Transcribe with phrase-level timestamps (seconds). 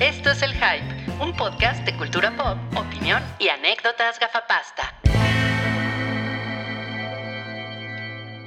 [0.00, 5.00] Esto es El Hype, un podcast de cultura pop, opinión y anécdotas gafapasta.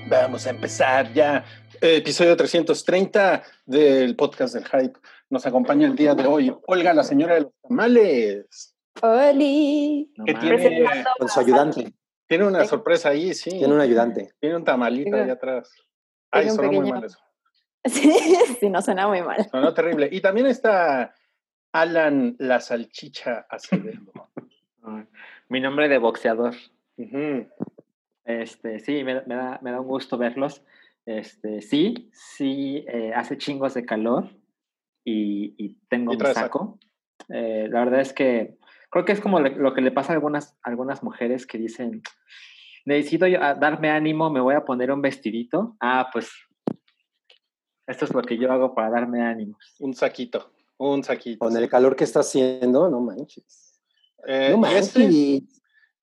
[0.08, 1.44] Vamos a empezar ya.
[1.82, 5.00] Episodio 330 del podcast del Hype.
[5.30, 8.76] Nos acompaña el día de hoy Olga, la señora de los tamales.
[9.02, 10.12] ¡Oli!
[10.26, 10.86] que No tiene.
[11.20, 11.94] Con su ayudante.
[12.28, 13.50] tiene una sorpresa ahí, sí.
[13.52, 14.30] Tiene un ayudante.
[14.40, 15.70] Tiene un tamalito Tiene- ahí atrás.
[16.32, 17.20] Ay, tiene un sonó muy pequeño- mal eso.
[17.86, 18.12] Sí,
[18.60, 19.48] sí, no suena muy mal.
[19.52, 20.10] Sonó terrible.
[20.12, 21.14] Y también está
[21.76, 24.30] Alan la salchicha Acevedo.
[25.50, 26.56] Mi nombre de boxeador.
[28.24, 30.64] Este, sí, me, me da, me da un gusto verlos.
[31.06, 34.30] Este, sí, sí, eh, hace chingos de calor
[35.04, 36.80] y, y tengo Y mi saco.
[37.28, 38.58] Eh, la verdad es que
[38.90, 42.02] creo que es como lo que le pasa a algunas, algunas mujeres que dicen,
[42.86, 45.76] necesito yo- a darme ánimo, me voy a poner un vestidito.
[45.82, 46.32] Ah, pues
[47.86, 49.76] esto es lo que yo hago para darme ánimos.
[49.80, 50.55] Un saquito.
[50.78, 51.40] Un saquito.
[51.40, 53.80] Con el calor que está haciendo, no manches.
[54.28, 54.94] Eh, no manches.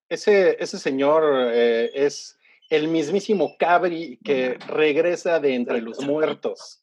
[0.08, 2.38] ese, ese señor eh, es
[2.70, 6.82] el mismísimo Cabri que regresa de entre los muertos.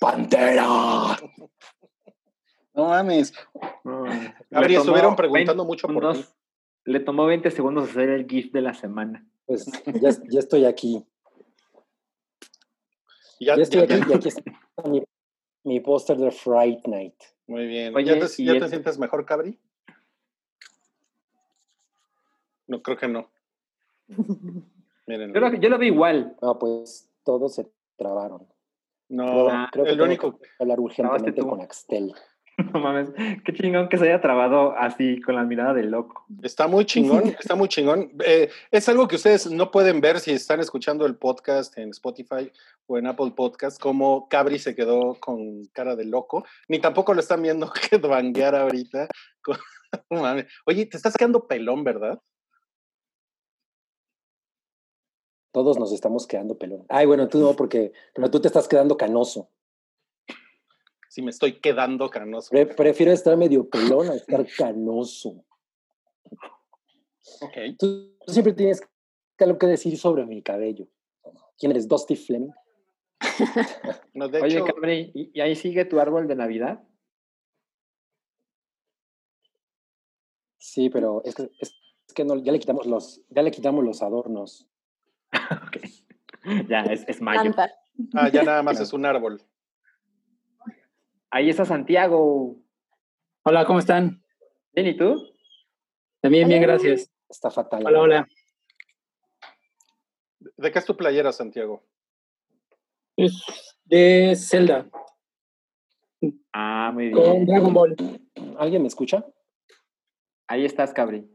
[0.00, 1.16] ¡Pantera!
[2.74, 3.32] No mames.
[4.50, 6.24] Cabri, estuvieron preguntando 20 mucho por ti.
[6.84, 9.26] Le tomó 20 segundos hacer el GIF de la semana.
[9.46, 9.64] Pues
[10.00, 11.04] ya, ya estoy aquí.
[13.40, 14.42] Ya, Ya, estoy ya- aquí y aquí está
[14.88, 15.02] mi,
[15.64, 17.14] mi póster de Fright Night.
[17.46, 17.94] Muy bien.
[17.94, 19.58] Oye, ¿Ya, te, y ya el- te sientes mejor, Cabri?
[22.66, 23.28] No, creo que no.
[25.06, 25.34] Miren.
[25.34, 26.36] Yo lo, yo lo vi igual.
[26.40, 28.46] No, pues todos se trabaron.
[29.08, 30.38] No, Creo, creo que el único.
[30.38, 32.14] que hablar urgentemente con Axtel.
[32.72, 33.08] No mames,
[33.44, 36.24] qué chingón que se haya trabado así con la mirada de loco.
[36.42, 38.12] Está muy chingón, está muy chingón.
[38.24, 42.50] Eh, es algo que ustedes no pueden ver si están escuchando el podcast en Spotify
[42.86, 47.20] o en Apple Podcast, como Cabri se quedó con cara de loco, ni tampoco lo
[47.20, 49.08] están viendo headbanguear ahorita.
[49.42, 49.58] con-
[50.10, 50.46] No mames.
[50.66, 52.20] Oye, te estás quedando pelón, ¿verdad?
[55.52, 56.84] Todos nos estamos quedando pelón.
[56.88, 59.48] Ay, bueno, tú no, porque pero tú te estás quedando canoso.
[61.14, 62.50] Sí, me estoy quedando canoso.
[62.50, 65.44] Pre- prefiero estar medio pelón a estar canoso.
[67.40, 67.56] Ok.
[67.78, 68.82] Tú, tú siempre tienes
[69.38, 70.88] algo que decir sobre mi cabello.
[71.56, 71.86] ¿Quién eres?
[71.86, 72.50] Dusty Fleming.
[74.12, 76.82] No, de Oye, hecho, Cabri, ¿y, y ahí sigue tu árbol de Navidad?
[80.58, 81.72] Sí, pero es que, es,
[82.08, 84.68] es que no, ya le quitamos los, ya le quitamos los adornos.
[85.68, 85.78] Ok.
[86.68, 87.52] Ya, es, es mayo.
[88.14, 89.40] Ah, ya nada más es un árbol.
[91.34, 92.54] Ahí está Santiago.
[93.42, 94.22] Hola, ¿cómo están?
[94.72, 95.32] Bien, ¿y tú?
[96.20, 97.10] También bien, gracias.
[97.28, 97.84] Está fatal.
[97.84, 98.28] Hola, hola.
[100.56, 101.82] ¿De qué es tu playera, Santiago?
[103.16, 103.42] Es
[103.84, 104.88] de Zelda,
[106.52, 107.46] Ah, muy con bien.
[107.46, 107.96] Dragon Ball.
[108.56, 109.26] ¿Alguien me escucha?
[110.46, 111.28] Ahí estás, Cabri.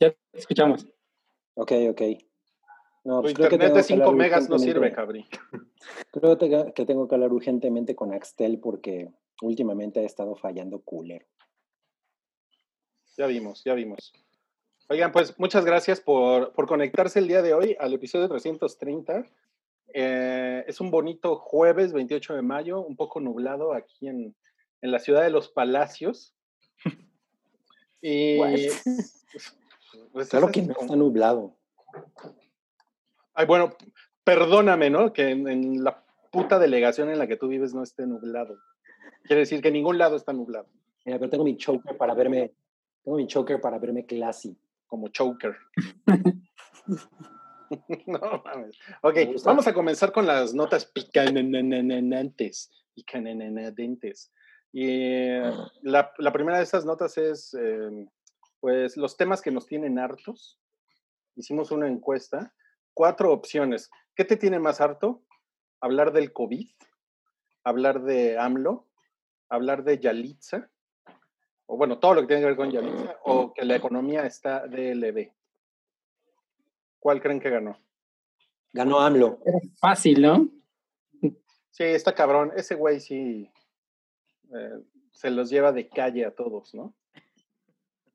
[0.00, 0.86] Ya te escuchamos.
[1.56, 2.02] Ok, ok.
[3.04, 5.26] No, Tu pues creo que internet de que 5 hablar megas no sirve, Cabri.
[6.12, 11.24] Creo que tengo que hablar urgentemente con Axtel porque últimamente ha estado fallando culero.
[13.16, 14.12] Ya vimos, ya vimos.
[14.88, 19.24] Oigan, pues muchas gracias por, por conectarse el día de hoy al episodio 330.
[19.94, 24.34] Eh, es un bonito jueves 28 de mayo, un poco nublado aquí en,
[24.82, 26.34] en la ciudad de los Palacios.
[28.02, 28.38] Y.
[28.38, 28.50] What?
[30.12, 31.54] pues, Claro que no está nublado.
[33.40, 33.74] Ay, bueno,
[34.22, 35.14] perdóname, ¿no?
[35.14, 38.58] Que en, en la puta delegación en la que tú vives no esté nublado.
[39.24, 40.68] Quiere decir que en ningún lado está nublado,
[41.06, 42.52] Mira, pero tengo mi choker para verme,
[43.02, 44.54] tengo mi choker para verme classy.
[44.86, 45.56] como choker.
[48.06, 48.76] no mames.
[49.00, 52.70] Ok, vamos a comenzar con las notas picananananantes.
[52.94, 54.34] Picanananadentes.
[54.70, 58.06] Y eh, la, la primera de estas notas es, eh,
[58.60, 60.60] pues, los temas que nos tienen hartos.
[61.36, 62.52] Hicimos una encuesta.
[62.94, 63.90] Cuatro opciones.
[64.14, 65.22] ¿Qué te tiene más harto?
[65.80, 66.68] Hablar del COVID,
[67.64, 68.86] hablar de AMLO,
[69.48, 70.70] hablar de Yalitza,
[71.66, 74.66] o bueno, todo lo que tiene que ver con Yalitza, o que la economía está
[74.66, 75.32] DLB.
[76.98, 77.78] ¿Cuál creen que ganó?
[78.72, 79.38] Ganó AMLO.
[79.46, 80.48] Era fácil, ¿no?
[81.70, 82.52] Sí, está cabrón.
[82.56, 83.50] Ese güey sí
[84.54, 84.82] eh,
[85.12, 86.94] se los lleva de calle a todos, ¿no?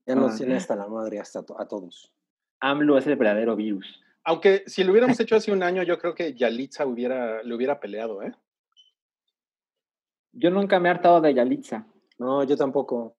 [0.05, 0.37] Ya nos Ah.
[0.37, 2.13] tiene hasta la madre, hasta to- a todos.
[2.59, 4.01] AMLO es el verdadero virus.
[4.25, 7.79] Aunque si lo hubiéramos hecho hace un año, yo creo que Yalitza hubiera, le hubiera
[7.79, 8.33] peleado, ¿eh?
[10.33, 11.85] Yo nunca me he hartado de Yalitza.
[12.17, 13.15] No, yo tampoco.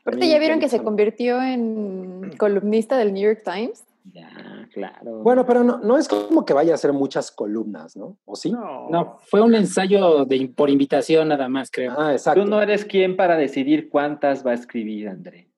[0.00, 3.84] Aparte, ¿ya vieron que se convirtió en columnista del New York Times?
[4.12, 4.30] Ya.
[4.72, 5.18] Claro.
[5.22, 8.16] Bueno, pero no, no es como que vaya a ser muchas columnas, ¿no?
[8.24, 8.52] ¿O sí?
[8.52, 8.88] No.
[8.88, 11.98] No, fue un ensayo de, por invitación nada más, creo.
[11.98, 12.42] Ah, exacto.
[12.42, 15.50] Tú no eres quien para decidir cuántas va a escribir, André.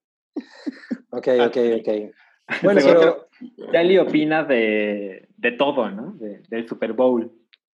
[1.10, 2.14] Ok, ok, ok.
[2.62, 3.28] Bueno, pero
[3.72, 6.12] Yali opina de, de todo, ¿no?
[6.12, 7.30] De- del Super Bowl.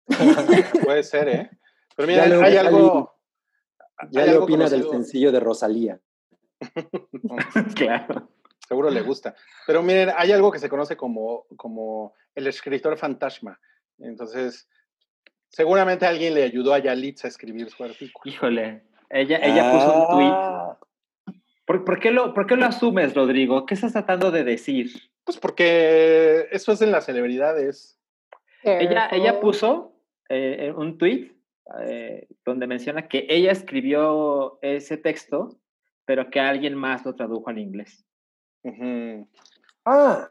[0.83, 1.49] Puede ser, ¿eh?
[1.95, 3.15] Pero mira, hay algo.
[4.11, 5.99] ya hay le opina del sencillo de Rosalía.
[7.75, 8.29] claro.
[8.67, 9.35] Seguro le gusta.
[9.65, 13.59] Pero miren, hay algo que se conoce como, como el escritor fantasma.
[13.97, 14.69] Entonces,
[15.49, 18.31] seguramente alguien le ayudó a Yalitza a escribir su artículo.
[18.31, 18.83] Híjole.
[19.09, 20.87] Ella, ella puso un tweet.
[21.69, 23.67] ¿Por, por qué lo, ¿Por qué lo asumes, Rodrigo?
[23.67, 24.89] ¿Qué estás tratando de decir?
[25.23, 27.99] Pues porque eso es en las celebridades.
[28.63, 29.93] Ella, ella puso
[30.29, 31.31] eh, un tweet
[31.81, 35.59] eh, donde menciona que ella escribió ese texto,
[36.05, 38.03] pero que alguien más lo tradujo al inglés.
[39.85, 40.27] Ah,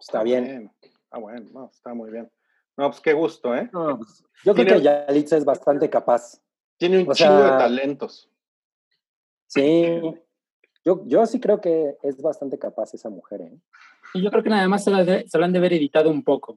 [0.00, 0.72] está bien.
[1.10, 2.32] Ah, bueno, no, está muy bien.
[2.74, 3.68] No, pues qué gusto, ¿eh?
[3.70, 6.40] No, pues, yo creo que Yalitza es bastante capaz.
[6.78, 8.30] Tiene un O chingo de talentos.
[9.46, 10.00] Sí.
[10.84, 13.58] Yo, yo sí creo que es bastante capaz esa mujer, ¿eh?
[14.14, 16.08] Y yo creo que nada más se, la de- se lo han de haber editado
[16.10, 16.56] un poco.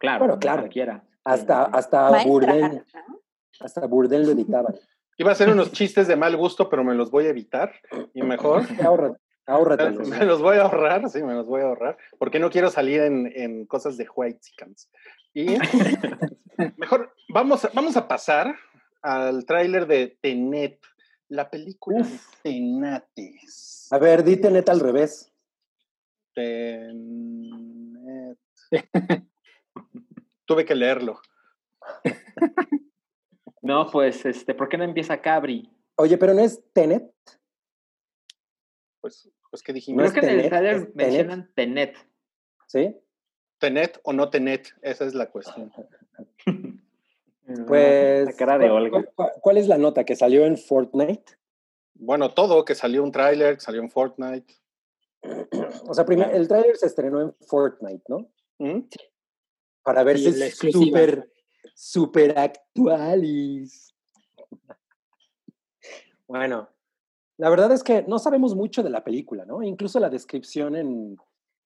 [0.00, 0.62] Claro, Bueno, claro.
[0.62, 1.04] cualquiera.
[1.24, 2.60] Hasta, hasta Maestra, Burdel,
[3.08, 3.20] ¿no?
[3.60, 4.74] hasta Burdel lo editaba.
[5.16, 7.72] Iba a hacer unos chistes de mal gusto, pero me los voy a evitar.
[8.12, 8.62] Y mejor.
[8.84, 10.08] Ahórrate, ahórratelos.
[10.08, 13.00] Me los voy a ahorrar, sí, me los voy a ahorrar, porque no quiero salir
[13.02, 14.90] en, en cosas de white chickens.
[15.34, 15.46] Y
[16.78, 18.54] mejor, vamos a, vamos a pasar
[19.02, 20.80] al tráiler de Tenet,
[21.28, 22.42] la película Uf.
[22.42, 23.88] de Tenates.
[23.90, 25.30] A ver, dite neta al revés.
[26.34, 28.38] Tenet.
[30.46, 31.20] Tuve que leerlo.
[33.62, 35.70] No, pues, este, ¿por qué no empieza Cabri?
[35.96, 37.10] Oye, pero no es Tenet,
[39.00, 40.04] Pues, pues ¿qué No dijimos?
[40.04, 40.94] es Creo que en el Tenet, trailer Tenet.
[40.94, 41.96] mencionan Tenet.
[42.66, 42.94] ¿sí?
[43.58, 44.68] ¿Tenet o no Tenet?
[44.82, 45.72] Esa es la cuestión.
[47.66, 48.26] Pues.
[48.26, 49.04] La cara de ¿cuál- Olga.
[49.14, 51.24] cuál- ¿Cuál es la nota que salió en Fortnite?
[51.94, 54.54] Bueno, todo, que salió un tráiler, que salió en Fortnite.
[55.88, 58.30] O sea, primero, el tráiler se estrenó en Fortnite, ¿no?
[58.58, 58.80] ¿Mm?
[59.82, 60.84] Para ver Sí, si la es exclusiva.
[61.00, 61.32] súper,
[61.74, 63.94] súper actualis.
[66.26, 66.68] Bueno,
[67.36, 69.62] la verdad es que no sabemos mucho de la película, ¿no?
[69.62, 71.16] Incluso la descripción en,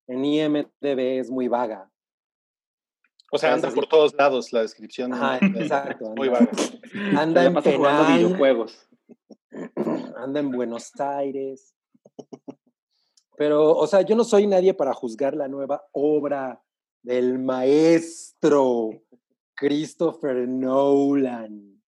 [0.08, 1.90] en IMDB es muy vaga.
[3.30, 5.12] O sea, anda por todos lados la descripción.
[5.12, 5.60] Ajá, ¿no?
[5.60, 6.14] exacto.
[6.16, 7.20] Muy anda- vaga.
[7.22, 8.88] Anda en pasa jugando Penal, videojuegos.
[10.16, 11.74] anda en Buenos Aires.
[13.36, 16.60] Pero, o sea, yo no soy nadie para juzgar la nueva obra
[17.02, 18.90] del maestro
[19.54, 21.80] Christopher Nolan,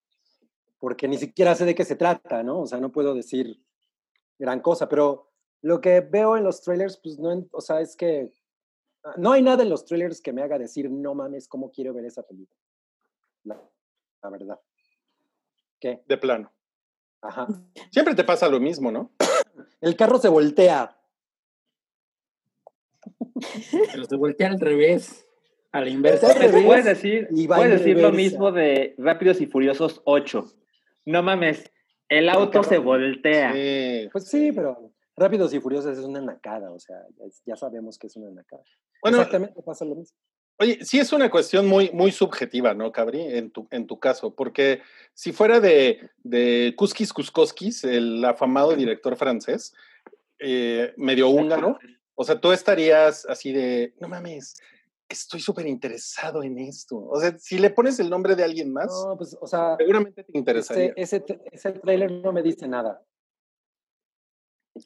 [0.79, 2.61] porque ni siquiera sé de qué se trata, ¿no?
[2.61, 3.61] O sea, no puedo decir
[4.39, 5.29] gran cosa, pero
[5.63, 8.33] lo que veo en los trailers, pues no, o sea, es que
[9.17, 12.05] no hay nada en los trailers que me haga decir, no mames, ¿cómo quiero ver
[12.05, 12.61] esa película?
[13.45, 13.61] La,
[14.23, 14.61] la verdad.
[15.81, 16.03] ¿Qué?
[16.07, 16.53] De plano.
[17.23, 17.47] Ajá.
[17.91, 19.13] Siempre te pasa lo mismo, ¿no?
[19.81, 20.97] El carro se voltea.
[23.93, 25.27] Pero se voltea al revés,
[25.73, 26.35] a la inversa.
[26.35, 30.45] Puedes decir, puedes decir lo mismo de Rápidos y Furiosos 8.
[31.07, 31.73] No mames,
[32.09, 33.53] el auto se voltea.
[33.53, 34.09] Sí.
[34.13, 38.07] Pues sí, pero Rápidos y Furiosos es una nacada, o sea, ya, ya sabemos que
[38.07, 38.63] es una nacada.
[39.03, 40.17] Bueno, Exactamente pasa lo mismo.
[40.59, 43.23] Oye, sí es una cuestión muy, muy subjetiva, ¿no, Cabri?
[43.23, 44.81] En tu, en tu caso, porque
[45.13, 49.75] si fuera de, de Kuskis Kuskoskis, el afamado director francés,
[50.39, 51.79] eh, medio húngaro,
[52.15, 54.55] o sea, tú estarías así de, no mames,
[55.07, 56.97] estoy súper interesado en esto.
[56.97, 60.25] O sea, si le pones el nombre de alguien más, No, pues, o sea, seguramente
[60.25, 60.93] te interesaría.
[60.97, 63.03] ese, ese trailer no me dice nada.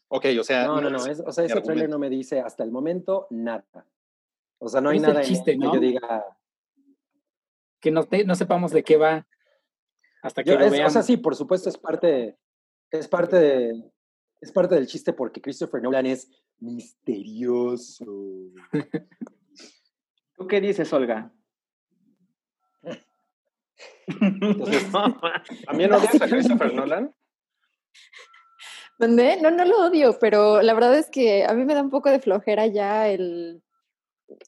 [0.09, 2.63] Ok, o sea, No, no, no, es o sea, ese trailer no me dice hasta
[2.65, 3.87] el momento nada.
[4.59, 5.75] O sea, no hay el nada en chiste, que ¿no?
[5.75, 6.25] yo diga,
[7.81, 9.27] Que no, te- no sepamos de qué va
[10.23, 10.91] hasta que Yo- lo es- veamos.
[10.91, 12.39] o sea, sí, por supuesto, es parte,
[12.91, 13.93] es parte de,
[14.41, 18.05] es parte del chiste porque Christopher Nolan es misterioso.
[20.37, 21.31] ¿Tú qué dices, Olga?
[24.07, 24.87] Entonces-
[25.67, 27.15] ¿También odias a Christopher Nolan?
[28.99, 29.39] ¿Dónde?
[29.43, 32.11] No, no lo odio, pero la verdad es que a mí me da un poco
[32.11, 33.63] de flojera ya el...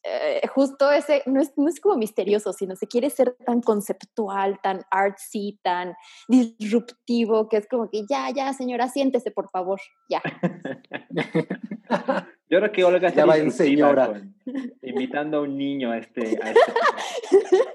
[0.05, 4.61] eh, justo ese, no es, no es como misterioso, sino se quiere ser tan conceptual,
[4.63, 5.95] tan artsy, tan
[6.29, 10.23] disruptivo, que es como que ya, ya, señora, siéntese, por favor, ya.
[12.49, 14.07] Yo creo que Olga Ya va señora.
[14.07, 14.35] con-
[14.83, 16.39] invitando a un niño a este.
[16.41, 16.73] A este.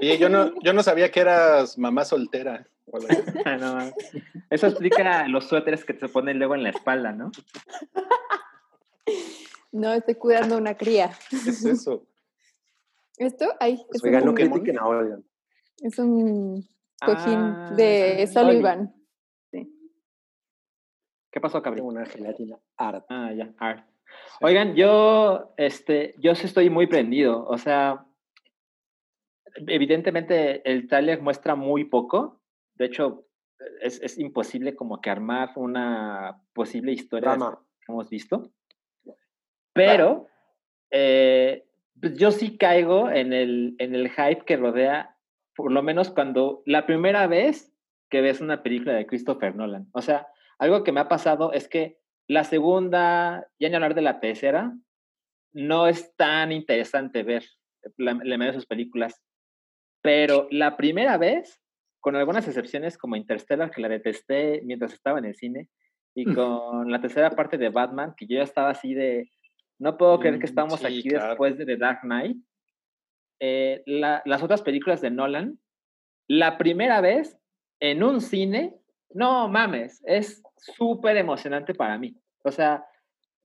[0.00, 2.66] Oye, yo no, yo no sabía que eras mamá soltera.
[3.44, 3.92] Ah, no,
[4.48, 7.30] eso explica los suéteres que te ponen luego en la espalda, ¿no?
[9.72, 11.10] No, estoy cuidando una cría.
[11.28, 12.06] ¿Qué es eso?
[13.18, 13.46] ¿Esto?
[13.60, 15.18] Ay, Pues, es, oigan, no un, critiquen a Olga.
[15.82, 16.66] es un
[17.04, 18.32] cojín Ah, de sí.
[18.32, 18.94] Sullivan.
[21.30, 21.80] ¿Qué pasó, Cabri?
[21.80, 23.04] Tengo una gelatina art.
[23.10, 23.86] Ah, ya, art.
[24.40, 27.44] Oigan, yo, este, yo sí estoy muy prendido.
[27.46, 28.06] O sea,
[29.66, 32.40] evidentemente el tráiler muestra muy poco.
[32.74, 33.26] De hecho,
[33.80, 38.52] es, es imposible como que armar una posible historia que hemos visto.
[39.72, 40.26] Pero
[40.90, 41.66] eh,
[42.00, 45.16] pues yo sí caigo en el, en el hype que rodea,
[45.54, 47.72] por lo menos cuando la primera vez
[48.10, 49.88] que ves una película de Christopher Nolan.
[49.92, 54.02] O sea, algo que me ha pasado es que la segunda, ya ni hablar de
[54.02, 54.74] la tercera,
[55.52, 57.44] no es tan interesante ver
[57.96, 59.22] la, la mayoría de sus películas.
[60.08, 61.60] Pero la primera vez,
[62.00, 65.68] con algunas excepciones como Interstellar, que la detesté mientras estaba en el cine,
[66.14, 69.30] y con la tercera parte de Batman, que yo ya estaba así de,
[69.78, 71.28] no puedo creer que Mm, estamos sí, aquí claro.
[71.28, 72.38] después de The Dark Knight.
[73.38, 75.58] Eh, la- las otras películas de Nolan,
[76.26, 77.38] la primera vez
[77.78, 78.76] en un cine,
[79.10, 82.16] no mames, es súper emocionante para mí.
[82.44, 82.82] O sea,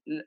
[0.05, 0.25] la,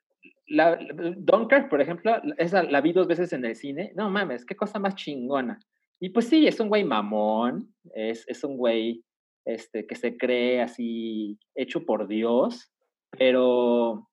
[0.48, 0.76] la-
[1.16, 3.92] Dunkirk, por ejemplo, esa la vi dos veces en el cine.
[3.96, 5.58] No mames, qué cosa más chingona.
[6.00, 9.02] Y pues sí, es un güey mamón, es, es un güey
[9.44, 12.70] este, que se cree así hecho por Dios,
[13.10, 14.08] pero,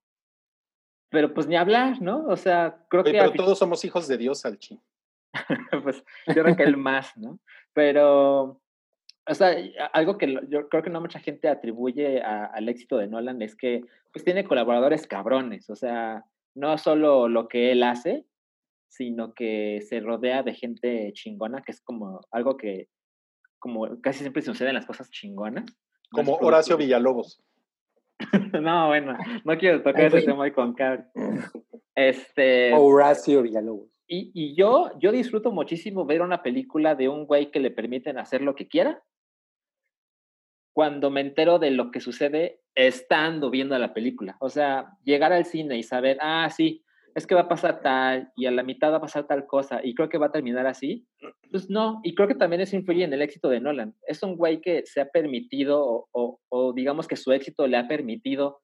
[1.10, 2.26] pero pues ni hablar, ¿no?
[2.28, 3.18] O sea, creo Oye, que...
[3.20, 4.80] pero fin- todos somos hijos de Dios, Salchi.
[5.84, 7.40] pues yo creo que el más, ¿no?
[7.74, 8.62] Pero,
[9.28, 9.56] o sea,
[9.94, 13.56] algo que yo creo que no mucha gente atribuye a- al éxito de Nolan es
[13.56, 16.24] que pues tiene colaboradores cabrones, o sea,
[16.56, 18.26] no solo lo que él hace,
[18.96, 22.90] sino que se rodea de gente chingona, que es como algo que
[23.58, 25.66] como casi siempre sucede en las cosas chingonas.
[26.12, 27.42] Como Horacio Villalobos.
[28.62, 31.04] No, bueno, no quiero tocar ese tema hoy con Cabri.
[31.96, 33.90] Este, Horacio Villalobos.
[34.08, 38.18] y, y yo, yo disfruto muchísimo ver una película de un güey que le permiten
[38.18, 39.04] hacer lo que quiera
[40.74, 44.38] cuando me entero de lo que sucede estando viendo la película.
[44.40, 46.84] O sea, llegar al cine y saber, ah, sí,
[47.16, 49.82] es que va a pasar tal y a la mitad va a pasar tal cosa
[49.84, 51.06] y creo que va a terminar así.
[51.52, 53.96] Pues no, y creo que también eso influye en el éxito de Nolan.
[54.08, 57.78] Es un güey que se ha permitido o, o- o digamos que su éxito le
[57.78, 58.62] ha permitido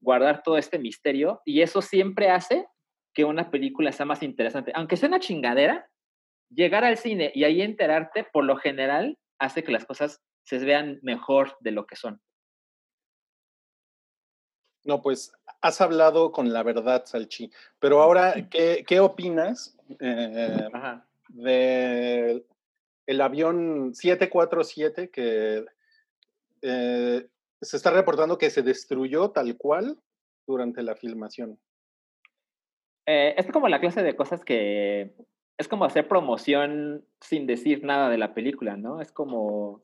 [0.00, 2.66] guardar todo este misterio y eso siempre hace
[3.14, 4.72] que una película sea más interesante.
[4.74, 5.86] Aunque sea una chingadera,
[6.50, 10.98] llegar al cine y ahí enterarte, por lo general, hace que las cosas se vean
[11.02, 12.20] mejor de lo que son.
[14.84, 17.50] No, pues has hablado con la verdad, Salchi.
[17.78, 21.06] Pero ahora, ¿qué, qué opinas eh, Ajá.
[21.28, 22.44] de
[23.06, 25.64] el avión 747 que
[26.62, 27.28] eh,
[27.60, 29.98] se está reportando que se destruyó tal cual
[30.46, 31.58] durante la filmación?
[33.06, 35.14] Eh, es como la clase de cosas que
[35.58, 39.00] es como hacer promoción sin decir nada de la película, ¿no?
[39.00, 39.82] Es como,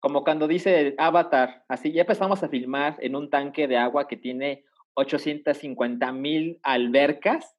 [0.00, 4.16] como cuando dice Avatar, así ya empezamos a filmar en un tanque de agua que
[4.16, 4.64] tiene
[4.94, 7.56] 850 mil albercas.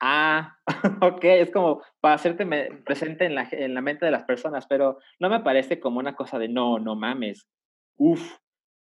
[0.00, 0.58] Ah,
[1.02, 2.46] ok, es como para hacerte
[2.84, 6.14] presente en la, en la mente de las personas, pero no me parece como una
[6.14, 7.48] cosa de no, no mames.
[7.96, 8.36] Uf,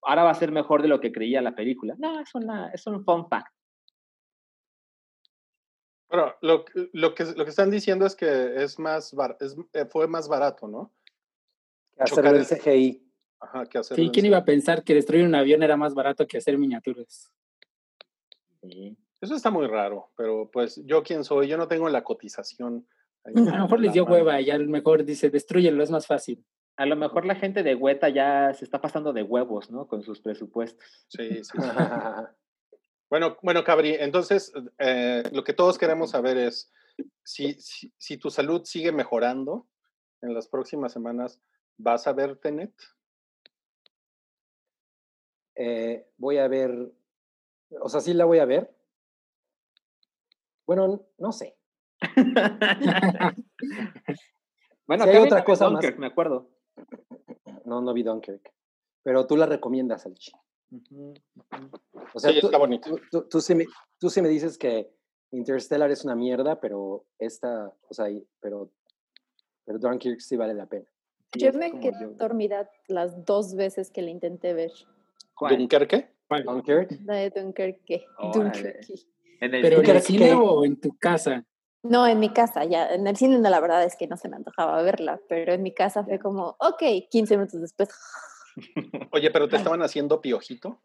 [0.03, 1.95] ahora va a ser mejor de lo que creía la película.
[1.99, 3.53] No, es, una, es un fun fact.
[6.09, 9.85] Bueno, lo, lo, que, lo que están diciendo es que es más bar- es, eh,
[9.87, 10.93] fue más barato, ¿no?
[11.99, 13.03] Hacerlo en CGI.
[13.41, 16.27] Ajá, que hacerlo Sí, ¿quién iba a pensar que destruir un avión era más barato
[16.27, 17.31] que hacer miniaturas?
[18.63, 18.97] Sí.
[19.21, 22.87] Eso está muy raro, pero pues yo quién soy, yo no tengo la cotización.
[23.25, 24.17] ahí A lo mejor les dio mano.
[24.17, 26.45] hueva y a lo mejor dice, destruyelo, es más fácil.
[26.77, 29.87] A lo mejor la gente de Hueta ya se está pasando de huevos, ¿no?
[29.87, 30.85] Con sus presupuestos.
[31.09, 31.59] Sí, sí, sí.
[33.09, 36.73] Bueno, bueno, Cabri, entonces eh, lo que todos queremos saber es
[37.23, 39.69] si, si, si tu salud sigue mejorando
[40.21, 41.41] en las próximas semanas,
[41.77, 42.73] ¿vas a ver Tenet?
[45.57, 46.93] Eh, voy a ver,
[47.81, 48.75] o sea, sí la voy a ver.
[50.67, 51.57] Bueno, no sé.
[54.87, 55.83] bueno, Sí, hay otra cosa más.
[55.83, 56.49] Dunkirk, me acuerdo.
[57.65, 58.53] No, no vi Dunkirk.
[59.03, 60.07] Pero tú la recomiendas.
[60.07, 60.15] Ujú,
[60.71, 61.15] ujú.
[62.15, 62.91] O sea, Sí, tú, está bonito.
[62.91, 63.67] tú, tú- tú sí me,
[63.99, 64.93] tú sí me dices que
[65.31, 68.07] Interstellar es una mierda, pero esta, o sea,
[68.41, 68.71] pero,
[69.65, 70.87] pero Dunkirk sí vale la pena.
[71.37, 72.09] Yo me quedé yo.
[72.11, 74.71] dormida las dos veces que la intenté ver.
[75.35, 75.59] ¿Cuál?
[75.59, 76.15] ¿Dunkerque?
[76.29, 78.07] Dunkirk, La de Dunkerque.
[78.33, 78.95] Dunkerque.
[79.41, 79.91] En el ¿Pero en Dunkerque.
[79.93, 81.45] el cine o en tu casa?
[81.83, 82.89] No, en mi casa, ya.
[82.89, 85.63] En el cine, no, la verdad es que no se me antojaba verla, pero en
[85.63, 87.91] mi casa fue como, ok, 15 minutos después.
[89.13, 90.81] Oye, pero te estaban haciendo piojito.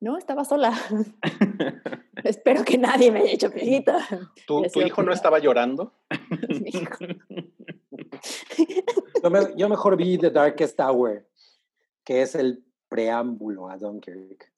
[0.00, 0.72] No, estaba sola.
[2.24, 3.98] Espero que nadie me haya hecho pelita.
[4.46, 5.92] ¿Tu, hijo no estaba llorando?
[6.48, 7.04] Mi hijo.
[9.22, 11.26] Yo, me- yo mejor vi The Darkest Hour,
[12.04, 14.52] que es el preámbulo a Dunkirk.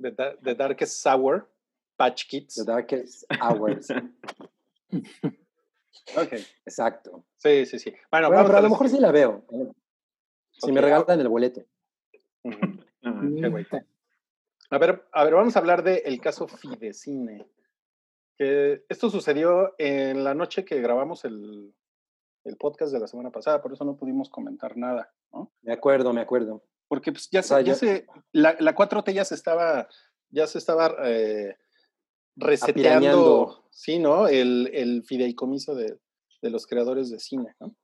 [0.00, 1.48] The, The Darkest Sour,
[1.96, 2.54] Patch Kids.
[2.56, 3.88] The Darkest Hours.
[6.16, 6.32] Ok.
[6.66, 7.24] Exacto.
[7.36, 7.94] Sí, sí, sí.
[8.10, 9.44] Bueno, Bueno, pero a lo mejor sí la veo.
[10.58, 10.84] Si me Ok.
[10.84, 11.62] regalan el boleto.
[13.04, 13.84] Ah, Qué.
[14.70, 17.46] A ver, a ver, vamos a hablar del caso Fidecine.
[18.36, 21.72] Que esto sucedió en la noche que grabamos el,
[22.44, 25.52] el podcast de la semana pasada, por eso no pudimos comentar nada, ¿no?
[25.62, 26.62] Me acuerdo, me acuerdo.
[26.88, 29.88] Porque pues, ya, O sea, se, ya yo- se- la, la 4T ya se estaba,
[30.30, 31.56] ya se estaba eh,
[32.36, 34.28] reseteando, sí, ¿no?
[34.28, 35.98] El, el fideicomiso de,
[36.42, 37.74] de los creadores de cine, ¿no?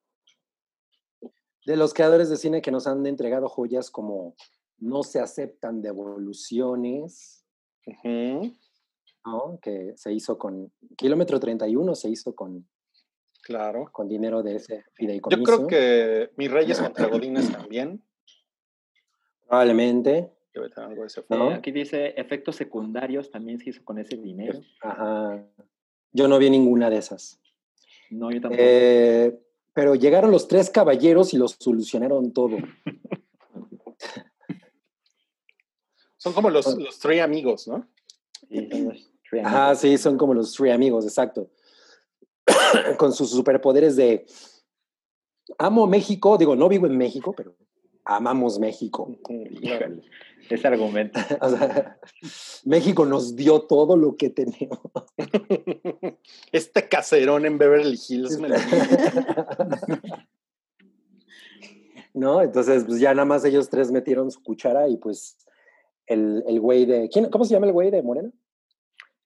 [1.66, 4.34] De los creadores de cine que nos han entregado joyas como
[4.78, 7.44] No se aceptan devoluciones,
[9.24, 9.58] ¿no?
[9.60, 12.68] Que se hizo con Kilómetro 31, se hizo con,
[13.42, 13.88] claro.
[13.92, 15.40] con dinero de ese fideicomiso.
[15.40, 18.02] Yo creo que Mis Reyes contra Godines también.
[19.46, 20.30] Probablemente.
[20.52, 21.50] Debe tener algo de ese ¿no?
[21.50, 24.60] aquí dice efectos secundarios también se hizo con ese dinero.
[24.82, 25.44] Ajá.
[26.12, 27.40] Yo no vi ninguna de esas.
[28.10, 28.62] No, yo tampoco.
[28.62, 29.38] Eh,
[29.72, 32.56] pero llegaron los tres caballeros y los solucionaron todo.
[36.16, 37.88] Son como los, los tres amigos, ¿no?
[38.48, 39.80] Sí, son los three Ajá, amigos.
[39.80, 41.50] sí, son como los Three Amigos, exacto.
[42.98, 44.26] Con sus superpoderes de
[45.58, 47.56] amo México, digo, no vivo en México, pero
[48.04, 49.16] amamos México.
[49.28, 50.02] Híjole,
[50.50, 51.20] ese argumento.
[51.40, 51.98] O sea,
[52.64, 54.80] México nos dio todo lo que tenemos.
[56.52, 58.56] Este caserón en Beverly Hills me lo
[62.14, 62.42] ¿No?
[62.42, 65.36] Entonces, pues ya nada más ellos tres metieron su cuchara y pues
[66.06, 67.08] el, el güey de.
[67.10, 68.32] ¿quién, ¿Cómo se llama el güey de Morena?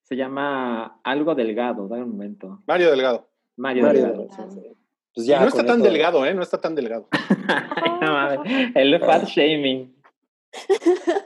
[0.03, 2.63] Se llama algo delgado, da un momento.
[2.67, 3.32] Mario Delgado.
[3.57, 4.23] Mario, Mario Delgado.
[4.29, 4.51] Delgado.
[4.51, 4.77] sí, sí.
[5.15, 6.35] Pues ya no está tan delgado, ¿eh?
[6.35, 7.07] No está tan delgado.
[7.13, 9.95] Ay, no mames, el fat shaming.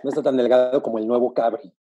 [0.03, 1.73] No está tan delgado como el nuevo Cabri.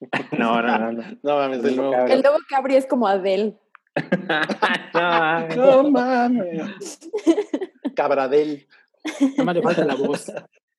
[0.38, 0.92] No, no, no.
[0.92, 1.02] no.
[1.22, 1.94] No mames, de nuevo.
[2.06, 3.56] El nuevo Cabri es como Adele.
[4.94, 5.56] no, mames.
[5.56, 6.98] No mames.
[7.94, 8.66] Cabradel.
[9.38, 10.24] Nada más le falta la voz.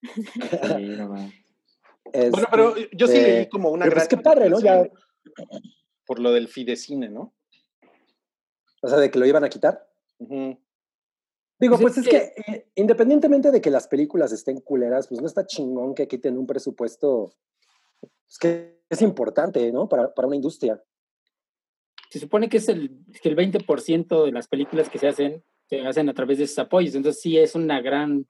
[0.03, 1.33] Sí, no mames.
[2.31, 4.07] Bueno, pero yo sí Este, leí como una pero gran.
[4.07, 4.59] pues qué padre, ¿no?
[4.61, 4.83] Ya-
[6.05, 7.33] Por lo del Fidecine, ¿no?
[8.81, 9.87] O sea, de que lo iban a quitar.
[10.19, 10.57] Ujú.
[11.59, 15.21] Digo, Pues pues es es que eh, independientemente de que las películas estén culeras, pues
[15.21, 17.33] no está chingón que quiten un presupuesto
[17.99, 19.89] pues, que es importante, ¿no?
[19.89, 20.81] Para, para una industria.
[22.09, 25.81] Se supone que es el, que el 20% de las películas que se hacen se
[25.81, 26.95] hacen a través de esos apoyos.
[26.95, 28.25] Entonces sí es una gran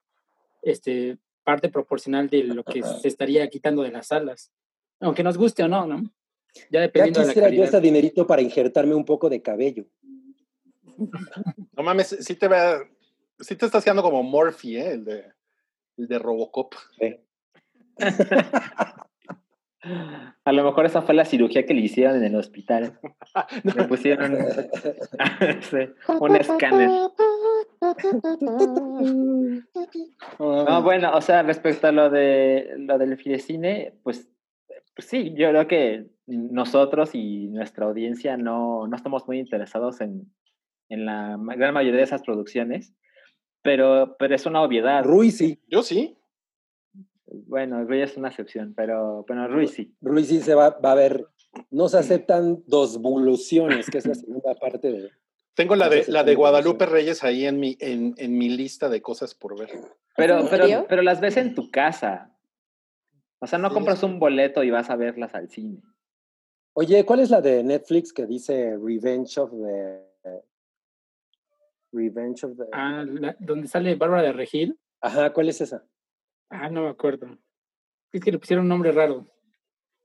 [0.64, 4.52] este, parte proporcional de lo que se estaría quitando de las salas.
[5.00, 6.02] Aunque nos guste o no, ¿no?
[6.72, 7.68] Ya Ya dependiendo de la quisiera yo calidad.
[7.68, 9.86] ese dinerito para injertarme un poco de cabello.
[10.98, 12.90] No mames, sí te ve.
[13.40, 14.92] Sí te está haciendo como Morphy, ¿eh?
[14.94, 15.26] El de,
[15.98, 16.74] el de Robocop.
[20.44, 23.00] A lo mejor esa fue la cirugía que le hicieron en el hospital.
[23.64, 24.36] Le pusieron
[25.62, 25.78] sí,
[26.20, 26.90] un escáner.
[30.40, 34.30] No, bueno, o sea, respecto a lo de lo del Fidecine, pues,
[34.96, 40.32] pues sí, yo creo que nosotros y nuestra audiencia no, no estamos muy interesados en,
[40.90, 42.94] en la gran mayoría de esas producciones,
[43.62, 45.04] pero, pero es una obviedad.
[45.04, 46.18] Rui sí, Yo sí.
[47.26, 49.94] Bueno, Rui es una excepción, pero bueno, Rui sí.
[50.02, 51.26] Rui sí se va, va a ver.
[51.72, 55.12] No se aceptan dos voluciones, que es la segunda parte de.
[55.54, 56.86] Tengo la de, la de Guadalupe.
[56.86, 59.70] Reyes ahí en mi, en, en mi lista de cosas por ver.
[60.16, 62.32] Pero, ¿En pero, pero las ves en tu casa.
[63.40, 65.82] O sea, no Sí, compras un boleto y vas a verlas al cine.
[66.74, 70.08] Oye, ¿cuál es la de Netflix que dice Revenge of the.
[71.98, 72.64] Revenge of the.
[72.72, 74.78] Ah, la- donde sale Bárbara de Regil.
[75.02, 75.84] Ajá, ¿cuál es esa?
[76.50, 77.38] Ah, no me acuerdo.
[78.12, 79.26] Es que le pusieron un nombre raro.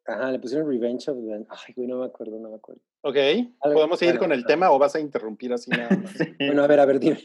[0.06, 1.44] Ajá, le pusieron Revenge of the.
[1.48, 2.80] Ay, güey, no me acuerdo, no me acuerdo.
[3.02, 3.16] Ok,
[3.60, 6.12] ¿podemos seguir bueno, con el tema o vas a interrumpir así nada más?
[6.38, 7.18] Bueno, a ver, a ver, dime.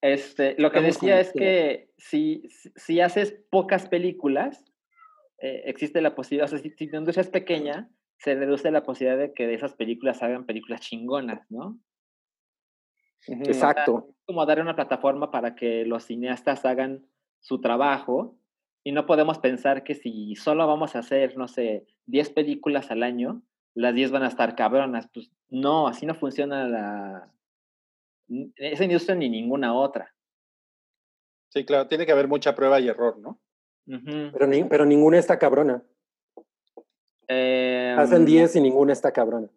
[0.00, 4.64] Este, lo que Vamos decía es que si, si- si haces pocas películas,
[5.38, 8.82] eh, existe la posibilidad, o sea, si, si tu industria es pequeña, se reduce la
[8.84, 11.78] posibilidad de que de esas películas hagan películas chingonas, ¿no?
[13.26, 14.08] Exacto.
[14.26, 17.06] Como dar una plataforma para que los cineastas hagan
[17.40, 18.36] su trabajo
[18.84, 23.02] y no podemos pensar que si solo vamos a hacer, no sé, 10 películas al
[23.02, 23.42] año,
[23.74, 25.08] las 10 van a estar cabronas.
[25.12, 27.32] Pues no, así no funciona la,
[28.56, 30.14] esa industria ni ninguna otra.
[31.50, 33.38] Sí, claro, tiene que haber mucha prueba y error, ¿no?
[34.32, 35.82] Pero, ni- pero ninguna está cabrona.
[37.28, 39.48] Eh, Hacen 10 y ninguna está cabrona.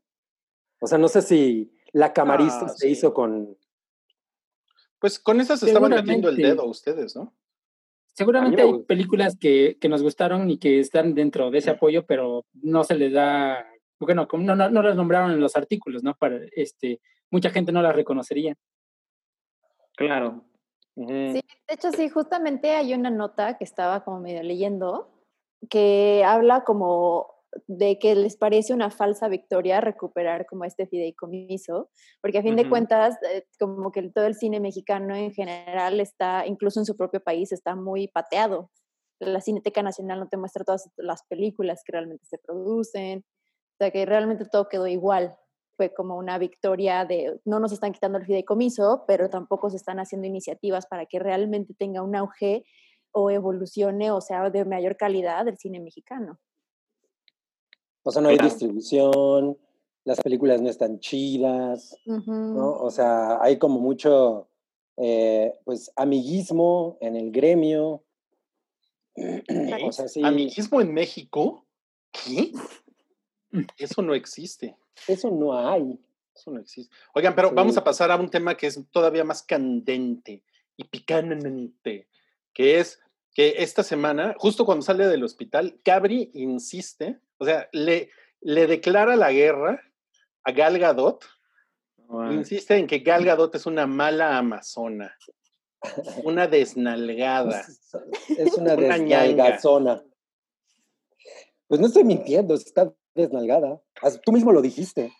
[0.80, 2.92] O sea, no sé si la camarista Ah, se sí.
[2.92, 3.58] hizo con...
[5.00, 7.34] Pues con esas estaban metiendo el dedo ustedes, ¿no?
[8.14, 8.88] Seguramente me hay gusta.
[8.88, 12.96] películas que, que nos gustaron y que están dentro de ese apoyo, pero no se
[12.96, 13.66] les da,
[14.00, 16.16] bueno, como no, no, no las nombraron en los artículos, ¿no?
[16.16, 18.56] Para, este, mucha gente no las reconocería.
[19.96, 20.44] Claro.
[20.96, 25.12] Sí, de hecho sí, justamente hay una nota que estaba como medio leyendo
[25.70, 27.35] que habla como
[27.68, 31.90] de que les parece una falsa victoria recuperar como este fideicomiso,
[32.22, 36.46] porque a fin de cuentas eh, como que todo el cine mexicano en general está,
[36.46, 38.72] incluso en su propio país, está muy pateado.
[39.20, 43.92] La Cineteca Nacional no te muestra todas las películas que realmente se producen, o sea
[43.92, 45.36] que realmente todo quedó igual.
[45.78, 50.00] Fue como una victoria de no nos están quitando el fideicomiso, pero tampoco se están
[50.00, 52.66] haciendo iniciativas para que realmente tenga un auge
[53.12, 56.40] o evolucione o sea de mayor calidad el cine mexicano.
[58.08, 58.50] O sea, no hay Claro.
[58.52, 59.58] distribución,
[60.04, 61.98] las películas no están chidas.
[62.06, 62.74] ¿no?
[62.74, 64.48] O sea, hay como mucho,
[64.98, 68.04] eh, pues, amiguismo en el gremio.
[69.88, 71.66] O sea, sí, ¿Amiguismo en México?
[72.12, 72.52] ¿Qué?
[73.78, 74.76] Eso no existe.
[75.08, 76.00] eso no hay.
[76.36, 76.94] Eso no existe.
[77.14, 77.56] Oigan, pero Sí.
[77.56, 80.44] vamos a pasar a un tema que es todavía más candente
[80.78, 82.08] y picante,
[82.54, 83.00] que es
[83.34, 88.10] que esta semana, justo cuando sale del hospital, Cabri insiste, o sea, le,
[88.42, 89.82] le declara la guerra
[90.44, 91.24] a Gal Gadot,
[92.08, 92.34] Wow.
[92.34, 95.18] insiste en que Gal Gadot es una mala amazona,
[96.24, 97.66] una desnalgada.
[98.30, 100.04] Es una Una desnalgazona.
[101.68, 103.82] Pues no estoy mintiendo, está desnalgada.
[104.04, 105.12] As- Tú mismo lo dijiste.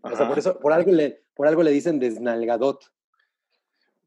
[0.00, 2.82] O sea, por eso, por algo le, por algo le dicen desnalgadot.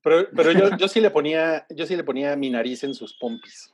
[0.01, 3.15] Pero, pero yo, yo sí le ponía, yo sí le ponía mi nariz en sus
[3.17, 3.73] pompis.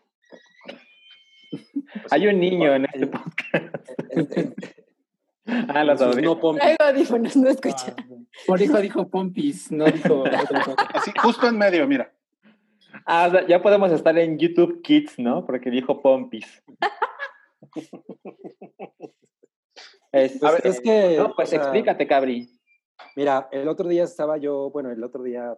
[2.12, 3.89] Hay un niño en este podcast.
[5.45, 6.21] Ah, lo en sus sabía.
[6.21, 6.63] no pompis.
[6.79, 7.93] Audífonos, no escucha.
[8.47, 10.73] Por hijo dijo Pompis, no dijo otra cosa.
[10.93, 12.13] Así, justo en medio, mira.
[13.06, 15.45] Ah, o sea, ya podemos estar en YouTube Kids, ¿no?
[15.45, 16.63] Porque dijo Pompis.
[20.13, 22.47] Este, A ver, es que, No, pues o sea, explícate, Cabri.
[23.15, 25.58] Mira, el otro día estaba yo, bueno, el otro día,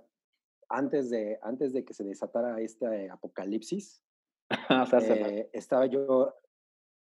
[0.69, 4.01] antes de, antes de que se desatara este apocalipsis,
[5.01, 6.33] eh, estaba yo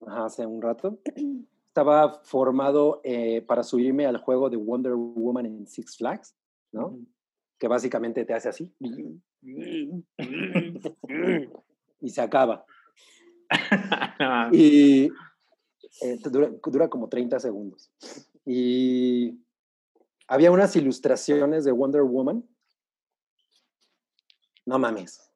[0.07, 0.98] hace un rato,
[1.68, 6.35] estaba formado eh, para subirme al juego de Wonder Woman en Six Flags,
[6.72, 6.98] ¿no?
[7.59, 8.74] Que básicamente te hace así
[12.01, 12.64] y se acaba.
[14.20, 15.12] No, Y
[16.03, 17.90] eh, dura, dura como 30 segundos.
[18.44, 19.38] Y
[20.27, 22.44] había unas ilustraciones de Wonder Woman.
[24.66, 25.27] No mames.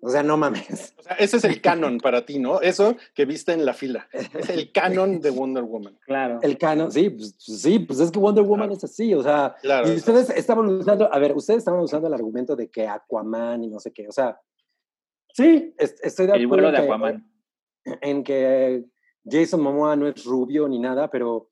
[0.00, 0.94] O sea, no mames.
[0.98, 2.60] O sea, ese es el canon para ti, ¿no?
[2.60, 4.08] Eso que viste en la fila.
[4.12, 5.98] Es el canon de Wonder Woman.
[6.06, 6.38] claro.
[6.42, 8.76] El canon, sí, pues, pues sí, pues es que Wonder Woman Claro.
[8.78, 9.88] es así, o sea, Claro.
[9.92, 13.68] y ustedes estaban usando, a ver, ustedes estaban usando el argumento de que Aquaman y
[13.68, 14.40] no sé qué, o sea,
[15.34, 17.32] sí, es- estoy de El acuerdo vuelo en de que- Aquaman.
[18.02, 18.84] en que
[19.24, 21.50] Jason Momoa no es rubio ni nada, pero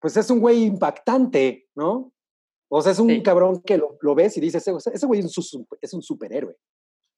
[0.00, 2.12] pues es un güey impactante, ¿no?
[2.68, 3.22] O sea, es un Sí.
[3.22, 6.56] cabrón que lo, lo ves y dices, ese, ese güey es un, es un superhéroe,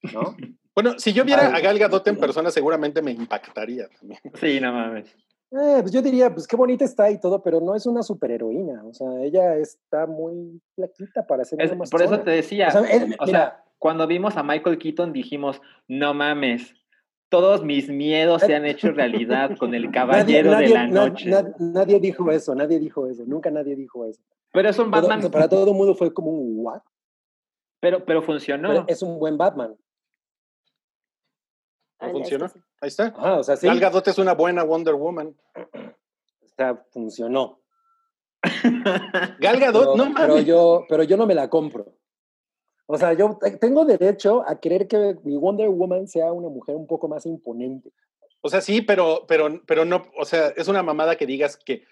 [0.03, 0.37] ¿no?
[0.77, 1.55] Bueno, si yo viera Ay.
[1.55, 4.21] a Gal Gadot en persona, seguramente me impactaría también.
[4.35, 5.07] Sí, no mames.
[5.51, 8.85] Eh, pues yo diría, pues qué bonita está y todo, pero no es una superheroína,
[8.85, 12.71] o sea, ella está muy flaquita para ser Es- una por eso te decía, O
[12.73, 16.75] sea, él- o mira, sea, cuando vimos a Michael Keaton dijimos, no mames,
[17.31, 21.31] todos mis miedos se han hecho realidad con el caballero nadie- de la noche.
[21.31, 24.21] na- nadie dijo eso, nadie dijo eso, nunca nadie dijo eso.
[24.53, 26.83] Pero es un Todo- Batman, para todo el mundo fue como un what?
[27.81, 28.69] pero, pero funcionó.
[28.69, 29.75] Pero es un buen Batman.
[31.99, 32.47] Ah, ya, funcionó?
[32.47, 32.65] este sí.
[32.81, 33.05] Ahí está.
[33.17, 33.67] Ajá, o sea, sí.
[33.67, 35.35] Gal Gadot es una buena Wonder Woman.
[35.65, 37.61] O sea, funcionó.
[39.41, 40.47] Gal Gadot, Pero, no pero mames.
[40.47, 41.95] yo, pero yo no me la compro.
[42.87, 46.77] O sea, yo te- tengo derecho a querer que mi Wonder Woman sea una mujer
[46.77, 47.91] un poco más imponente.
[48.43, 51.83] O sea, sí, pero, pero, pero no, o sea, es una mamada que digas que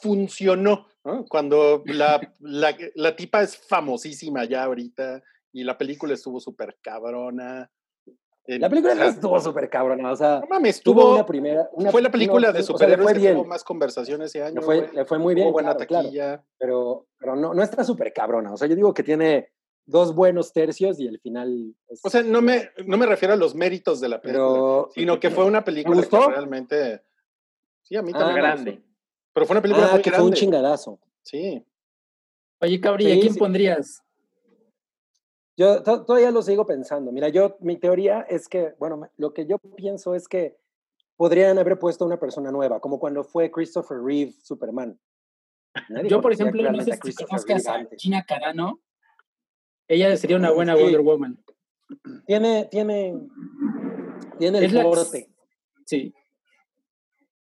[0.00, 1.26] funcionó, ¿no?
[1.26, 7.70] Cuando la, la, la tipa es famosísima ya ahorita y la película estuvo súper cabrona.
[8.48, 11.14] El- La película o sea, no estuvo súper cabrona, o sea, no mames, tuvo tuvo,
[11.16, 11.68] una primera...
[11.72, 13.62] una- fue la película no, de o sea, le superhéroes fue que bien, tuvo más
[13.62, 14.54] conversación ese año.
[14.60, 14.92] le fue, güey.
[14.94, 16.44] le fue muy bien, Tuvo buena claro, claro, taquilla.
[16.58, 18.52] pero, pero no, no está súper cabrona.
[18.52, 19.52] O sea, yo digo que tiene
[19.84, 21.74] dos buenos tercios y el final...
[21.88, 24.88] es- O sea, no me, no me refiero a los méritos de la película, pero...
[24.94, 26.30] sino que fue una película que gustó?
[26.30, 27.02] realmente...
[27.82, 28.36] Sí, a mí Ah, también.
[28.38, 28.70] grande.
[28.72, 28.86] gustó.
[29.34, 30.40] Pero fue una película Ah, muy que fue un grande.
[30.40, 30.98] chingadazo.
[31.22, 31.64] Sí.
[32.60, 33.38] Oye, Cabri, ¿a Sí, quién sí.
[33.38, 34.02] pondrías?
[35.58, 37.10] Yo to- todavía lo sigo pensando.
[37.12, 40.56] Mira, yo, mi teoría es que, bueno, lo que yo pienso es que
[41.16, 44.98] podrían haber puesto a una persona nueva, como cuando fue Christopher Reeve Superman.
[45.88, 47.86] Nadie Yo, por ejemplo, no sé si Christopher conozcas a.
[47.98, 48.80] Gina Carano.
[49.88, 50.82] Ella sería una buena Sí.
[50.82, 51.38] Wonder Woman.
[52.26, 53.18] Tiene, tiene,
[54.38, 55.28] tiene el Es la- porte.
[55.86, 56.14] Sí.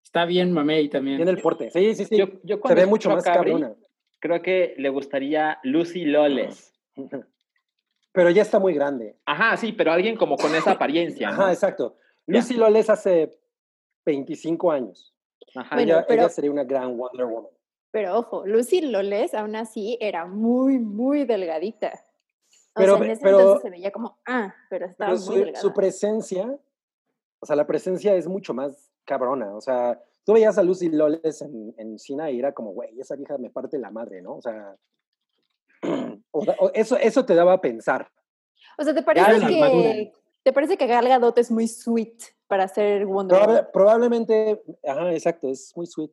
[0.05, 1.17] Está bien mamey también.
[1.17, 1.71] Tiene el porte.
[1.73, 2.17] Sí, sí, sí.
[2.17, 3.75] Yo, yo Se ve mucho más a Cabri, cabrona.
[4.21, 6.73] Creo que le gustaría Lucy Loles.
[8.15, 9.19] Pero ya está muy grande.
[9.27, 11.29] Ajá, sí, pero alguien como con esa apariencia.
[11.31, 11.35] ¿no?
[11.43, 11.97] Ajá, exacto.
[12.27, 12.37] Ya.
[12.39, 13.37] Lucy Loles hace
[14.07, 15.13] 25 años.
[15.57, 15.75] Ajá.
[15.75, 17.51] Bueno, ella, pero- ella sería una gran Wonder Woman.
[17.91, 21.93] Pero ojo, Lucy Loles aún así era muy, muy delgadita.
[22.77, 25.27] O Pero- sea, en ese pero- entonces se veía como, ah, pero estaba Pero muy
[25.27, 25.61] su, delgada.
[25.61, 26.59] su presencia,
[27.41, 29.55] o sea, la presencia es mucho más cabrona.
[29.57, 33.17] O sea, tú veías a Lucy Loles en, en China y era como, güey, esa
[33.17, 34.37] vieja me parte la madre, ¿no?
[34.37, 34.77] O sea,
[36.33, 38.11] o eso, eso te daba a pensar.
[38.79, 43.07] O sea, ¿te parece que te parece que Gal Gadot es muy sweet para ser
[43.07, 43.69] Wonder Woman?
[43.73, 46.11] probablemente, ajá, exacto, es muy sweet.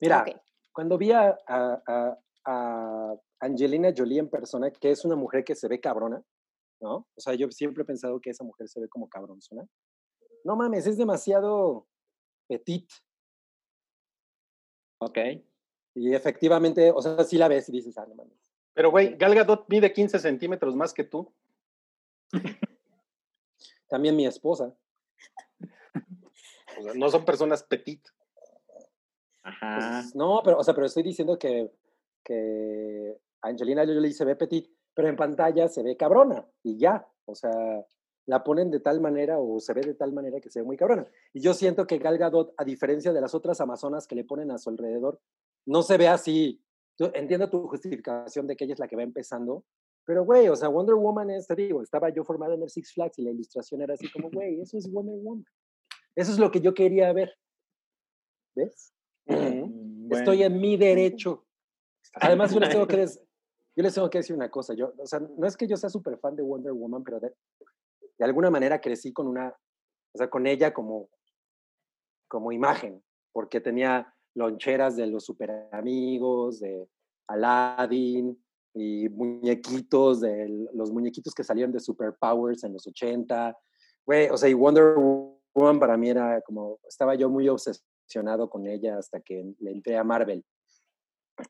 [0.00, 0.36] Mira, Ok.
[0.72, 5.54] cuando vi a, a- a- a Angelina Jolie en persona, que es una mujer que
[5.54, 6.22] se ve cabrona,
[6.80, 6.94] ¿no?
[7.14, 9.66] O sea, yo siempre he pensado que esa mujer se ve como cabronzona.
[10.44, 11.86] No mames, es demasiado
[12.48, 12.88] petit.
[14.98, 15.18] Ok.
[15.94, 18.38] Y efectivamente, o sea, sí la ves y dices, ah, no mames.
[18.74, 21.32] Pero, güey, Gal Gadot mide 15 centímetros más que tú.
[23.88, 24.74] También mi esposa.
[26.78, 28.06] O sea, no son personas petit.
[29.42, 30.00] Ajá.
[30.00, 31.70] Pues, no, pero, o sea, pero estoy diciendo que,
[32.24, 37.06] que Angelina Jolie se ve petit, pero en pantalla se ve cabrona y ya.
[37.26, 37.52] O sea,
[38.26, 40.76] la ponen de tal manera o se ve de tal manera que se ve muy
[40.76, 41.06] cabrona.
[41.32, 44.50] Y yo siento que Gal Gadot, a diferencia de las otras amazonas que le ponen
[44.50, 45.20] a su alrededor,
[45.66, 46.63] no se ve así.
[46.98, 49.64] Entiendo tu justificación de que ella es la que va empezando,
[50.04, 52.92] pero güey, o sea, Wonder Woman es, te digo, estaba yo formada en el Six
[52.92, 55.44] Flags y la ilustración era así como, güey, eso es Wonder Woman.
[56.14, 57.32] Eso es lo que yo quería ver.
[58.54, 58.92] ¿Ves?
[60.10, 61.46] Estoy en mi derecho.
[62.14, 63.20] Además, yo les tengo que, des-
[63.76, 64.74] yo les tengo que decir una cosa.
[64.74, 67.34] Yo, o sea, no es que yo sea súper fan de Wonder Woman, pero de,
[68.18, 69.48] de alguna manera crecí con una,
[70.12, 71.08] o sea, con ella como,
[72.28, 73.02] como imagen,
[73.32, 76.88] porque tenía loncheras de los super amigos, de
[77.28, 78.38] Aladdin
[78.74, 83.56] y muñequitos, de los muñequitos que salieron de Superpowers en los 80.
[84.04, 84.94] Güey, o sea, y Wonder
[85.54, 89.96] Woman para mí era como, estaba yo muy obsesionado con ella hasta que le entré
[89.96, 90.44] a Marvel.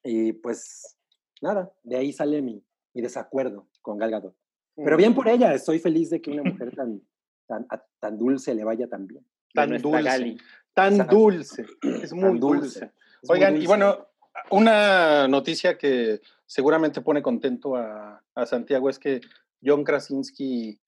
[0.02, 0.96] Y pues
[1.40, 2.62] nada, de ahí sale mi,
[2.94, 4.36] mi desacuerdo con Gal Gadot.
[4.76, 7.00] Pero bien por ella, estoy feliz de que una mujer tan,
[7.46, 9.26] tan, a- tan dulce le vaya tan bien.
[9.54, 10.02] Tan dulce.
[10.02, 10.38] Gali.
[10.74, 11.16] Tan Exacto.
[11.16, 11.66] dulce.
[12.02, 12.84] Es muy Tan dulce.
[13.22, 14.06] Es muy Oigan, y bueno,
[14.50, 19.20] una noticia que seguramente pone contento a, a Santiago es que
[19.64, 20.78] John Krasinski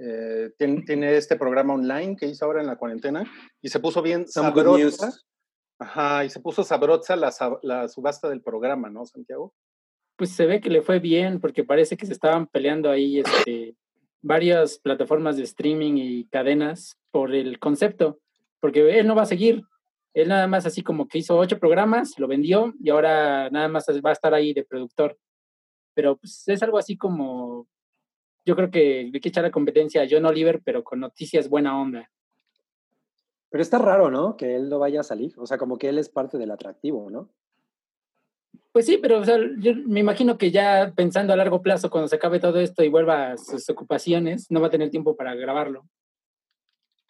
[0.00, 3.24] eh, tien- tiene este programa online que hizo ahora en la cuarentena
[3.60, 4.96] y se puso bien Some good news.
[4.96, 5.20] sabrosa.
[5.78, 9.52] Ajá, y se puso sabrosa la, la subasta del programa, ¿no, Santiago?
[10.16, 13.74] Pues se ve que le fue bien porque parece que se estaban peleando ahí este,
[14.22, 18.20] varias plataformas de streaming y cadenas por el concepto,
[18.64, 19.62] porque él no va a seguir.
[20.14, 23.86] Él nada más así como que hizo ocho programas, lo vendió y ahora nada más
[24.02, 25.18] va a estar ahí de productor.
[25.92, 27.68] Pero pues es algo así como,
[28.46, 31.50] yo creo que le hay que echar la competencia a John Oliver, pero con noticias
[31.50, 32.10] buena onda.
[33.50, 34.34] Pero está raro, ¿no?
[34.34, 35.34] Que él no vaya a salir.
[35.36, 37.28] O sea, como que él es parte del atractivo, ¿no?
[38.72, 42.08] Pues sí, pero o sea, yo me imagino que ya pensando a largo plazo, cuando
[42.08, 45.34] se acabe todo esto y vuelva a sus ocupaciones, no va a tener tiempo para
[45.34, 45.86] grabarlo.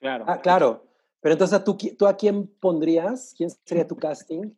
[0.00, 0.24] Claro.
[0.26, 0.93] Ah, claro.
[1.24, 3.32] Pero entonces, ¿tú, ¿tú a quién pondrías?
[3.34, 4.50] ¿Quién sería tu casting?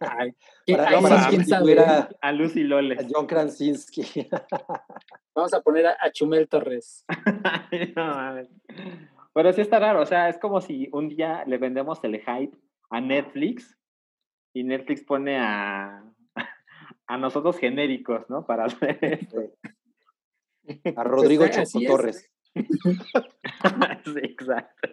[0.00, 0.34] Ay,
[0.74, 1.78] Para- no, para quién sabe.
[1.78, 2.98] a, A Lucy Loles.
[3.04, 4.26] a John Krasinski.
[5.34, 7.04] Vamos a poner a, a Chumel Torres.
[7.96, 8.48] No mames.
[9.34, 12.56] Pero sí está raro, o sea, es como si un día le vendemos el hype
[12.88, 13.76] a Netflix
[14.54, 16.02] y Netflix pone a,
[17.06, 18.46] a nosotros genéricos, ¿no?
[18.46, 19.52] Para hacer esto.
[20.96, 21.84] a Rodrigo Pues, Choco.
[21.86, 22.32] Torres.
[24.04, 24.88] Sí, exacto.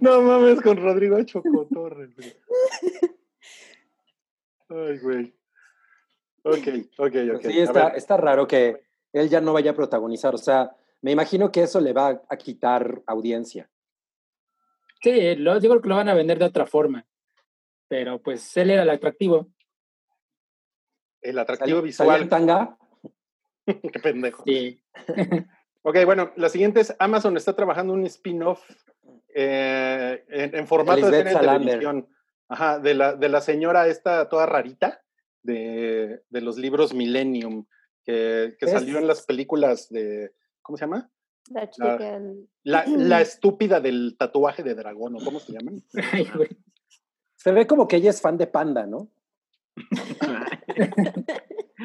[0.00, 2.14] No mames, con Rodrigo Chocotorres.
[2.14, 2.36] güey.
[4.68, 5.34] Ay, güey.
[6.42, 7.42] Ok, ok, ok.
[7.42, 10.34] Sí, está, está raro que él ya no vaya a protagonizar.
[10.34, 13.70] O sea, me imagino que eso le va a quitar audiencia.
[15.02, 17.06] Sí, lo, yo creo que lo van a vender de otra forma.
[17.88, 19.48] Pero pues él era el atractivo.
[21.20, 22.28] el atractivo en visual.
[22.28, 22.78] tanga.
[23.92, 24.42] Qué pendejo.
[24.44, 24.82] Sí.
[25.88, 28.60] Ok, bueno, la siguiente es Amazon está trabajando un spin-off
[29.32, 31.64] eh, en, en formato de Lisbeth serie de Salander.
[31.78, 32.08] televisión.
[32.48, 35.00] Ajá, de la, de la señora esta toda rarita
[35.44, 37.66] de, de los libros Millennium,
[38.04, 41.08] que, que salió en las películas de, ¿cómo se llama?
[41.50, 42.20] La chica,
[42.64, 45.84] La, la estúpida del tatuaje de dragón, ¿o cómo se llaman?
[46.12, 46.28] Ay.
[47.36, 49.08] Se ve como que ella es fan de Panda, ¿no?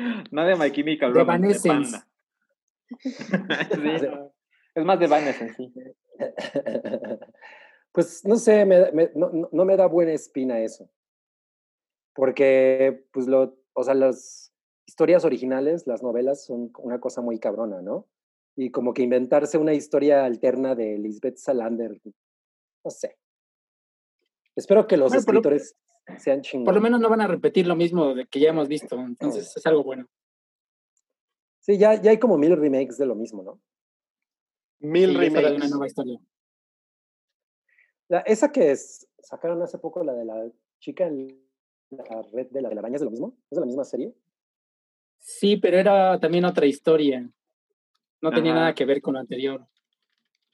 [0.31, 1.91] no de My Chemical De Romance, de Evanescence.
[1.91, 2.07] Panda.
[3.99, 4.07] Sí.
[4.75, 5.73] Es más de Evanescence, sí.
[7.91, 10.89] pues no sé, me- me- no, no- no me da buena espina eso.
[12.13, 14.53] Porque, pues, lo, o sea, las
[14.85, 18.07] historias originales, las novelas, son una cosa muy cabrona, ¿no?
[18.57, 21.97] Y como que inventarse una historia alterna de Lisbeth Salander,
[22.83, 23.17] no sé.
[24.61, 25.75] Espero que los Bueno, por lo- escritores
[26.19, 26.65] sean chingones.
[26.67, 29.51] Por lo menos no van a repetir lo mismo de que ya hemos visto, entonces
[29.57, 30.07] es algo bueno.
[31.61, 33.59] Sí, ya, ya hay como mil remakes de lo mismo, ¿no?
[34.79, 35.69] Mil Sí, de una remakes.
[35.71, 36.19] nueva historia.
[38.07, 40.47] La- esa que es, sacaron hace poco, la de la
[40.79, 41.27] chica en
[41.89, 43.35] la red de la de la araña, ¿es de lo mismo?
[43.49, 44.13] ¿Es de la misma serie?
[45.17, 47.27] Sí, pero era también otra historia.
[48.21, 49.65] No tenía nada que ver con lo anterior.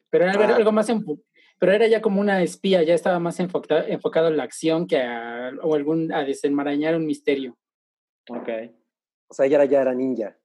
[0.09, 0.55] Pero era Ah.
[0.55, 0.87] algo más
[1.59, 4.97] pero era ya como una espía, ya estaba más enfoca- enfocado en la acción que
[5.01, 7.57] a, o algún, a desenmarañar un misterio.
[8.29, 8.49] Ok.
[9.29, 10.37] O sea, ella era, ya era ninja.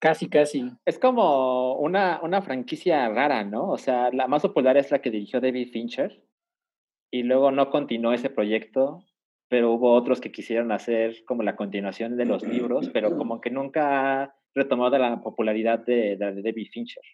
[0.00, 0.68] Casi, casi.
[0.84, 3.70] Es como una, una franquicia rara, ¿no?
[3.70, 6.24] O sea, la más popular es la que dirigió David Fincher
[7.12, 9.04] y luego no continuó ese proyecto,
[9.48, 13.50] pero hubo otros que quisieron hacer como la continuación de los libros, pero como que
[13.50, 17.04] nunca ha retomado la popularidad de, de de David Fincher.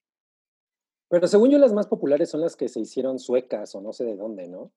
[1.09, 4.05] Pero según yo, las más populares son las que se hicieron suecas o no sé
[4.05, 4.71] de dónde, ¿no?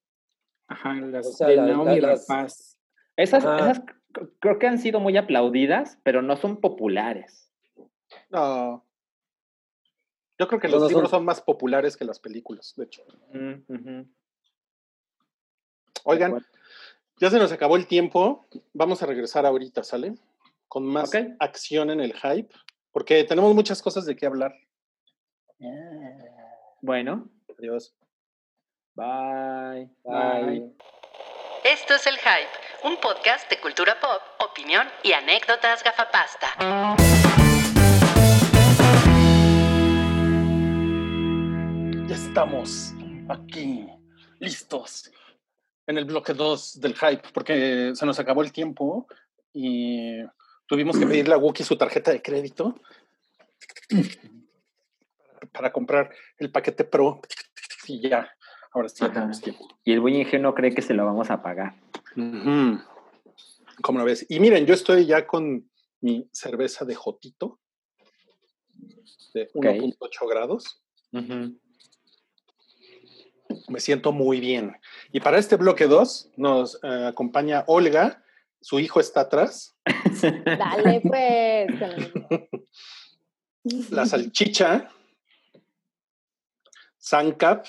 [0.68, 2.78] Ajá, las O sea, de la- Naomi la- las- Rapaz.
[3.18, 3.44] Esas,
[4.40, 7.52] creo que han sido muy aplaudidas, pero no son populares.
[8.30, 8.86] No.
[10.40, 13.04] Yo creo que No, los no libros son más populares que las películas, de hecho.
[13.34, 14.02] Mm.
[16.06, 16.44] Oigan,
[17.20, 18.46] ya se nos acabó el tiempo.
[18.74, 20.16] Vamos a regresar ahorita, ¿sale?
[20.68, 22.50] Con más acción en el hype,
[22.92, 24.56] porque tenemos muchas cosas de qué hablar.
[26.82, 27.94] Bueno, Adiós.
[28.96, 29.88] bye.
[30.12, 30.74] Ay,
[31.64, 36.48] Esto es El Hype, un podcast de cultura pop, opinión y anécdotas gafapasta.
[42.08, 42.94] Ya estamos
[43.30, 43.88] aquí,
[44.40, 45.12] listos,
[45.86, 49.08] en el bloque 2 del hype, porque se nos acabó el tiempo
[49.54, 50.24] y
[50.66, 52.74] tuvimos que pedirle a Wookie su tarjeta de crédito
[55.52, 57.22] para comprar el paquete Pro.
[57.88, 58.30] Y ya,
[58.72, 59.14] ahora sí ya Ajá.
[59.14, 59.68] tenemos tiempo.
[59.84, 61.76] Y el buen ingenuo cree que se lo vamos a pagar.
[63.82, 64.26] ¿Cómo lo ves?
[64.30, 65.70] Y miren, yo estoy ya con
[66.02, 67.60] mi cerveza de Jotito
[69.34, 69.66] de Ok.
[69.66, 70.82] 1.8 grados.
[73.68, 74.74] Me siento muy bien.
[75.12, 78.24] Y para este bloque 2 nos eh, acompaña Olga.
[78.62, 79.76] Su hijo está atrás.
[80.46, 81.68] Dale, pues.
[83.92, 84.90] La salchicha.
[87.02, 87.66] Sancap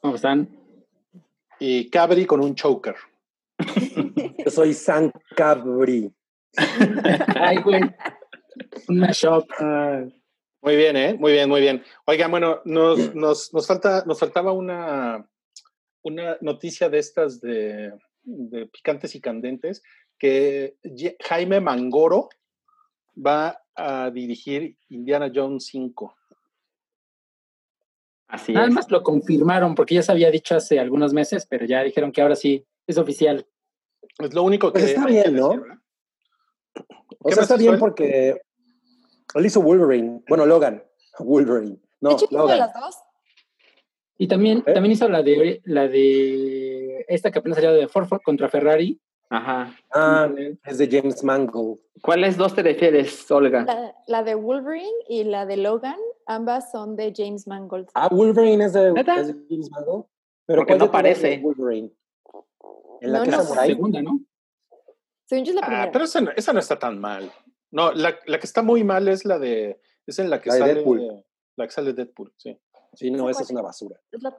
[0.00, 0.48] ¿Cómo están?
[1.60, 2.96] y Cabri con un choker.
[4.44, 6.12] yo soy San Cabri.
[7.36, 7.82] Ay, güey.
[8.88, 9.46] Una shop.
[10.60, 11.14] Muy bien, ¿eh?
[11.14, 11.84] Muy bien, muy bien.
[12.04, 15.24] Oigan, bueno, nos, nos, nos, falta, nos faltaba una,
[16.02, 17.92] una noticia de estas de,
[18.24, 19.84] de picantes y candentes,
[20.18, 20.76] que
[21.20, 22.28] Jaime Mangoro
[23.16, 26.16] va a dirigir Indiana Jones 5.
[28.32, 28.72] Así Nada es.
[28.72, 32.22] más lo confirmaron porque ya se había dicho hace algunos meses, pero ya dijeron que
[32.22, 33.46] ahora sí es oficial.
[34.18, 34.80] Es lo único que...
[34.80, 35.50] Pues está que bien, ¿no?
[35.50, 35.62] decir.
[37.18, 38.40] O ¿Qué sea, está bien porque
[39.34, 40.22] él hizo Wolverine.
[40.28, 40.82] Bueno, Logan.
[41.18, 41.76] Wolverine.
[42.00, 42.58] No, ¿De hecho hizo Logan.
[42.58, 42.96] las dos?
[44.16, 44.72] Y también, ¿Eh?
[44.72, 48.98] también hizo la de la de esta que apenas salió de Ford contra Ferrari.
[49.28, 49.76] Ajá.
[49.94, 50.30] Ah,
[50.64, 51.80] es de James Mangold.
[52.02, 53.64] ¿Cuáles dos te refieres, Olga?
[53.64, 57.88] La, la de Wolverine y la de Logan, ambas son de James Mangold.
[57.94, 58.94] Ah, Wolverine es de, es
[59.28, 60.04] de James Mangold.
[60.46, 61.34] Pero ¿cuál no de todas parece.
[61.34, 61.90] es Wolverine.
[63.00, 63.40] En la No, que no.
[63.42, 64.20] es La segunda, ¿no?
[65.26, 65.92] Según yo es la Ah, primera.
[65.92, 67.30] pero esa no, esa no está tan mal.
[67.70, 69.80] No, la, la que está muy mal es la de...
[70.06, 70.74] Es en la que La sale...
[70.74, 71.24] Deadpool.
[71.56, 72.58] La que sale Deadpool, sí.
[72.94, 73.98] Sí, no, ¿Esa es una basura.
[74.10, 74.36] Es la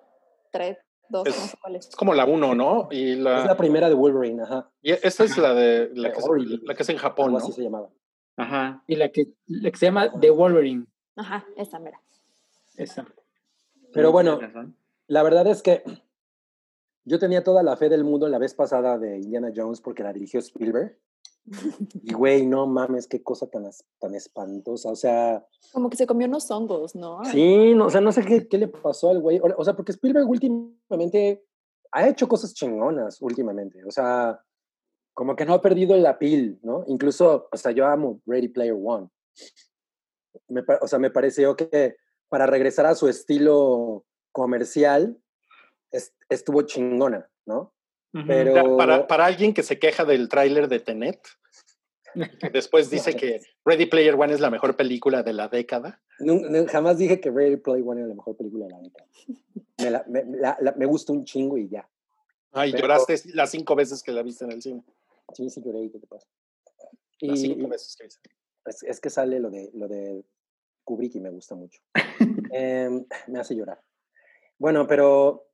[0.51, 0.77] 3,
[1.09, 1.87] 2, Es- no sé cuál es.
[1.89, 2.87] Es como la 1, ¿no?
[2.91, 4.69] Y la, Es la primera de Wolverine, ajá.
[4.81, 6.25] y esta es la de la que, es,
[6.63, 7.37] la que es en Japón, ¿no?
[7.39, 7.89] así se llamaba.
[8.37, 8.83] Ajá.
[8.87, 10.85] Y la que, la que se llama The Wolverine.
[11.15, 12.01] Ajá, esa mera.
[12.77, 13.05] Esa.
[13.93, 14.39] Pero bueno.
[15.07, 15.83] La verdad es que
[17.05, 20.13] yo tenía toda la fe del mundo la vez pasada de Indiana Jones porque la
[20.13, 20.97] dirigió Spielberg.
[22.03, 23.65] Y güey, no mames, qué cosa tan,
[23.99, 24.89] tan espantosa.
[24.89, 27.23] O sea, Como que se comió unos hongos, ¿no?
[27.25, 29.39] sí, no, o sea, no sé qué, qué le pasó al güey.
[29.39, 31.43] O o sea, porque Spielberg últimamente
[31.91, 33.83] ha hecho cosas chingonas últimamente.
[33.85, 34.41] O sea,
[35.13, 36.83] como que no ha perdido la pil, ¿no?
[36.87, 39.09] Incluso, o sea, yo amo Ready Player One.
[40.47, 41.95] Me o sea, me pareció que
[42.29, 45.17] para regresar a su estilo comercial,
[45.91, 47.73] es- estuvo chingona, ¿no?
[48.13, 48.25] Ujú.
[48.27, 51.19] Pero Ya, Para, para alguien que se queja del tráiler de Tenet,
[52.51, 56.01] después dice que Ready Player One es la mejor película de la década.
[56.19, 59.07] nun- nun- jamás dije que Ready Player One era la mejor película de la década.
[59.79, 61.87] Me, la- me, la- la- me gusta un chingo y ya.
[62.51, 64.83] Ay, Pero- lloraste las cinco veces que la viste en el cine.
[65.33, 66.27] Sí, sí, lloré, ¿qué te pasa?
[67.21, 68.29] Las Y, cinco veces que viste.
[68.65, 70.25] Es, es que sale lo de, lo de
[70.83, 71.81] Kubrick y me gusta mucho.
[72.53, 73.81] Em, me hace llorar.
[74.57, 75.49] Bueno, pero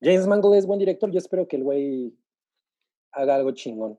[0.00, 1.10] James Mangold es buen director.
[1.10, 2.16] Yo espero que el güey
[3.12, 3.98] haga algo chingón.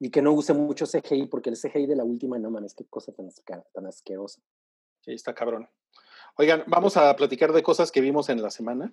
[0.00, 2.84] Y que no use mucho CGI, porque el CGI de la última, no mames, qué
[2.84, 3.30] cosa tan,
[3.72, 4.42] tan asquerosa.
[5.00, 5.68] Sí, está cabrón.
[6.36, 8.92] Oigan, vamos a platicar de cosas que vimos en la semana.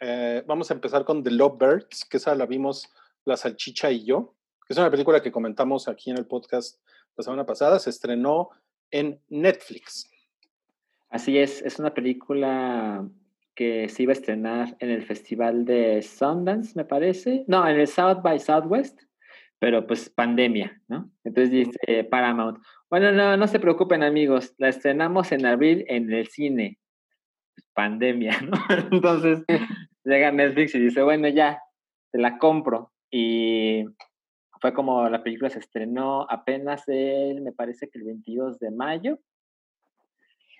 [0.00, 2.88] Eh, vamos a empezar con The Lovebirds, que esa la vimos
[3.24, 4.34] la salchicha y yo,
[4.70, 6.80] es una película que comentamos aquí en el podcast
[7.16, 7.80] la semana pasada.
[7.80, 8.50] Se estrenó
[8.92, 10.08] en Netflix.
[11.08, 13.04] Así es, es una película
[13.56, 17.44] que se iba a estrenar en el festival de Sundance, me parece.
[17.48, 19.00] No, en el South by Southwest,
[19.58, 21.10] pero pues pandemia, ¿no?
[21.24, 26.28] Entonces dice Paramount, bueno, no, no se preocupen amigos, la estrenamos en abril en el
[26.28, 26.78] cine.
[27.74, 28.56] Pandemia, ¿no?
[28.92, 29.42] Entonces
[30.04, 31.60] llega Netflix y dice, bueno, ya,
[32.12, 32.92] te la compro.
[33.10, 33.84] Y
[34.60, 39.18] fue como la película se estrenó apenas el, me parece que el 22 de mayo.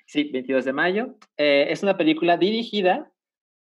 [0.07, 1.14] Sí, 22 de mayo.
[1.36, 3.12] Eh, es una película dirigida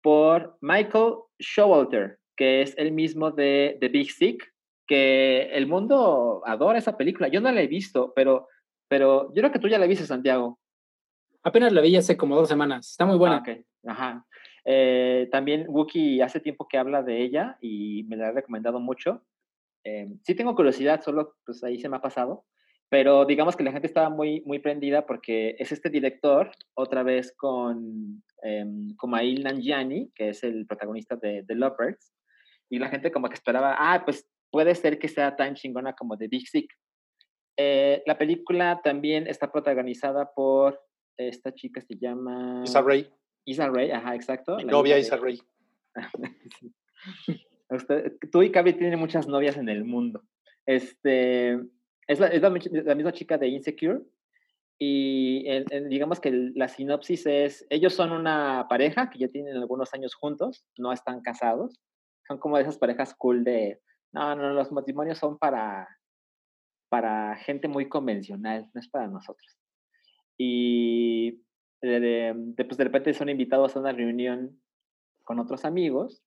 [0.01, 4.51] por Michael Showalter, que es el mismo de The Big Sick,
[4.87, 7.27] que el mundo adora esa película.
[7.27, 8.47] Yo no la he visto, pero,
[8.87, 10.57] pero yo creo que tú ya la viste, Santiago.
[11.43, 12.91] Apenas la vi hace como dos semanas.
[12.91, 13.43] Está muy buena.
[13.45, 13.65] Ah, ok.
[13.85, 14.25] Ajá.
[14.65, 19.23] Eh, también Wookie hace tiempo que habla de ella y me la ha recomendado mucho.
[19.83, 22.45] Eh, sí tengo curiosidad, solo pues ahí se me ha pasado,
[22.89, 27.33] pero digamos que la gente estaba muy, muy prendida porque es este director, otra vez
[27.37, 28.65] con eh,
[28.97, 32.13] Kumail Nanjiani, que es el protagonista de The Lovebirds,
[32.69, 36.17] y la gente como que esperaba, ah, pues puede ser que sea tan chingona como
[36.17, 36.71] The Big Sick.
[37.57, 40.81] Eh, la película también está protagonizada por
[41.17, 42.63] esta chica, se llama...
[42.63, 43.11] Isa Rae,
[43.45, 44.55] Isa Rae, ajá, exacto.
[44.57, 45.39] mi novia de- Rae.
[47.69, 50.23] Usted- tú y Cavi tienen muchas novias en el mundo.
[50.65, 51.59] Este,
[52.07, 54.01] es la, misma chica de Insecure.
[54.81, 55.43] Y
[55.89, 60.65] digamos que la sinopsis es, ellos son una pareja que ya tienen algunos años juntos,
[60.77, 61.79] no están casados.
[62.27, 63.81] Son como esas parejas cool de,
[64.13, 65.87] no, no, los matrimonios son para,
[66.87, 69.57] para gente muy convencional, no es para nosotros.
[70.37, 71.43] Y
[71.81, 74.61] de, de- pues de repente son invitados a una reunión
[75.25, 76.23] con otros amigos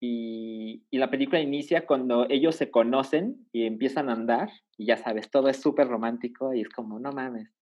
[0.00, 4.96] y, y la película inicia cuando ellos se conocen y empiezan a andar y ya
[4.96, 7.52] sabes, todo es súper romántico y es como, no mames,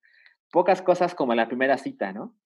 [0.51, 2.37] pocas cosas como la primera cita, ¿no?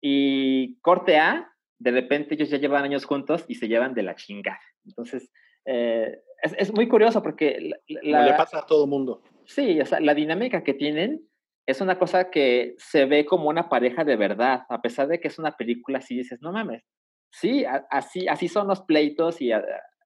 [0.00, 4.14] Y corte A, de repente ellos ya llevan años juntos y se llevan de la
[4.14, 4.60] chingada.
[4.84, 5.30] Entonces,
[5.64, 9.22] eh, es, es muy curioso porque la, la- le pasa a todo mundo.
[9.44, 11.22] Sí, o sea, la dinámica que tienen
[11.66, 15.28] es una cosa que se ve como una pareja de verdad, a pesar de que
[15.28, 16.82] es una película, así dices, no mames.
[17.30, 19.50] Sí, así, así son los pleitos y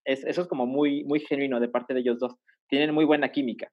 [0.04, 2.34] eso es como muy, muy genuino de parte de ellos dos.
[2.68, 3.70] Tienen muy buena química.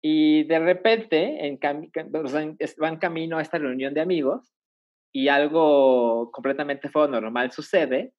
[0.00, 3.94] Y de repente en cami- ca- o sea, en- es- van camino a esta reunión
[3.94, 4.52] de amigos
[5.12, 8.12] y algo completamente fuera normal sucede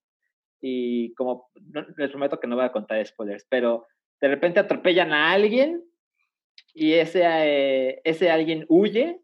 [0.62, 3.86] y como, no- les prometo que no voy a contar spoilers, pero
[4.22, 5.84] de repente atropellan a alguien
[6.74, 9.20] y ese, eh, ese alguien huye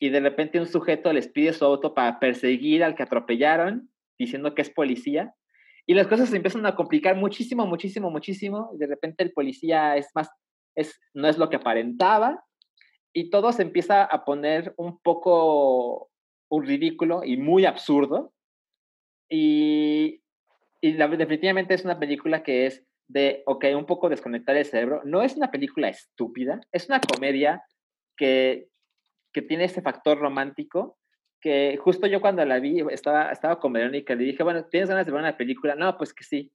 [0.00, 3.88] y de repente un sujeto les pide su auto para perseguir al que atropellaron,
[4.18, 5.34] diciendo que es policía.
[5.86, 8.70] Y las cosas se empiezan a complicar muchísimo, muchísimo, muchísimo.
[8.74, 10.28] Y de repente el policía es más,
[10.74, 12.44] es, no es lo que aparentaba.
[13.12, 16.10] Y todo se empieza a poner un poco
[16.50, 18.32] un ridículo y muy absurdo.
[19.28, 20.22] Y,
[20.80, 25.02] y definitivamente es una película que es de, ok, un poco desconectar el cerebro.
[25.04, 27.62] No es una película estúpida, es una comedia
[28.16, 28.68] que,
[29.32, 30.98] que tiene ese factor romántico
[31.40, 34.88] que justo yo cuando la vi estaba, estaba con Verónica y le dije, bueno, ¿tienes
[34.88, 35.74] ganas de ver una película?
[35.74, 36.52] No, pues que sí.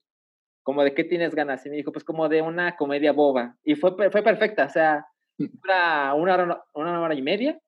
[0.62, 1.64] Como de qué tienes ganas?
[1.66, 3.56] Y me dijo, pues como de una comedia boba.
[3.64, 5.06] Y fue, fue perfecta, o sea,
[5.38, 7.60] dura una hora, una hora y media.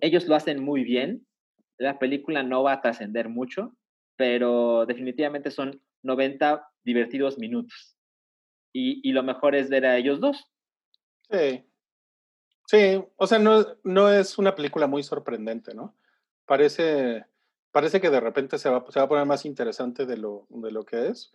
[0.00, 1.26] Ellos lo hacen muy bien.
[1.78, 3.74] La película no va a trascender mucho,
[4.16, 7.96] pero definitivamente son 90 divertidos minutos.
[8.72, 10.48] Y, y lo mejor es ver a ellos dos.
[11.30, 11.64] Sí.
[12.66, 15.94] Sí, o sea, no, no es una película muy sorprendente, ¿no?
[16.52, 17.24] Parece,
[17.70, 20.70] parece que de repente se va, se va a poner más interesante de lo, de
[20.70, 21.32] lo que es,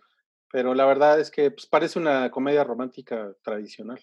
[0.52, 3.98] pero la verdad es que pues, parece una comedia romántica tradicional.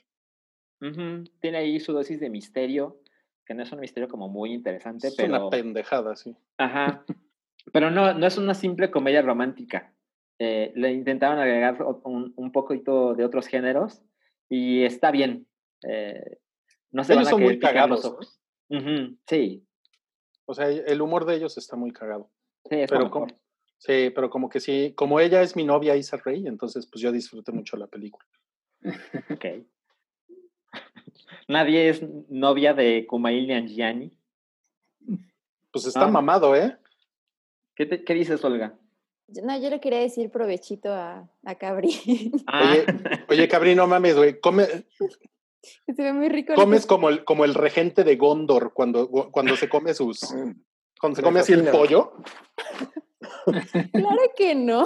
[0.81, 2.99] Ujú, Tiene ahí su dosis de misterio.
[3.45, 5.29] que no es un misterio como muy interesante, Es pero...
[5.29, 6.35] una pendejada, sí.
[6.57, 7.05] Ajá.
[7.71, 9.93] Pero no, no es una simple comedia romántica.
[10.37, 14.01] Eh, le intentaron agregar un, un poquito de otros géneros
[14.49, 15.47] y está bien.
[15.87, 16.39] Eh,
[16.91, 18.09] no se Ellos van a son muy los cagados, ¿no?
[18.11, 18.41] ojos.
[18.69, 19.65] Ujú, Sí,
[20.45, 22.29] O sea, el humor de ellos está muy cagado.
[22.69, 23.27] sí, es Pero como,
[23.77, 27.11] sí, pero como que sí, como ella es mi novia Isa Rey, entonces pues yo
[27.11, 28.25] disfruté mucho la película.
[29.31, 29.45] Ok.
[31.47, 34.11] Nadie es novia de Kumail Nanjiani.
[35.71, 36.07] Pues está Ah.
[36.11, 36.77] mamado, ¿eh?
[37.75, 38.77] ¿Qué, te- qué dices, Olga?
[39.43, 42.31] No, yo le quería decir provechito a, a Cabri.
[42.45, 42.85] Ah, Oye,
[43.27, 44.39] oye, Cabri, no mames, güey.
[44.39, 44.65] Come,
[45.85, 46.53] Se ve muy rico.
[46.53, 50.19] el comes como el, como el regente de Gondor cuando, cuando se come sus.
[50.99, 52.13] Cuando se Me come así el pollo.
[53.91, 54.83] Claro que no.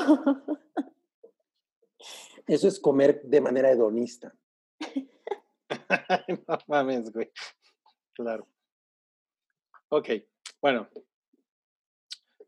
[2.47, 4.33] Eso es comer de manera hedonista.
[6.47, 7.31] no mames, güey.
[8.13, 8.47] Claro.
[9.89, 10.09] Ok,
[10.61, 10.89] bueno.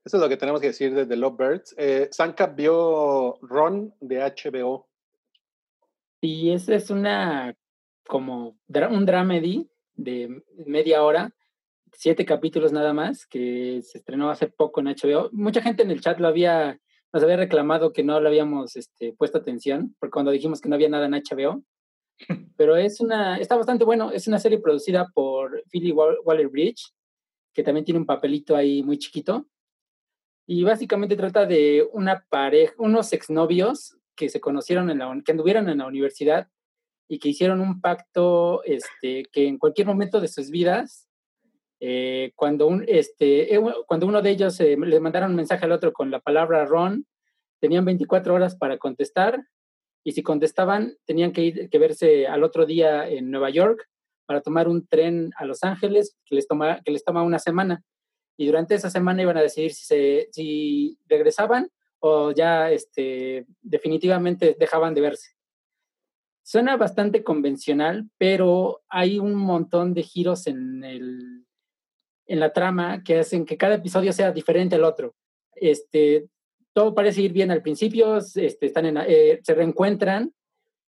[0.03, 1.75] Eso es lo que tenemos que decir de The Lovebirds.
[1.77, 4.89] Eh, Sanka vio Ron de HBO.
[6.19, 7.55] Y esa es una
[8.07, 8.57] como
[8.89, 11.33] un dramedy de media hora,
[11.93, 15.29] siete capítulos nada más, que se estrenó hace poco en HBO.
[15.31, 16.79] Mucha gente en el chat lo había,
[17.13, 20.75] nos había reclamado que no le habíamos este, puesto atención, porque cuando dijimos que no
[20.75, 21.63] había nada en HBO.
[22.57, 26.93] Pero es una, está bastante bueno, es una serie producida por Philly Waller Bridge,
[27.53, 29.47] que también tiene un papelito ahí muy chiquito.
[30.47, 35.69] Y básicamente trata de una pareja, unos exnovios que se conocieron en la, que anduvieron
[35.69, 36.47] en la universidad
[37.11, 41.09] y que hicieron un pacto este, que en cualquier momento de sus vidas,
[41.81, 45.73] eh, cuando, un, este, eh, cuando uno de ellos eh, le mandaron un mensaje al
[45.73, 47.05] otro con la palabra Ron,
[47.59, 49.43] tenían 24 horas para contestar
[50.05, 53.89] y si contestaban tenían que, ir, que verse al otro día en Nueva York
[54.25, 57.83] para tomar un tren a Los Ángeles que les toma, que les toma una semana.
[58.37, 64.93] Y durante esa semana iban a decidir si, si regresaban o ya este, definitivamente dejaban
[64.93, 65.40] de verse.
[66.43, 71.45] Suena bastante convencional, pero hay un montón de giros en, el,
[72.25, 75.13] en la trama que hacen que cada episodio sea diferente al otro.
[75.55, 76.27] Este,
[76.73, 80.33] todo parece ir bien al principio, este, están en, eh, se reencuentran,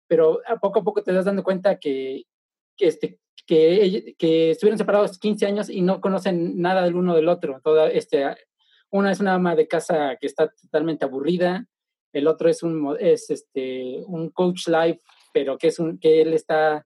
[0.07, 2.23] pero a poco a poco te das dando cuenta que,
[2.77, 7.59] este, que, que estuvieron separados 15 años y no conocen nada del uno del otro.
[7.63, 8.25] Toda, este,
[8.91, 11.67] una es una ama de casa que está totalmente aburrida,
[12.13, 15.01] el otro es un, es este, un coach life,
[15.34, 16.86] pero que, es un, que él está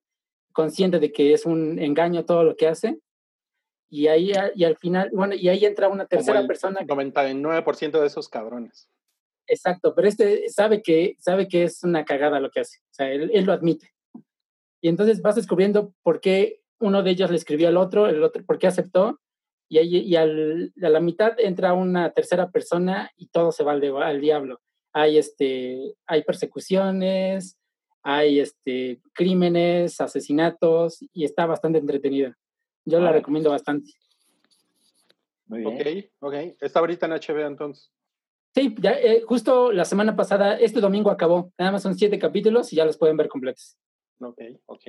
[0.54, 3.00] consciente de que es un engaño todo lo que hace.
[3.90, 6.82] Y ahí, y al final, bueno, y ahí entra una tercera persona.
[6.82, 8.90] 99% de esos cabrones.
[9.48, 12.80] Exacto, pero este sabe que, sabe que es una cagada lo que hace.
[12.80, 13.94] O sea, él, él lo admite.
[14.82, 18.44] Y entonces vas descubriendo por qué uno de ellos le escribió al otro, el otro,
[18.46, 19.20] por qué aceptó,
[19.70, 23.74] y, ahí, y al, a la mitad entra una tercera persona y todo se va
[23.74, 24.62] al, de, al diablo.
[24.94, 27.58] Hay, este, hay persecuciones,
[28.10, 32.38] hay este, crímenes, asesinatos, y está bastante entretenida.
[32.86, 33.92] Yo la recomiendo bastante.
[35.48, 36.10] Muy bien.
[36.22, 36.34] Ok, ok.
[36.62, 37.92] Está ahorita en HBO entonces.
[38.56, 41.52] Sí, ya, eh, justo la semana pasada, este domingo acabó.
[41.58, 43.78] Nada más son siete capítulos y ya los pueden ver completos.
[44.22, 44.84] Ok, ok.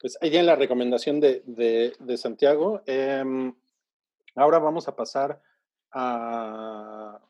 [0.00, 2.82] Pues ahí tienen la recomendación de, de, de Santiago.
[2.86, 3.52] Eh,
[4.34, 5.40] ahora vamos a pasar
[5.92, 7.20] a.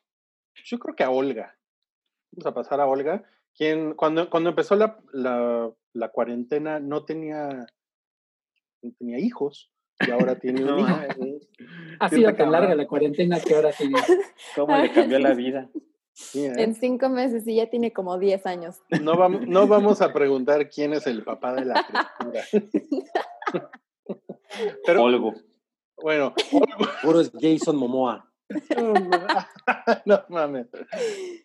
[0.65, 1.55] Yo creo que a Olga.
[2.33, 3.23] Vamos a pasar a Olga,
[3.57, 7.67] quien cuando, cuando empezó la, la, la cuarentena no tenía,
[8.83, 9.73] no tenía hijos
[10.07, 11.01] y ahora tiene un No, hijo.
[11.21, 11.41] ay,
[12.01, 13.99] Ha sido tan larga la cuarentena que ahora tiene.
[14.57, 15.71] ¿Cómo le cambió la vida?
[16.13, 16.53] Sí, ¿eh?
[16.57, 18.77] En cinco meses y ya tiene como 10 años.
[19.03, 22.43] no, vamos, no vamos a preguntar quién es el papá de la criatura.
[24.87, 25.35] Pero Olgo.
[26.03, 26.35] bueno,
[27.03, 28.26] Puro es Jason Momoa.
[30.07, 30.67] no mames.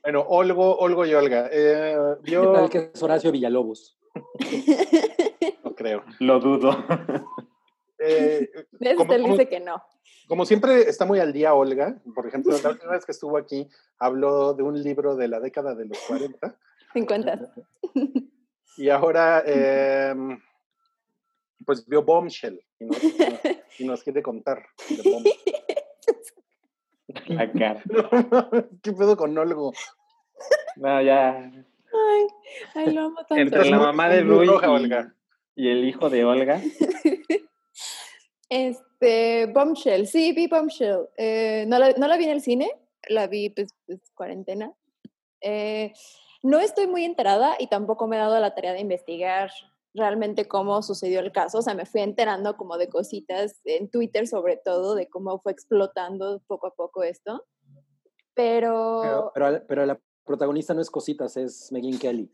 [0.04, 1.50] Bueno, Olgo, Olgo y Olga.
[1.52, 3.98] Eh, ¿Qué yo tal que es Horacio Villalobos?
[5.64, 6.04] no creo.
[6.20, 6.72] Lo dudo.
[8.04, 8.50] Eh,
[8.98, 9.84] como- él como- dice que no.
[10.28, 12.02] como siempre está muy al día Olga.
[12.16, 13.68] Por ejemplo, la última vez que estuvo aquí
[14.00, 16.58] habló de un libro de la década de los 40
[16.94, 17.54] 50.
[18.78, 20.14] y ahora eh,
[21.66, 22.98] pues vio Bombshell y nos,
[23.80, 25.61] y nos quiere contar de Bombshell.
[27.28, 27.82] La cara.
[28.84, 29.74] ¿Qué pedo con Olgo?
[30.78, 31.52] No, ya.
[31.94, 32.28] Ay,
[32.76, 33.36] ay, lo amo tanto.
[33.36, 35.16] Entre la mamá de Luis roja, y, Olga.
[35.56, 36.62] y el hijo de Olga.
[38.54, 41.08] Este, Bombshell, sí, vi Bombshell.
[41.16, 42.70] Eh, no, la, no la vi en el cine,
[43.08, 44.74] la vi pues, pues cuarentena.
[45.40, 45.94] Eh,
[46.44, 49.52] no estoy muy enterada y tampoco me he dado la tarea de investigar
[49.94, 51.60] realmente cómo sucedió el caso.
[51.60, 55.52] O sea, me fui enterando como de cositas en Twitter sobre todo, de cómo fue
[55.52, 57.46] explotando poco a poco esto.
[58.34, 59.02] Pero...
[59.02, 62.32] Pero, pero, pero la protagonista no es cositas, es Megan Kelly.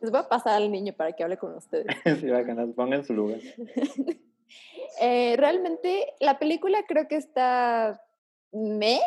[0.00, 1.86] Les voy a pasar al niño para que hable con ustedes.
[2.20, 3.40] sí, bacanas, ponga en su lugar.
[5.00, 8.00] Eh, realmente la película creo que está
[8.52, 9.00] me,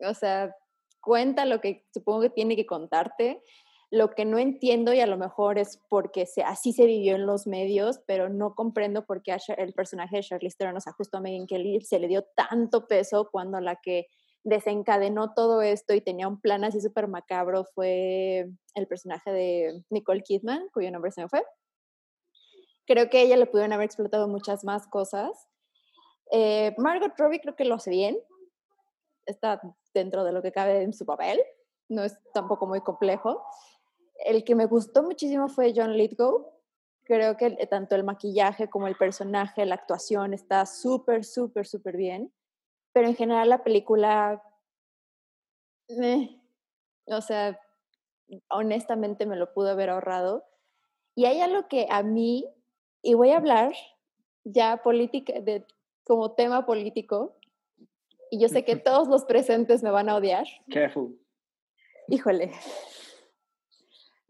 [0.00, 0.54] o sea,
[1.00, 3.42] cuenta lo que supongo que tiene que contarte.
[3.90, 7.48] Lo que no entiendo y a lo mejor es porque así se vivió en los
[7.48, 11.20] medios, pero no comprendo por qué el personaje de Charlize Theron, o sea, justo a
[11.20, 14.06] Megan Kelly, se le dio tanto peso cuando la que
[14.44, 20.22] desencadenó todo esto y tenía un plan así súper macabro fue el personaje de Nicole
[20.22, 21.44] Kidman, cuyo nombre se me fue.
[22.86, 25.48] Creo que ella le pudieron haber explotado muchas más cosas.
[26.32, 28.18] Eh, Margot Robbie creo que lo hace bien.
[29.26, 29.60] Está
[29.94, 31.40] dentro de lo que cabe en su papel.
[31.88, 33.44] No es tampoco muy complejo.
[34.24, 36.52] El que me gustó muchísimo fue John Lithgow.
[37.04, 41.96] Creo que eh, tanto el maquillaje como el personaje, la actuación está súper, súper, súper
[41.96, 42.32] bien.
[42.92, 44.42] Pero en general la película,
[45.88, 46.40] meh,
[47.06, 47.58] o sea,
[48.48, 50.44] honestamente me lo pudo haber ahorrado.
[51.14, 52.46] Y hay algo que a mí,
[53.02, 53.72] y voy a hablar
[54.44, 55.66] ya política, de,
[56.04, 57.36] como tema político,
[58.30, 60.46] y yo sé que todos los presentes me van a odiar.
[60.70, 61.18] Careful.
[62.08, 62.52] Híjole,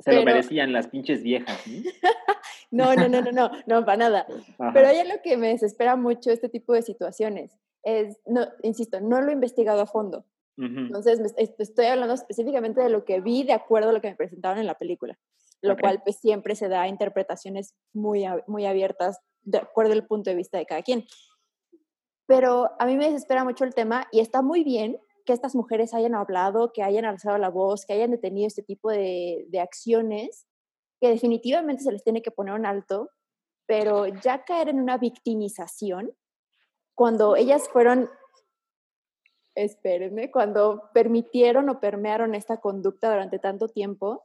[0.01, 1.59] Se lo Pero- merecían las pinches viejas.
[2.71, 2.95] ¿no?
[2.95, 4.27] no, no, no, no, no, no, para nada.
[4.59, 4.71] Ajá.
[4.73, 7.57] Pero hay algo que me desespera mucho este tipo de situaciones.
[7.83, 10.25] Es, no, insisto, no lo he investigado a fondo.
[10.59, 11.29] Entonces, me
[11.59, 14.67] estoy hablando específicamente de lo que vi de acuerdo a lo que me presentaron en
[14.67, 15.19] la película,
[15.63, 15.81] lo Ok.
[15.81, 20.59] cual pues siempre se da interpretaciones muy, muy abiertas de acuerdo al punto de vista
[20.59, 21.07] de cada quien.
[22.27, 25.95] Pero a mí me desespera mucho el tema y está muy bien que estas mujeres
[25.95, 30.47] hayan hablado, que hayan alzado la voz, que hayan detenido este tipo de, acciones,
[31.01, 33.11] que definitivamente se les tiene que poner un alto,
[33.67, 36.13] pero ya caer en una victimización,
[36.95, 38.11] cuando ellas fueron
[39.55, 44.25] espérenme, cuando permitieron o permearon esta conducta durante tanto tiempo,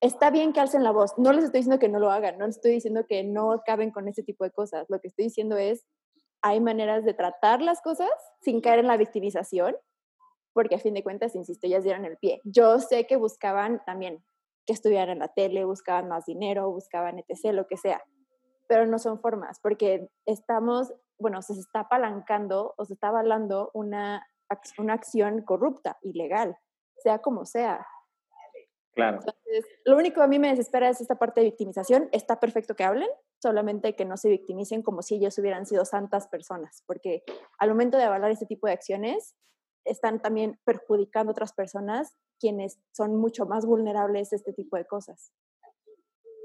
[0.00, 1.14] está bien que alcen la voz.
[1.18, 3.90] No les estoy diciendo que no lo hagan, no les estoy diciendo que no acaben
[3.90, 4.86] con este tipo de cosas.
[4.88, 5.86] Lo que estoy diciendo es,
[6.42, 8.10] hay maneras de tratar las cosas
[8.40, 9.76] sin caer en la victimización,
[10.52, 12.40] porque a fin de cuentas, insisto, ellas dieron el pie.
[12.44, 14.24] Yo sé que buscaban también
[14.66, 18.02] que estuvieran en la tele, buscaban más dinero, buscaban etc., lo que sea,
[18.68, 24.26] pero no son formas, porque estamos, bueno, se está apalancando o se está avalando una,
[24.78, 26.56] una acción corrupta, ilegal,
[27.02, 27.86] sea como sea.
[28.92, 29.18] Claro.
[29.18, 32.08] Entonces, lo único que a mí me desespera es esta parte de victimización.
[32.12, 33.08] Está perfecto que hablen,
[33.40, 37.22] solamente que no se victimicen como si ellos hubieran sido santas personas, porque
[37.58, 39.36] al momento de avalar este tipo de acciones,
[39.84, 44.84] están también perjudicando a otras personas quienes son mucho más vulnerables a este tipo de
[44.86, 45.32] cosas.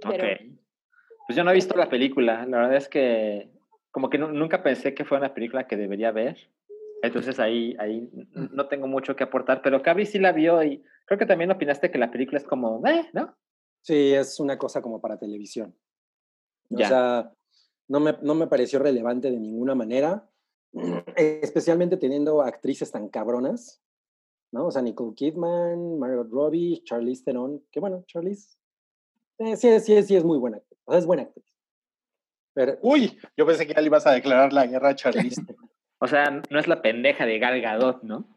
[0.02, 0.60] Pero- Ok.
[1.28, 2.46] Pues yo no he visto la película.
[2.46, 3.52] La verdad es que
[3.92, 6.38] como que nu- nunca pensé que fuera una película que debería ver.
[7.02, 9.62] Entonces ahí, ahí no tengo mucho que aportar.
[9.64, 12.86] Pero Cabri sí la vio y creo que también opinaste que la película es como,
[12.86, 13.36] eh, ¿no?
[13.82, 15.76] Sí, es una cosa como para televisión.
[16.70, 16.86] Ya.
[16.86, 17.34] O sea,
[17.88, 20.30] no me, no me pareció relevante de ninguna manera,
[21.15, 23.82] especialmente teniendo actrices tan cabronas,
[24.51, 24.67] ¿no?
[24.67, 28.57] O sea, Nicole Kidman, Margot Robbie, Charlize Theron, que bueno, Charlize,
[29.39, 31.45] eh, sí, sí, sí es muy buena actriz, o sea, es buena actriz.
[32.53, 35.41] Pero, Uy, yo pensé que ya le ibas a declarar la guerra a Charlize.
[35.97, 38.36] O sea, no es la pendeja de Gal Gadot, ¿no?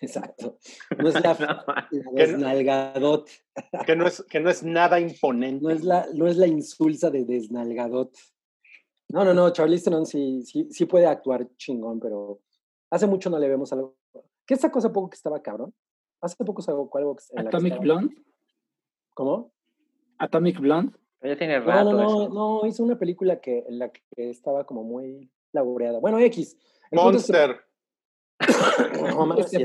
[0.00, 0.58] exacto,
[0.98, 1.34] no es la,
[1.92, 3.28] No, la desnalgadot,
[3.86, 5.62] que, no es, que no es nada imponente.
[5.62, 8.16] no es la, no es la insulsa de desnalgadot.
[9.08, 12.40] No, no, no, Charlize Theron sí, sí, sí puede actuar chingón, pero
[12.90, 13.96] hace mucho no le vemos algo.
[14.46, 15.74] ¿Qué esa cosa poco que estaba cabrón?
[16.20, 18.14] Hace poco sacó algo que- en la que Atomic Blonde.
[19.14, 19.52] ¿Cómo?
[20.18, 20.96] Atomic Blonde.
[21.22, 22.28] ya tiene No, rato no, no, eso.
[22.34, 25.98] no, hizo una película que, en la que estaba como muy laureada.
[26.00, 26.56] Bueno, X.
[26.90, 27.60] El punto es que- Monster.
[29.16, 29.64] No, más Este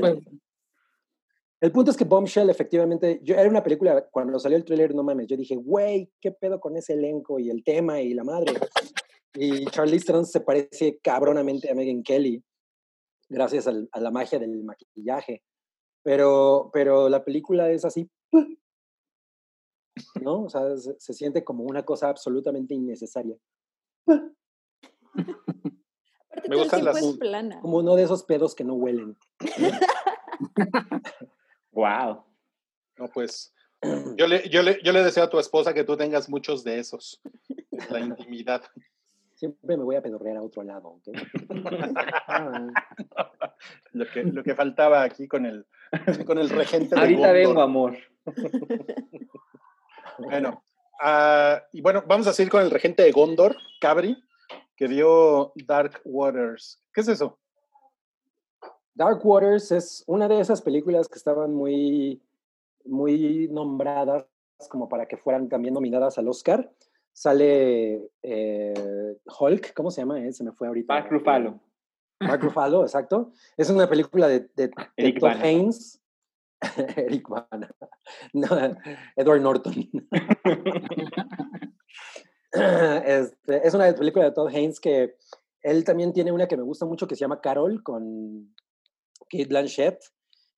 [1.60, 5.02] El punto es que Bombshell, efectivamente, yo era una película, cuando salió el tráiler, no
[5.02, 8.54] mames, yo dije, güey, ¿qué pedo con ese elenco y el tema y la madre?
[9.34, 12.42] Y Charlize Theron se parece cabronamente a Megan Kelly,
[13.28, 15.42] gracias al- a la magia del maquillaje.
[16.02, 18.08] Pero, pero la película es así,
[20.20, 20.44] ¿no?
[20.44, 23.36] O sea, se, se siente como una cosa absolutamente innecesaria.
[24.06, 24.34] Aparte,
[26.48, 27.60] Me gustan las- es plana.
[27.60, 29.16] Como uno de esos pedos que no huelen.
[31.72, 32.24] Wow.
[32.98, 33.54] No, pues.
[34.16, 36.80] Yo le, yo, le, yo le deseo a tu esposa que tú tengas muchos de
[36.80, 37.22] esos.
[37.90, 38.62] La intimidad.
[39.40, 41.08] Siempre me voy a pedorrear a otro lado, ¿ok?
[43.92, 45.66] Lo que, lo que faltaba aquí con el,
[46.26, 47.34] con el regente de Ahorita Gondor.
[47.34, 47.96] vengo, amor.
[50.18, 50.62] Bueno,
[51.00, 54.22] ah, y bueno, vamos a seguir con el regente de Gondor, Cabri,
[54.76, 56.82] que vio Dark Waters.
[56.92, 57.38] ¿Qué es eso?
[58.92, 62.22] Dark Waters es una de esas películas que estaban muy,
[62.84, 64.26] muy nombradas
[64.68, 66.70] como para que fueran también nominadas al Oscar.
[67.12, 70.24] Sale eh, Hulk, ¿cómo se llama?
[70.24, 70.32] Eh?
[70.32, 70.92] Se me fue ahorita.
[70.94, 71.60] Mark Ruffalo.
[72.20, 73.32] Mark Ruffalo, exacto.
[73.56, 75.44] Es una película de, de, de Eric Todd Bana.
[75.44, 76.00] Haynes.
[76.96, 77.70] Eric Bana.
[78.32, 78.48] No,
[79.16, 79.72] Edward Norton.
[82.52, 85.14] Este, es una película de Todd Haynes que
[85.62, 88.52] él también tiene una que me gusta mucho que se llama Carol con
[89.28, 90.02] Kate Blanchett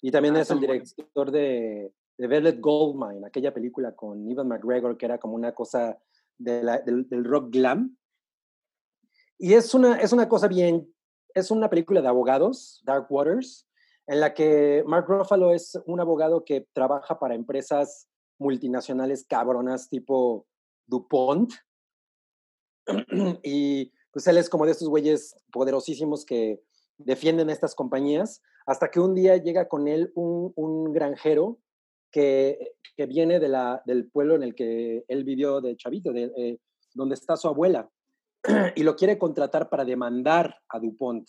[0.00, 4.96] y también Ah, es el director de, de Velvet Goldmine, aquella película con Evan McGregor
[4.96, 5.98] que era como una cosa
[6.43, 7.97] del, rock glam.
[9.38, 10.93] Y es una, es una cosa bien,
[11.34, 13.66] es una película de abogados, Dark Waters,
[14.07, 20.47] en la que Mark Ruffalo es un abogado que trabaja para empresas multinacionales cabronas tipo
[20.86, 21.53] DuPont.
[23.43, 26.62] y pues él es como de estos güeyes poderosísimos que
[26.99, 31.59] defienden estas compañías, hasta que un día llega con él un granjero
[32.12, 32.74] que,
[33.08, 36.60] viene de la, del pueblo en el que él vivió de chavito, eh,
[36.94, 37.90] donde está su abuela,
[38.76, 41.28] y lo quiere contratar para demandar a DuPont,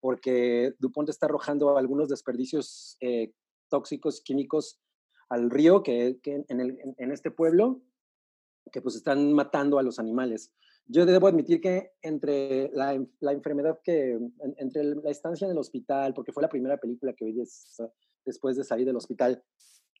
[0.00, 3.32] porque DuPont está arrojando algunos desperdicios eh,
[3.68, 4.80] tóxicos, químicos
[5.28, 7.82] al río que, en, este pueblo,
[8.72, 10.52] que pues están matando a los animales.
[10.86, 15.52] Yo debo admitir que entre la, en- la enfermedad que, en- entre la estancia en
[15.52, 17.76] el hospital, porque fue la primera película que vi des-
[18.24, 19.42] después de salir del hospital,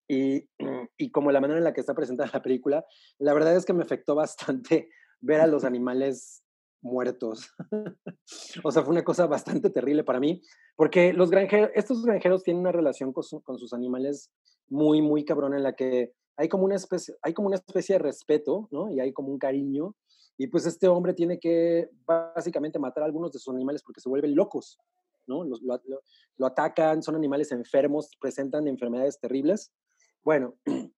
[0.08, 0.48] y,
[0.96, 2.84] y como la manera en la que está presentada la película,
[3.18, 4.88] la verdad es que me afectó bastante
[5.20, 6.42] ver a los animales
[6.80, 7.50] muertos.
[8.64, 10.40] o sea, fue una cosa bastante terrible para mí,
[10.76, 14.30] porque los granjeros, estos granjeros tienen una relación con, su- con sus animales
[14.68, 17.98] muy, muy cabrón en la que hay como una especie, hay como una especie de
[18.00, 18.90] respeto, ¿no?
[18.92, 19.96] Y hay como un cariño.
[20.36, 24.08] Y pues este hombre tiene que básicamente matar a algunos de sus animales porque se
[24.08, 24.78] vuelven locos,
[25.26, 25.42] ¿no?
[25.42, 26.00] Lo, lo-
[26.36, 29.72] lo atacan, son animales enfermos, presentan enfermedades terribles.
[30.24, 30.54] Bueno,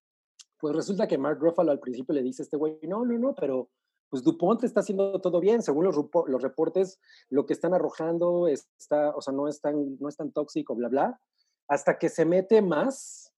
[0.61, 3.35] pues resulta que Mark Ruffalo al principio le dice a este güey, no, no, no,
[3.35, 3.71] pero
[4.11, 5.97] pues DuPont está haciendo todo bien, según los,
[6.27, 6.99] los reportes,
[7.29, 10.89] lo que están arrojando está, o sea, no es tan, no es tan tóxico, bla,
[10.89, 11.21] bla,
[11.69, 13.33] hasta que se mete más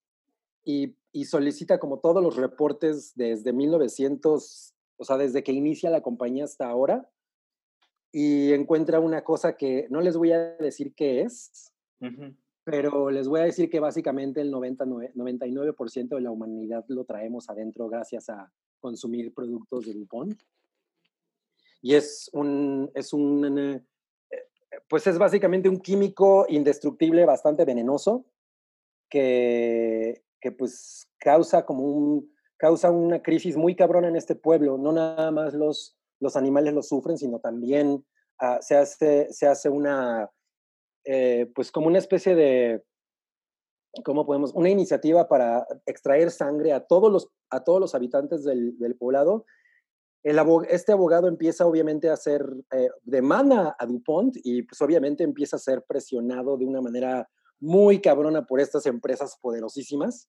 [0.64, 6.00] y, y solicita como todos los reportes desde 1900, o sea, desde que inicia la
[6.00, 7.10] compañía hasta ahora,
[8.10, 11.72] y encuentra una cosa que no les voy a decir qué es,
[12.64, 17.48] pero les voy a decir que básicamente el 99, 99% de la humanidad lo traemos
[17.50, 20.40] adentro gracias a consumir productos de DuPont.
[21.80, 23.82] Y es un, es un, eh,
[24.88, 28.24] pues es básicamente un químico indestructible bastante venenoso
[29.08, 34.78] que, que pues causa como un, causa una crisis muy cabrona en este pueblo.
[34.78, 38.04] No nada más los, los animales lo sufren, sino también
[38.38, 40.30] ah, se, hace, se hace una,
[41.04, 42.82] eh, pues como una especie de,
[44.04, 44.52] ¿cómo podemos?
[44.54, 49.44] Una iniciativa para extraer sangre a todos los, a todos los habitantes del, del poblado.
[50.22, 55.24] El abo- este abogado empieza obviamente a hacer, eh, demanda a DuPont y pues obviamente
[55.24, 57.28] empieza a ser presionado de una manera
[57.58, 60.28] muy cabrona por estas empresas poderosísimas.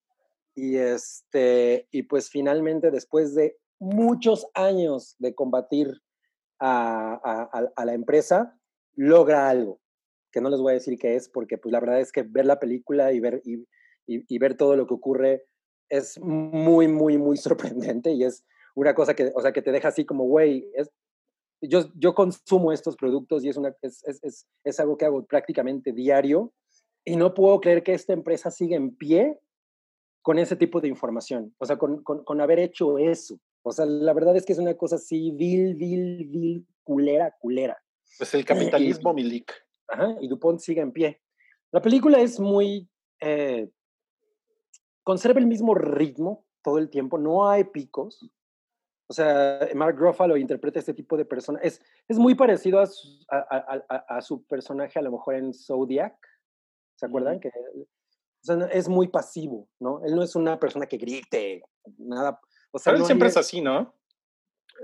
[0.55, 6.01] Y, este, y pues finalmente después de muchos años de combatir
[6.59, 8.57] a- a la empresa,
[8.95, 9.79] logra algo
[10.33, 12.45] que no les voy a decir qué es, porque pues la verdad es que ver
[12.45, 13.59] la película y ver, y,
[14.07, 15.45] y- y ver todo lo que ocurre
[15.89, 17.37] es muy, muy, muy
[18.01, 18.43] sorprendente y es
[18.75, 20.89] una cosa que, o sea, que te deja así como, güey, es,
[21.61, 25.23] yo, yo consumo estos productos y es, una, es, es, es, es algo que hago
[25.25, 26.51] prácticamente diario
[27.05, 29.39] y no puedo creer que esta empresa siga en pie
[30.23, 33.39] con ese tipo de información, o sea, con, con, con haber hecho eso.
[33.61, 37.77] O sea, la verdad es que es una cosa así, vil, vil, vil, culera, culera.
[38.17, 39.51] Pues el capitalismo, Milik.
[39.87, 41.21] Ajá, y DuPont sigue en pie.
[41.71, 42.89] La película es muy...
[43.19, 43.69] eh,
[45.03, 48.29] conserva el mismo ritmo todo el tiempo, no hay picos.
[49.09, 51.59] O sea, Mark Ruffalo interpreta este tipo de persona.
[51.61, 55.53] Es, es muy parecido a su, a, a- a- su personaje, a lo mejor en
[55.53, 56.15] Zodiac.
[56.95, 57.39] ¿Se acuerdan?
[57.39, 57.85] Que, o
[58.41, 60.03] sea, no- es muy pasivo, ¿no?
[60.05, 61.63] Él no es una persona que grite,
[61.97, 62.39] nada.
[62.71, 63.93] O sea, Pero él no siempre hay- es así, ¿no?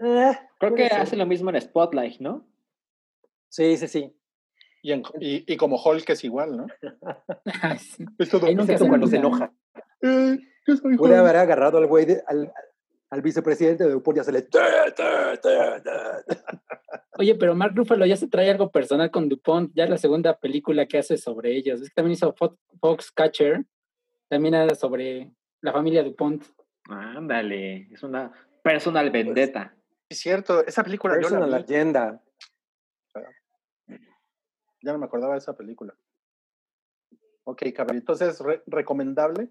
[0.03, 0.99] Eh, Creo que ser.
[0.99, 2.45] hace lo mismo en Spotlight, ¿no?
[3.47, 4.18] Sí, sí, sí.
[4.81, 6.67] Y, en- y, y como Hulk es igual, ¿no?
[7.79, 8.05] Sí.
[8.17, 8.45] Es todo.
[8.47, 9.51] Ahí nunca se cuando se enoja.
[10.01, 12.51] Eh, yo soy haber agarrado al güey, de- al,
[13.09, 14.47] al vicepresidente de DuPont y hacerle...
[17.17, 20.37] Oye, pero Mark Ruffalo ya se trae algo personal con DuPont, ya es la segunda
[20.39, 21.81] película que hace sobre ellos.
[21.81, 23.65] Es que también hizo Fo- Foxcatcher,
[24.29, 26.45] también era sobre la familia DuPont.
[26.89, 28.31] Ándale, es una
[28.63, 29.75] personal vendetta.
[30.07, 31.63] Es cierto, esa película yo Personal la vi.
[31.73, 32.21] Agenda.
[34.81, 35.93] Ya no me acordaba de esa película.
[37.43, 37.97] Ok, cabrón.
[37.97, 39.49] Entonces, re- recomendable.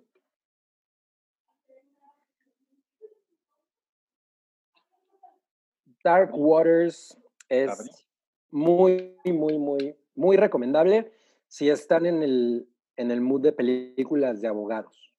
[6.04, 7.16] Dark Waters
[7.48, 7.88] es Cabrón.
[8.50, 11.12] muy, muy, muy, muy recomendable
[11.48, 15.12] si están en el, en el mood de películas de abogados.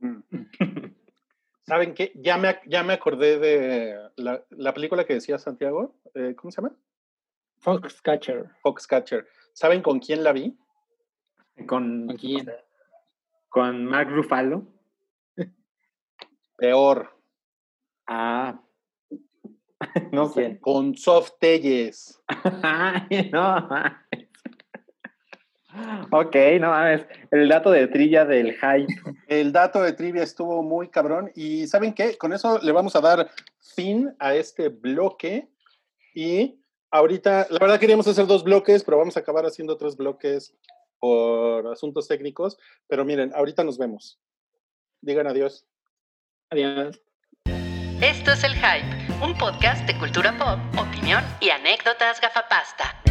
[0.00, 0.18] Mm.
[1.62, 2.12] ¿Saben qué?
[2.16, 5.94] Ya me, ya me acordé de la, la película que decía Santiago.
[6.14, 6.76] eh, ¿Cómo se llama?
[7.64, 8.50] Foxcatcher.
[8.62, 9.26] Foxcatcher.
[9.54, 10.54] ¿Saben con quién la vi?
[11.66, 12.52] Con, ¿Con quién?
[13.48, 14.66] con Mark Ruffalo.
[16.58, 17.16] Peor.
[18.06, 18.60] Ah.
[20.12, 20.58] no sé.
[20.60, 22.20] Con Soft Telles.
[23.32, 23.68] No.
[26.12, 27.04] Ok, no mames.
[27.32, 28.94] El dato de trilla del hype.
[29.26, 31.32] El dato de trivia estuvo muy cabrón.
[31.34, 32.16] Y ¿saben qué?
[32.16, 33.30] Con eso le vamos a dar
[33.74, 35.48] fin a este bloque.
[36.14, 36.60] Y
[36.94, 40.54] ahorita, la verdad queríamos hacer dos bloques, pero vamos a acabar haciendo tres bloques
[41.00, 42.56] por asuntos técnicos.
[42.86, 44.20] Pero miren, ahorita nos vemos.
[45.00, 45.66] Digan adiós.
[46.50, 47.02] Adiós.
[48.00, 53.02] Esto es El Hype, un podcast de cultura pop, opinión y anécdotas gafapasta.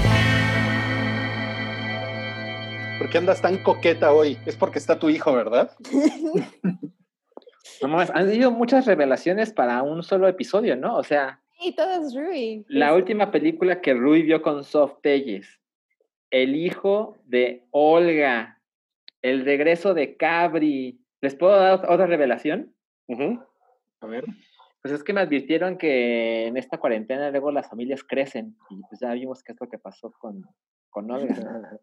[2.99, 4.37] ¿Por qué andas tan coqueta hoy?
[4.45, 5.75] Es porque está tu hijo, ¿verdad?
[7.81, 10.95] No han sido muchas revelaciones para un solo episodio, ¿no?
[10.95, 12.65] O sea, Y todo es Rui.
[12.67, 15.59] la Es- última película que Rui vio con Soft Telles,
[16.29, 18.61] El hijo de Olga,
[19.21, 20.99] El regreso de Cabri.
[21.21, 22.75] ¿Les puedo dar otra revelación?
[23.07, 23.39] Ujú.
[24.01, 24.25] A ver.
[24.81, 28.99] Pues es que me advirtieron que en esta cuarentena luego las familias crecen y pues
[28.99, 30.43] ya vimos qué es lo que pasó con,
[30.89, 31.35] con Olga.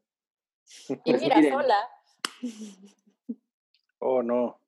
[1.04, 1.52] Y Pues mira, miren.
[1.52, 1.78] sola.
[3.98, 4.60] Oh, no.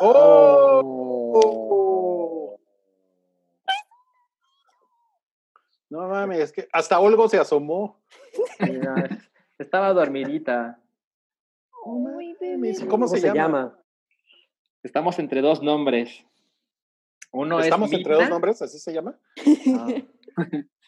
[0.00, 0.92] Oh.
[5.90, 8.00] No mames, es que hasta Olgo se asomó.
[8.60, 8.94] Mira,
[9.58, 10.80] Estaba dormidita.
[11.70, 12.18] ¿Cómo,
[12.88, 13.40] ¿Cómo se, se llama?
[13.42, 13.78] llama?
[14.82, 16.24] Estamos entre dos nombres.
[17.30, 18.62] Uno ¿Estamos es entre dos nombres?
[18.62, 19.18] ¿Así se llama?
[19.68, 19.88] Ah.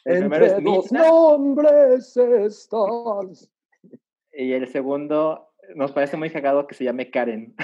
[0.04, 3.50] El primero Entre es dos nombres estás.
[4.32, 7.54] y el segundo nos parece muy cagado que se llame Karen.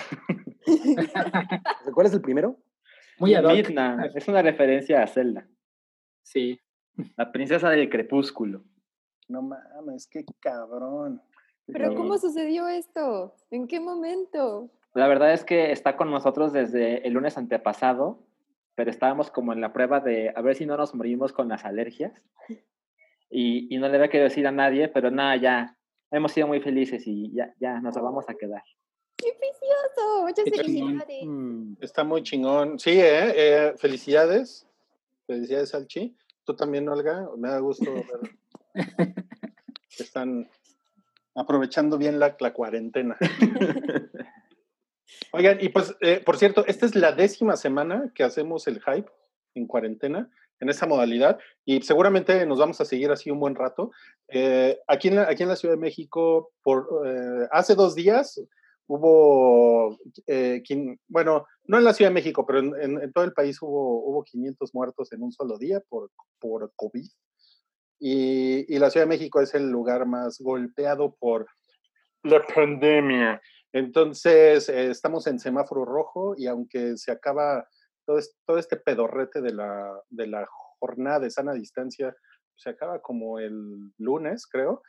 [1.94, 2.56] ¿Cuál es el primero?
[3.18, 3.52] Muy ad hoc.
[3.52, 5.46] Midna es una referencia a Zelda,
[6.22, 6.58] Sí.
[7.16, 8.64] la princesa del crepúsculo.
[9.28, 11.22] No mames, qué cabrón.
[11.66, 11.94] Pero.
[11.94, 13.34] ¿cómo sucedió esto?
[13.50, 14.70] ¿En qué momento?
[14.94, 18.26] La verdad es que está con nosotros desde el lunes antepasado,
[18.74, 21.64] pero estábamos como en la prueba de a ver si no nos morimos con las
[21.64, 22.26] alergias.
[23.30, 25.76] Y, y no le había querido decir a nadie, pero nada, ya
[26.10, 28.64] hemos sido muy felices y ya, ya nos la vamos a quedar.
[29.20, 30.22] ¡Qué precioso!
[30.22, 31.24] Muchas Qué felicidades.
[31.24, 31.74] Mm.
[31.80, 32.78] Está muy chingón.
[32.78, 33.32] Sí, ¿eh?
[33.34, 34.66] Eh, felicidades.
[35.26, 36.16] Felicidades, Alchi.
[36.44, 37.28] Tú también, Olga.
[37.36, 38.04] Me da gusto ver
[39.96, 40.48] que están
[41.34, 43.16] aprovechando bien la, la cuarentena.
[45.32, 49.10] Oigan, y pues, eh, por cierto, esta es la décima semana que hacemos el hype
[49.54, 53.92] en cuarentena, en esa modalidad, y seguramente nos vamos a seguir así un buen rato.
[54.28, 58.40] Eh, aquí, en la, aquí en la Ciudad de México, por, eh, hace dos días
[58.92, 60.62] hubo, eh,
[61.06, 64.02] bueno, no en la Ciudad de México, pero en, en- en todo el país hubo,
[64.04, 66.10] hubo 500 muertos en un solo día por,
[66.40, 67.06] por COVID.
[68.00, 71.46] Y, y la Ciudad de México es el lugar más golpeado por
[72.24, 73.40] la pandemia.
[73.72, 77.68] Entonces, eh, estamos en semáforo rojo y aunque se acaba
[78.04, 80.46] todo, es- todo este pedorrete de la, de la
[80.80, 82.16] jornada de sana distancia,
[82.56, 84.82] se acaba como el lunes, creo.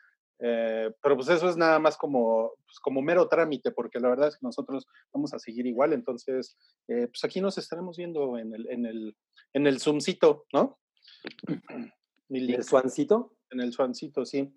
[0.44, 4.30] Eh, pero pues eso es nada más como, pues, como mero trámite, porque la verdad
[4.30, 5.94] es que nosotros vamos a seguir igual.
[5.94, 9.16] Entonces, eh, pues aquí nos estaremos viendo en el, en el,
[9.54, 10.80] en el Zoomcito, ¿no?
[12.30, 13.36] Mi ¿El link Swancito?
[13.52, 14.52] en el Swancito, sí.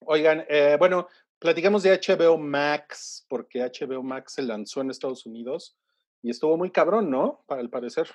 [0.00, 5.76] Oigan, eh, bueno, platicamos de HBO Max, porque HBO Max se lanzó en Estados Unidos
[6.22, 7.44] y estuvo muy cabrón, ¿no?
[7.46, 8.08] Para el parecer.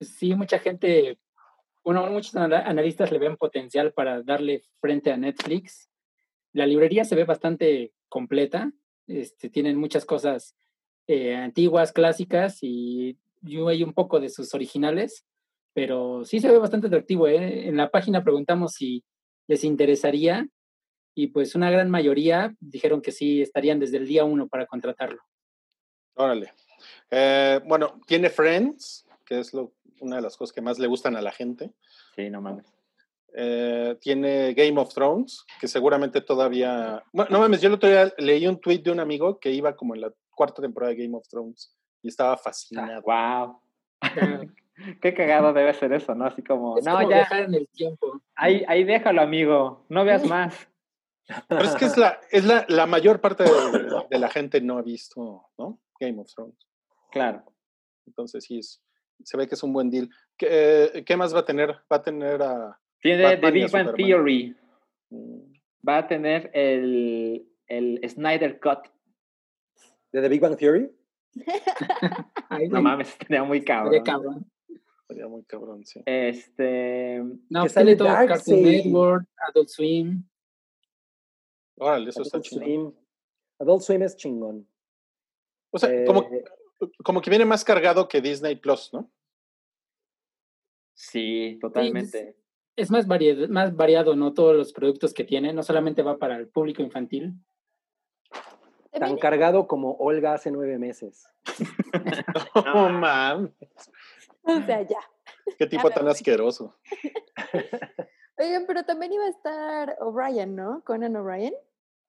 [0.00, 1.18] Sí, mucha gente,
[1.84, 5.90] bueno, muchos ana- analistas le ven potencial para darle frente a Netflix.
[6.52, 8.70] La librería se ve bastante completa,
[9.06, 10.54] este, tienen muchas cosas
[11.06, 13.18] eh, antiguas, clásicas y
[13.68, 15.26] hay un poco de sus originales,
[15.74, 17.26] pero sí se ve bastante atractivo.
[17.26, 17.66] ¿eh?
[17.66, 19.04] En la página preguntamos si
[19.48, 20.46] les interesaría
[21.14, 25.22] y pues una gran mayoría dijeron que sí estarían desde el día uno para contratarlo.
[26.14, 26.52] Órale.
[27.10, 31.16] Eh, bueno, tiene Friends, que es lo, una de las cosas que más le gustan
[31.16, 31.72] a la gente.
[32.14, 32.66] Sí, no mames.
[33.34, 37.02] eh, tiene Game of Thrones, que seguramente todavía...
[37.14, 39.74] Bueno, no mames, yo el otro día leí un tweet de un amigo que iba
[39.74, 43.00] como en la cuarta temporada de Game of Thrones y estaba fascinado.
[43.02, 43.58] wow.
[45.00, 46.26] Qué cagado debe ser eso, ¿no?
[46.26, 48.20] Así como, Es no, como ya, viajar en el tiempo.
[48.34, 50.68] ahí, ahí déjalo, amigo, no veas más.
[51.48, 53.50] Pero es que es la, es la, la mayor parte de,
[54.10, 55.78] de la gente no ha visto, ¿no?
[55.98, 56.58] Game of Thrones.
[57.10, 57.44] Claro.
[58.06, 58.82] Entonces sí, es,
[59.24, 60.08] se ve que es un buen deal.
[60.36, 60.48] ¿Qué,
[60.94, 61.70] eh, qué más va a tener?
[61.90, 62.78] Va a tener a...
[63.00, 63.96] Tiene Batman The Big Bang.
[63.96, 64.56] Theory,
[65.10, 65.38] mm,
[65.88, 68.88] va a tener el, el Snyder Cut.
[70.12, 70.90] ¿De The Big Bang Theory?
[72.70, 74.04] No mames, estaría muy estaría cabrón.
[74.04, 74.50] cabrón.
[75.08, 76.02] Sería muy cabrón, sí.
[76.04, 78.84] Este, No, sale todo Cartoon Darkseid.
[78.84, 80.22] Network, Adult Swim.
[81.78, 82.62] Órale, eso está Adult chido.
[82.62, 82.92] Swim.
[83.58, 84.68] Adult Swim es chingón.
[85.70, 86.44] O sea, como, Eh, como
[87.22, 89.10] que viene más cargado que Disney Plus, ¿no?
[90.94, 92.36] sí, totalmente.
[92.76, 94.32] Es más variado, más variado, ¿no?
[94.32, 95.52] Todos los productos que tiene.
[95.52, 97.34] No solamente va para el público infantil.
[98.92, 101.26] tan cargado como Olga hace nueve meses.
[102.54, 103.54] No, man.
[104.42, 104.98] O sea, ya.
[105.58, 106.76] Qué tipo ver, tan asqueroso.
[108.38, 110.82] Oigan, pero también iba a estar O'Brien, ¿no?
[110.84, 111.54] Conan O'Brien.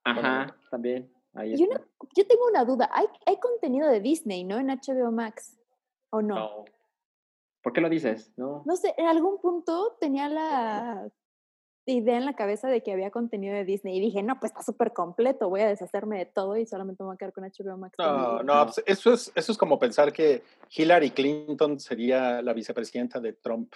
[0.03, 1.11] Ajá, también.
[1.33, 2.89] Ahí yo tengo una duda.
[2.93, 4.59] ¿Hay, hay contenido de Disney, ¿no?
[4.59, 5.57] En HBO Max.
[6.11, 6.35] ¿O no?
[6.35, 6.65] No.
[7.63, 8.31] ¿Por qué lo dices?
[8.35, 8.61] No.
[8.65, 11.09] No sé, en algún punto tenía la
[11.85, 14.63] idea en la cabeza de que había contenido de Disney y dije, no, pues está
[14.63, 17.77] súper completo, voy a deshacerme de todo y solamente me voy a quedar con HBO
[17.77, 17.95] Max.
[17.97, 18.45] No, también".
[18.45, 20.43] no, pues eso es, eso es como pensar que
[20.75, 23.73] Hillary Clinton sería la vicepresidenta de Trump.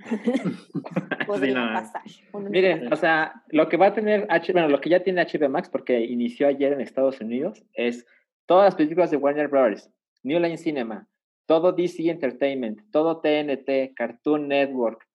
[1.26, 1.72] Podría Sí, no.
[1.72, 2.02] pasar.
[2.32, 5.02] uno nunca Miren, o sea, lo que va a tener H, bueno, lo que ya
[5.02, 8.06] tiene HBO Max, porque inició ayer en Estados Unidos, es
[8.46, 9.90] todas las películas de Warner Brothers,
[10.22, 11.08] New Line Cinema,
[11.46, 15.06] todo DC Entertainment, todo TNT, Cartoon Network,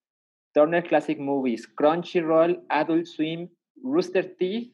[0.52, 3.48] Turner Classic Movies, Crunchyroll, Adult Swim,
[3.82, 4.72] Rooster Teeth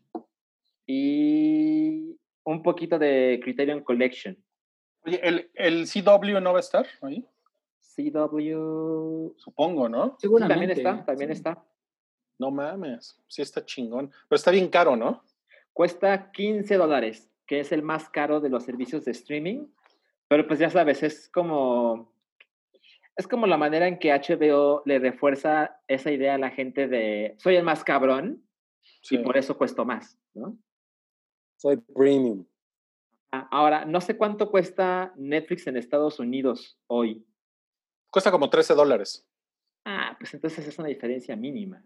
[0.86, 4.36] y un poquito de Criterion Collection.
[5.04, 7.24] Oye, ¿el, el CW no va a estar ahí?
[7.94, 9.34] CW.
[9.36, 10.10] Supongo, ¿no?
[10.18, 10.54] Sí, Seguramente.
[10.54, 11.32] también está, también sí.
[11.34, 11.64] está.
[12.38, 13.18] No mames.
[13.28, 14.10] Sí está chingón.
[14.28, 15.22] Pero está bien caro, ¿no?
[15.72, 19.66] Cuesta 15 dólares, que es el más caro de los servicios de streaming.
[20.28, 22.12] Pero pues ya sabes, es como.
[23.14, 27.34] Es como la manera en que HBO le refuerza esa idea a la gente de
[27.38, 28.42] soy el más cabrón
[29.02, 29.16] Sí.
[29.16, 30.56] y por eso cuesto más, ¿no?
[31.56, 32.46] Soy premium.
[33.30, 37.24] Ah, Ahora, no sé cuánto cuesta Netflix en Estados Unidos hoy.
[38.12, 39.26] Cuesta como 13 dólares.
[39.86, 41.82] Ah, pues entonces es una diferencia mínima.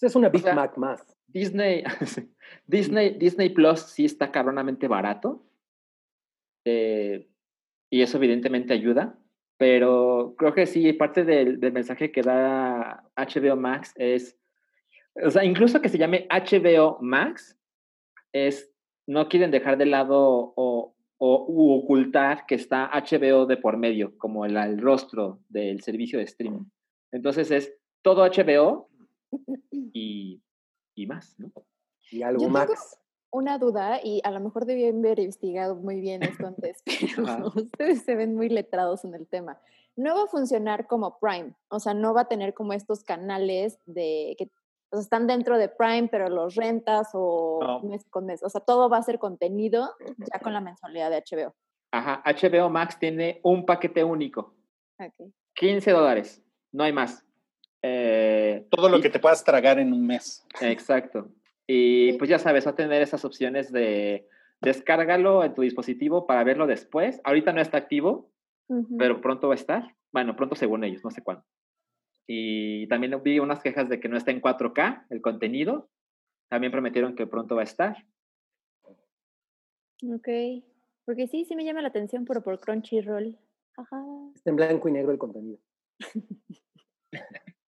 [0.00, 1.04] Es una Big sea, Mac más.
[1.26, 1.82] Disney,
[2.66, 5.42] Disney, Disney Plus sí está cabronamente barato.
[6.64, 7.26] eh,
[7.90, 9.18] y eso evidentemente ayuda.
[9.56, 14.38] Pero creo que sí, parte del, del mensaje que da HBO Max es,
[15.22, 17.58] o sea, incluso que se llame HBO Max,
[18.32, 18.72] es,
[19.06, 24.16] no quieren dejar de lado o, o u ocultar que está HBO de por medio,
[24.16, 26.64] como el, el rostro del servicio de streaming.
[27.12, 28.88] Entonces es todo HBO
[29.70, 30.40] y,
[30.94, 31.52] y más, ¿no?
[32.10, 32.96] Y algo Yo tengo- Max.
[33.32, 36.82] Una duda, y a lo mejor debí haber investigado muy bien esto antes,
[37.16, 37.44] pero Ajá.
[37.54, 39.60] ustedes se ven muy letrados en el tema.
[39.94, 43.78] No va a funcionar como Prime, o sea, no va a tener como estos canales
[43.86, 44.50] de que
[44.90, 47.80] o sea, están dentro de Prime, pero los rentas o No.
[47.88, 48.42] mes con mes.
[48.42, 51.54] O sea, todo va a ser contenido ya con la mensualidad de HBO.
[51.92, 54.54] Ajá, HBO Max tiene un paquete único,
[54.98, 55.30] Ok.
[55.54, 57.24] 15 dólares, no hay más.
[57.82, 60.46] Eh, Todo lo y- que te puedas tragar en un mes.
[60.60, 61.28] Exacto.
[61.66, 62.18] Y Sí.
[62.18, 64.28] pues ya sabes, va a tener esas opciones de
[64.60, 67.20] descárgalo en tu dispositivo para verlo después.
[67.24, 68.30] Ahorita no está activo,
[68.98, 69.96] pero pronto va a estar.
[70.12, 71.44] Bueno, pronto según ellos, no sé cuándo.
[72.26, 75.90] Y también vi unas quejas de que no está en 4K el contenido.
[76.48, 78.06] También prometieron que pronto va a estar.
[80.02, 80.28] Ok.
[81.04, 83.38] Porque sí, sí me llama la atención, pero por Crunchyroll.
[83.76, 84.04] Ajá.
[84.34, 85.58] Está en blanco y negro el contenido.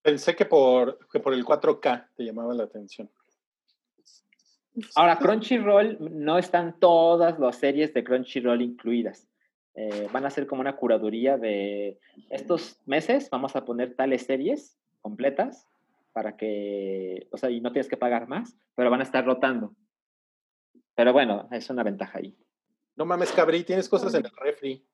[0.02, 3.10] Pensé que por, que por el 4K te llamaba la atención.
[4.94, 9.28] Ahora, Crunchyroll no están todas las series de Crunchyroll incluidas.
[9.74, 11.98] Eh, van a ser como una curaduría de
[12.30, 13.30] estos meses.
[13.30, 15.66] Vamos a poner tales series completas
[16.12, 19.74] para que, o sea, y no tienes que pagar más, pero van a estar rotando.
[20.94, 22.36] Pero bueno, es una ventaja ahí.
[22.96, 24.84] No mames, Cabri, tienes cosas en el refri.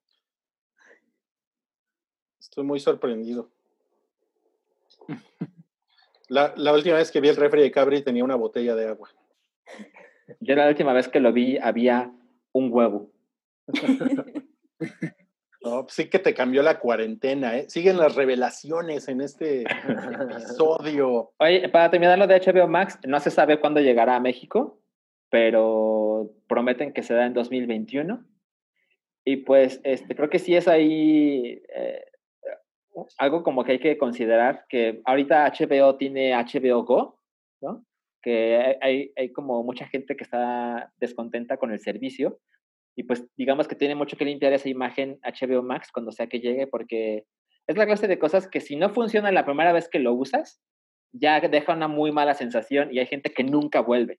[2.38, 3.50] Estoy muy sorprendido.
[6.28, 9.10] La, la última vez que vi el refri de Cabri tenía una botella de agua.
[10.40, 12.12] Yo la última vez que lo vi había
[12.52, 13.10] un huevo.
[15.60, 17.68] No, pues sí que te cambió la cuarentena, ¿eh?
[17.68, 19.62] Siguen las revelaciones en este
[20.30, 21.32] episodio.
[21.38, 24.80] Oye, para terminar lo de HBO Max, no se sabe cuándo llegará a México,
[25.30, 28.24] pero prometen que se da en 2021.
[29.24, 32.04] Y pues este, creo que sí es ahí eh,
[33.18, 37.20] algo como que hay que considerar, que ahorita HBO tiene HBO Go,
[37.60, 37.84] ¿no?
[38.22, 42.38] Que hay, hay como mucha gente que está descontenta con el servicio
[42.98, 46.40] y pues digamos que tiene mucho que limpiar esa imagen HBO Max cuando sea que
[46.40, 47.26] llegue, porque
[47.68, 50.60] es la clase de cosas que si no funciona la primera vez que lo usas,
[51.12, 54.18] ya deja una muy mala sensación y hay gente que nunca vuelve.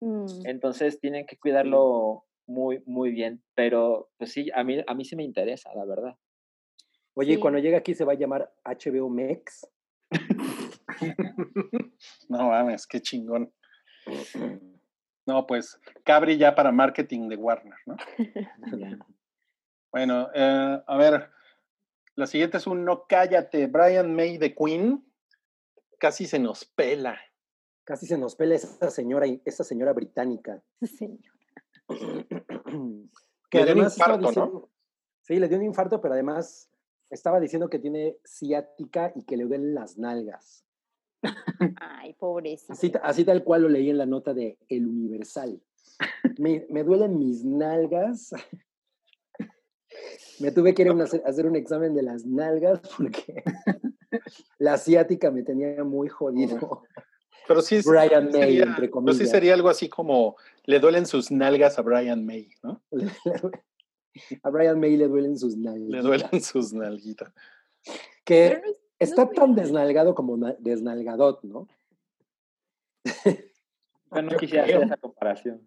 [0.00, 3.44] Mm, Entonces tienen que cuidarlo muy, muy bien.
[3.54, 6.16] Pero pues sí, a mí, a mí sí me interesa, la verdad.
[7.14, 7.40] Oye, y Sí.
[7.40, 9.70] cuando llegue aquí se va a llamar HBO Mex.
[12.28, 13.52] No mames, qué chingón.
[15.26, 17.96] No, pues Cabri ya para marketing de Warner, ¿no?
[19.92, 21.30] Bueno, eh, a ver,
[22.14, 25.04] la siguiente es un No Cállate, Brian May de Queen.
[25.98, 27.18] Casi se nos pela.
[27.84, 30.62] Casi se nos pela esa señora, esa señora británica.
[30.96, 31.18] señor.
[33.50, 34.28] que Le dio un infarto, ¿no?
[34.28, 34.70] diciendo-
[35.22, 36.70] Sí, le dio un infarto, pero además
[37.10, 40.64] estaba diciendo que tiene ciática y que le duelen las nalgas.
[41.80, 42.72] Ay, pobrecito.
[42.72, 45.60] Así, así tal cual lo leí en la nota de El Universal.
[46.38, 48.30] Me, me duelen mis nalgas.
[50.38, 53.42] Me tuve que ir a una- hacer un examen de las nalgas porque
[54.58, 56.82] la ciática me tenía muy jodido.
[57.46, 59.30] Pero sí, es- Brian May, sería, entre pero sí comillas.
[59.30, 62.82] sería algo así como le duelen sus nalgas a Brian May, ¿no?
[64.42, 65.88] A Brian May le duelen sus nalgas.
[65.88, 67.32] Le duelen sus nalguitas.
[68.24, 68.62] Que
[69.00, 71.66] No está es tan desnalgado como na- desnalgadot, ¿no?
[74.12, 75.66] Yo no quisiera hacer esa comparación.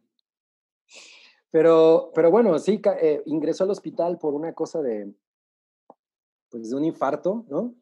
[1.49, 5.13] Pero, pero bueno, sí, eh, ingresó al hospital por una cosa de,
[6.49, 7.73] pues, de un infarto, ¿no?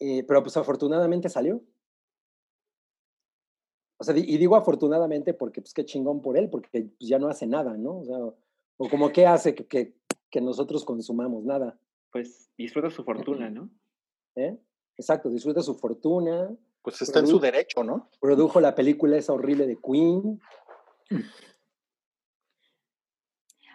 [0.00, 1.62] Eh, pero pues afortunadamente salió.
[3.98, 7.28] O sea, y digo afortunadamente porque pues qué chingón por él, porque pues, ya no
[7.28, 7.98] hace nada, ¿no?
[7.98, 8.18] O sea,
[8.78, 9.94] o como qué hace que, que,
[10.30, 11.78] que nosotros consumamos nada,
[12.10, 13.68] Pues disfruta su fortuna, ¿no?
[14.36, 14.58] ¿Eh?
[14.96, 16.50] Exacto, disfruta su fortuna,
[16.82, 18.08] Pues está en su derecho, ¿no?
[18.20, 20.40] produjo la película esa horrible de Queen,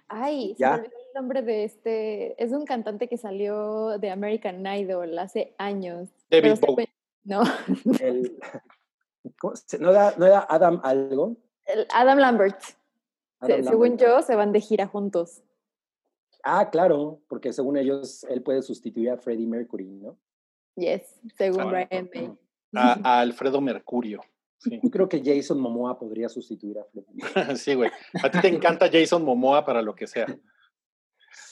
[0.07, 2.41] Ay, se me olvidó el nombre de este.
[2.43, 6.09] Es un cantante que salió de American Idol hace años.
[6.29, 6.87] David Bowie.
[7.23, 7.41] No,
[8.01, 8.39] el,
[9.39, 11.37] ¿cómo se- ¿no, era, ¿no era Adam algo?
[11.65, 12.61] el Adam Lambert.
[13.45, 15.41] Se- según yo, se van de gira juntos.
[16.43, 20.15] Ah, claro, porque según ellos, él puede sustituir a Freddie Mercury, ¿no?
[20.75, 21.85] Yes, según Ah.
[21.89, 22.31] Brian May.
[22.75, 24.21] A, a Alfredo Mercurio.
[24.57, 24.79] Sí.
[24.83, 27.19] Yo creo que Jason Momoa podría sustituir a Mercury.
[27.57, 27.91] sí, güey.
[28.21, 30.25] A ti te encanta Jason Momoa para lo que sea.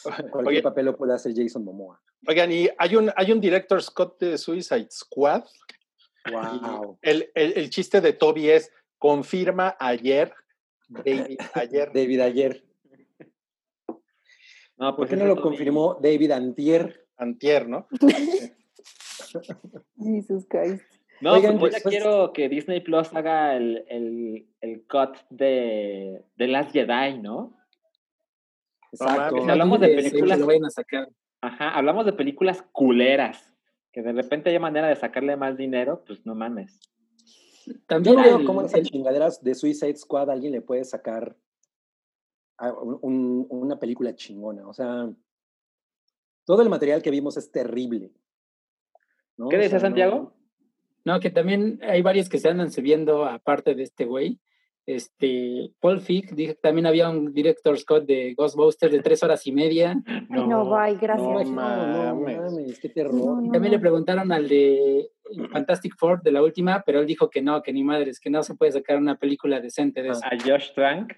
[0.04, 2.02] Cualquier Oye, papel lo puede hacer Jason Momoa.
[2.28, 5.44] oigan, y hay un, hay un director Scott de Suicide Squad.
[6.32, 6.98] Wow.
[7.02, 10.34] El, el, el chiste de Toby es, confirma ayer,
[10.88, 11.92] David, ayer.
[11.94, 12.64] David Ayer.
[14.78, 17.06] No, ¿Por pues qué no lo confirmó David Antier?
[17.18, 17.88] Antier, ¿no?
[19.98, 20.84] Jesus Christ.
[21.22, 25.16] No, Oigan, pues yo ya pues- quiero que Disney Plus haga el, el, el cut
[25.30, 27.56] de, de Last Jedi, ¿no?
[28.92, 29.44] Exacto.
[29.44, 31.10] Si hablamos de Sí, películas- vayan a sacar.
[31.42, 33.50] Ajá, hablamos de películas culeras.
[33.92, 36.80] Que de repente haya manera de sacarle más dinero, pues no mames.
[37.88, 41.36] También Yo veo cómo esas chingaderas de Suicide Squad alguien le puede sacar
[42.58, 44.68] a un- un- una película chingona.
[44.68, 45.10] O sea,
[46.46, 48.12] todo el material que vimos es terrible.
[49.38, 49.50] ¿No?
[49.50, 50.34] ¿Qué O decía sea, no- Santiago?
[51.06, 54.40] No, que también hay varios que se andan subiendo aparte de este güey.
[54.86, 59.46] Este, Paul Fick dijo que también había un director Scott de Ghostbusters de tres horas
[59.48, 59.96] y media.
[60.06, 61.28] Ay, no, bye, gracias.
[61.28, 62.38] no Ay, no, no mames.
[62.52, 63.14] mames, qué terror.
[63.14, 63.52] No, no.
[63.52, 65.10] también le preguntaron al de
[65.52, 68.44] Fantastic Four de la última, pero él dijo que no, que ni madres, que no
[68.44, 70.22] se puede sacar una película decente de eso.
[70.26, 71.14] A Josh Trank.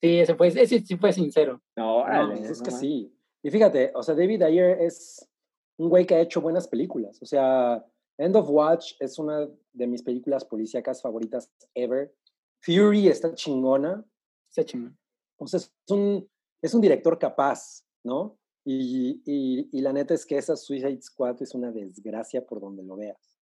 [0.00, 1.60] Sí, ese fue, ese sí fue sincero.
[1.76, 3.12] No, No, órale, pues es no que sí.
[3.42, 5.28] Y fíjate, o sea, David Ayer es
[5.78, 7.20] un güey que ha hecho buenas películas.
[7.22, 7.84] O sea,
[8.18, 12.14] End of Watch es una de mis películas policíacas favoritas ever.
[12.60, 14.04] Fury está chingona.
[14.48, 14.98] Está chingón.
[15.38, 16.28] O sea, es un,
[16.62, 18.38] es un director capaz, ¿no?
[18.64, 22.82] Y, y, y la neta es que esa Suicide Squad es una desgracia por donde
[22.82, 23.38] lo veas.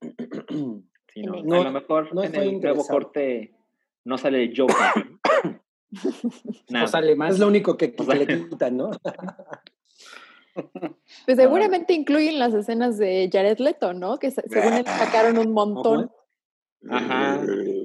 [1.14, 1.42] Sí, no.
[1.42, 3.54] No, a lo mejor no en el nuevo corte
[4.04, 4.76] no sale el Joker.
[6.68, 6.84] Nada.
[6.84, 7.34] O sale más.
[7.34, 8.90] Es lo único que, que sea, le quitan, ¿no?
[11.26, 14.18] Pues seguramente incluyen las escenas de Jared Leto, ¿no?
[14.18, 16.10] Que se- según él sacaron un montón.
[16.88, 17.40] Ajá.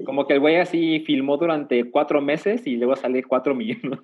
[0.06, 4.00] Como que el güey así filmó durante cuatro meses y luego sale cuatro millones.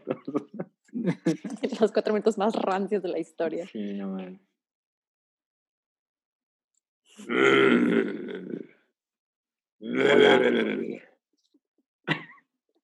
[1.81, 3.67] Los cuatro minutos más rancios de la historia.
[3.67, 4.41] Sí, no man.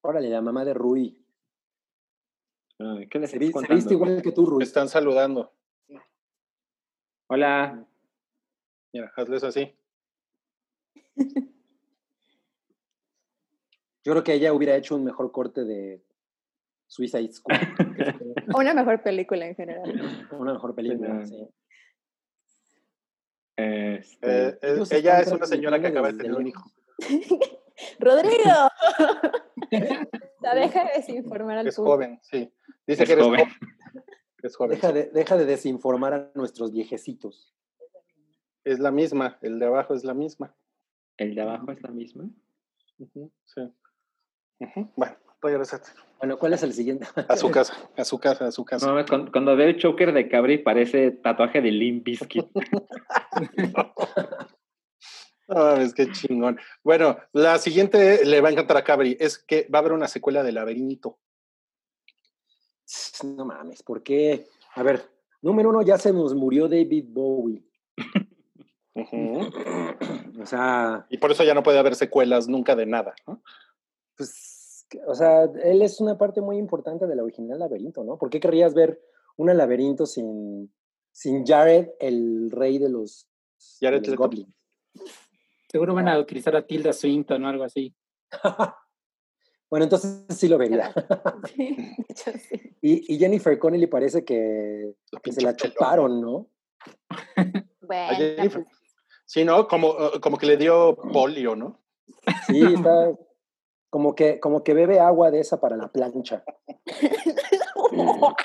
[0.02, 1.22] Órale, la mamá de Rui.
[3.10, 4.62] ¿Qué les Se, viste igual que tú, Me Rui.
[4.62, 5.52] están saludando.
[7.28, 7.84] Hola.
[8.92, 9.74] Mira, hazles así.
[14.04, 16.04] Yo creo que ella hubiera hecho un mejor corte de
[16.86, 17.58] Suicide Squad.
[18.56, 20.26] Una mejor película en general.
[20.32, 21.48] Una mejor película, Sí, sí.
[23.58, 26.70] Este, Eh, eh, ella es una señora que acaba de tener un hijo.
[27.98, 28.68] ¡Rodrigo!
[30.40, 31.94] La deja de desinformar al Es público.
[31.94, 32.52] joven, sí.
[32.86, 33.40] Dice Es que eres joven.
[33.40, 33.75] joven.
[34.46, 34.70] Es joven.
[34.76, 37.54] Deja de, deja de desinformar a nuestros viejecitos.
[38.64, 39.38] Es la misma.
[39.42, 40.54] El de abajo es la misma.
[41.16, 42.24] ¿El de abajo es la misma?
[42.98, 43.60] Ujú, Sí.
[44.60, 45.90] Ujú, Bueno, regresate.
[46.18, 47.06] Bueno, ¿cuál es el siguiente?
[47.28, 48.86] A su casa, a su casa, a su casa.
[48.92, 52.46] No, cuando, cuando veo el choker de Cabri parece tatuaje de Limp Bizkit.
[55.48, 56.58] No mames, qué chingón.
[56.82, 59.16] Bueno, la siguiente le va a encantar a Cabri.
[59.20, 61.20] Es que va a haber una secuela de Laberinto.
[63.24, 64.46] No mames, ¿por qué?
[64.74, 65.02] A ver,
[65.42, 67.64] número uno, ya se nos murió David Bowie.
[68.94, 69.40] Ujú.
[70.38, 73.14] O sea, Y por eso ya no puede haber secuelas nunca de nada.
[73.26, 73.42] ¿no?
[74.16, 78.18] pues, o sea, él es una parte muy importante del original laberinto, ¿no?
[78.18, 79.00] ¿Por qué querrías ver
[79.36, 80.72] un laberinto sin,
[81.10, 83.28] sin Jared, el rey de los,
[83.80, 84.54] de Jared los goblins?
[85.68, 87.94] Seguro van a utilizar a Tilda Swinton o algo así.
[89.70, 90.92] bueno, entonces sí lo vería.
[92.16, 92.76] Sí, sí.
[92.80, 94.94] y, y Jennifer Connelly parece que,
[95.30, 96.48] se la chuparon, ¿no?
[97.82, 98.64] Bueno, A Jennifer.
[98.64, 98.76] pues,
[99.26, 99.66] Sí, ¿no?
[99.68, 101.80] Como, eh, como que le dio polio, ¿no?
[102.46, 103.12] Sí, está
[103.90, 106.44] como que, como que bebe agua de esa para la plancha.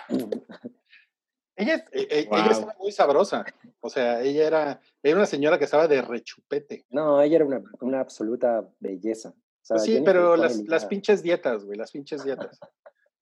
[1.56, 2.40] Ella, es- eh, eh, Wow.
[2.40, 3.46] ella estaba muy sabrosa.
[3.82, 6.86] O sea, ella era, era una señora que estaba de rechupete.
[6.90, 9.34] No, ella era una, una absoluta belleza.
[9.72, 12.60] Sea, Pues sí, Jennifer pero las, las pinches dietas, güey, las pinches dietas.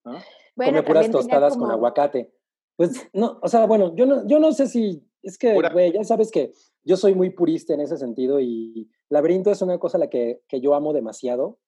[0.04, 0.12] ¿no?
[0.56, 2.32] bueno, come puras tostadas con como- aguacate.
[2.76, 5.70] Pues no, o sea, bueno, yo no, yo no sé si, es que, Pura.
[5.70, 6.52] güey, ya sabes que
[6.82, 10.40] yo soy muy purista en ese sentido y Laberinto es una cosa a la que,
[10.48, 11.58] que yo amo demasiado.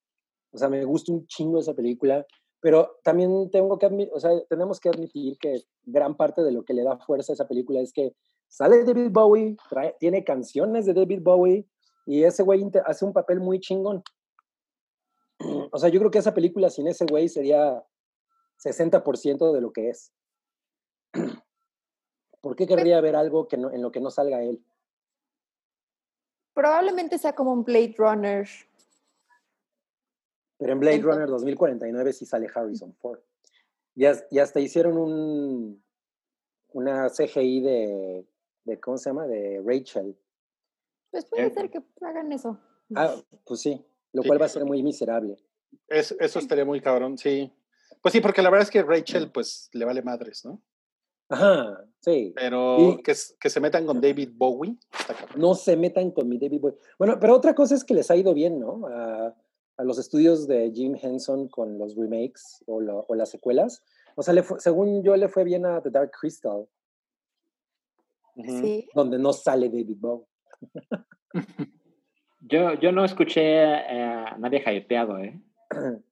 [0.52, 2.26] O sea, me gusta un chingo esa película,
[2.60, 6.64] pero también tengo que admitir, o sea, tenemos que admitir que gran parte de lo
[6.64, 8.14] que le da fuerza a esa película es que
[8.48, 11.66] sale David Bowie, trae- tiene canciones de David Bowie
[12.06, 14.02] y ese güey hace un papel muy chingón.
[15.70, 17.84] O sea, yo creo que esa película sin ese güey sería
[18.62, 20.12] 60% de lo que es.
[22.40, 24.64] ¿Por qué querría ver algo que no, en lo que no salga él?
[26.54, 28.48] Probablemente sea como un Blade Runner.
[30.58, 33.20] Pero en Blade Entonces- Runner 2049 sí sale Harrison Ford.
[33.94, 35.82] Y, has- y hasta hicieron un,
[36.72, 38.26] una CGI de,
[38.64, 39.26] de, ¿cómo se llama?
[39.26, 40.16] De Rachel.
[41.10, 41.54] Pues puede Ejé.
[41.54, 42.58] ser que hagan eso.
[42.94, 43.14] Ah,
[43.44, 44.28] pues sí, lo Sí.
[44.28, 45.36] cual va a ser muy miserable.
[45.88, 47.50] Es- eso estaría muy cabrón, sí.
[48.00, 50.60] Pues sí, porque la verdad es que Rachel, pues, le vale madres, ¿no?
[51.28, 52.32] Ajá, sí.
[52.36, 55.40] Pero Y- que, se metan con David Bowie, está cabrón.
[55.40, 56.76] No se metan con mi David Bowie.
[56.98, 58.86] Bueno, pero otra cosa es que les ha ido bien, ¿no?
[58.88, 59.34] A,
[59.78, 63.82] a los estudios de Jim Henson con los remakes o, lo- o las secuelas.
[64.16, 66.66] O sea, le fue- según yo, le fue bien a The Dark Crystal.
[68.34, 68.88] Sí.
[68.94, 70.26] donde no sale David Bowie.
[72.44, 75.40] Yo, yo no escuché a nadie hypeado, ¿eh?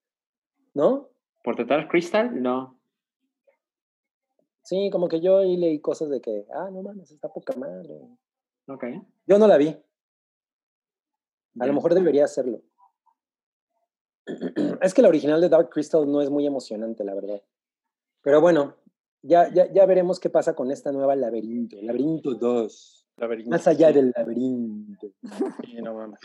[0.75, 1.09] ¿No?
[1.43, 2.41] ¿Por tratar Crystal?
[2.41, 2.79] No.
[4.63, 8.01] Sí, como que yo ahí leí cosas de que, ah, no mames, está poca madre.
[8.69, 8.85] Ok.
[9.27, 9.77] Yo no la vi.
[11.59, 12.63] A lo mejor debería hacerlo.
[14.81, 17.43] Es que la original de Dark Crystal no es muy emocionante, la verdad.
[18.23, 18.77] Pero bueno,
[19.23, 21.77] ya, ya, ya veremos qué pasa con esta nueva laberinto.
[21.83, 23.00] Laberinto 2.
[23.21, 25.13] Laberinto, Más allá del laberinto.
[25.65, 26.19] Sí, no mames.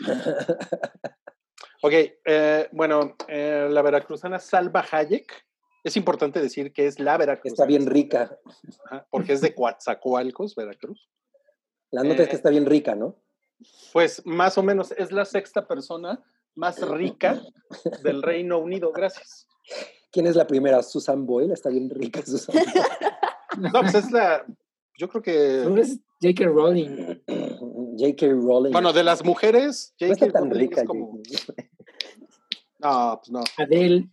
[1.82, 1.92] Ok,
[2.24, 5.30] eh, bueno, eh, la veracruzana Salva Hayek.
[5.84, 7.52] Es importante decir que es la veracruzana.
[7.52, 8.36] Está bien rica.
[8.86, 11.08] Ajá, porque es de Coatzacoalcos, Veracruz.
[11.90, 13.22] La nota es que Eh, está bien rica, ¿no?
[13.92, 16.24] Pues más o menos es la sexta persona
[16.54, 17.40] más rica
[18.02, 18.90] del Reino Unido.
[18.90, 19.46] Gracias.
[20.10, 20.82] ¿Quién es la primera?
[20.82, 21.52] Susan Boyle.
[21.52, 22.56] Está bien rica, Susan
[23.58, 24.44] No, pues es la.
[24.98, 25.80] Yo creo que.
[25.80, 26.44] es J.K.
[26.46, 27.20] Rowling.
[27.98, 28.26] J.K.
[28.28, 28.72] Rowling.
[28.72, 30.32] Bueno, de las mujeres, no está J.K.
[30.40, 30.80] tan Rowling rica.
[30.82, 31.20] es como.
[32.78, 33.40] No, pues no.
[33.58, 34.08] Adele.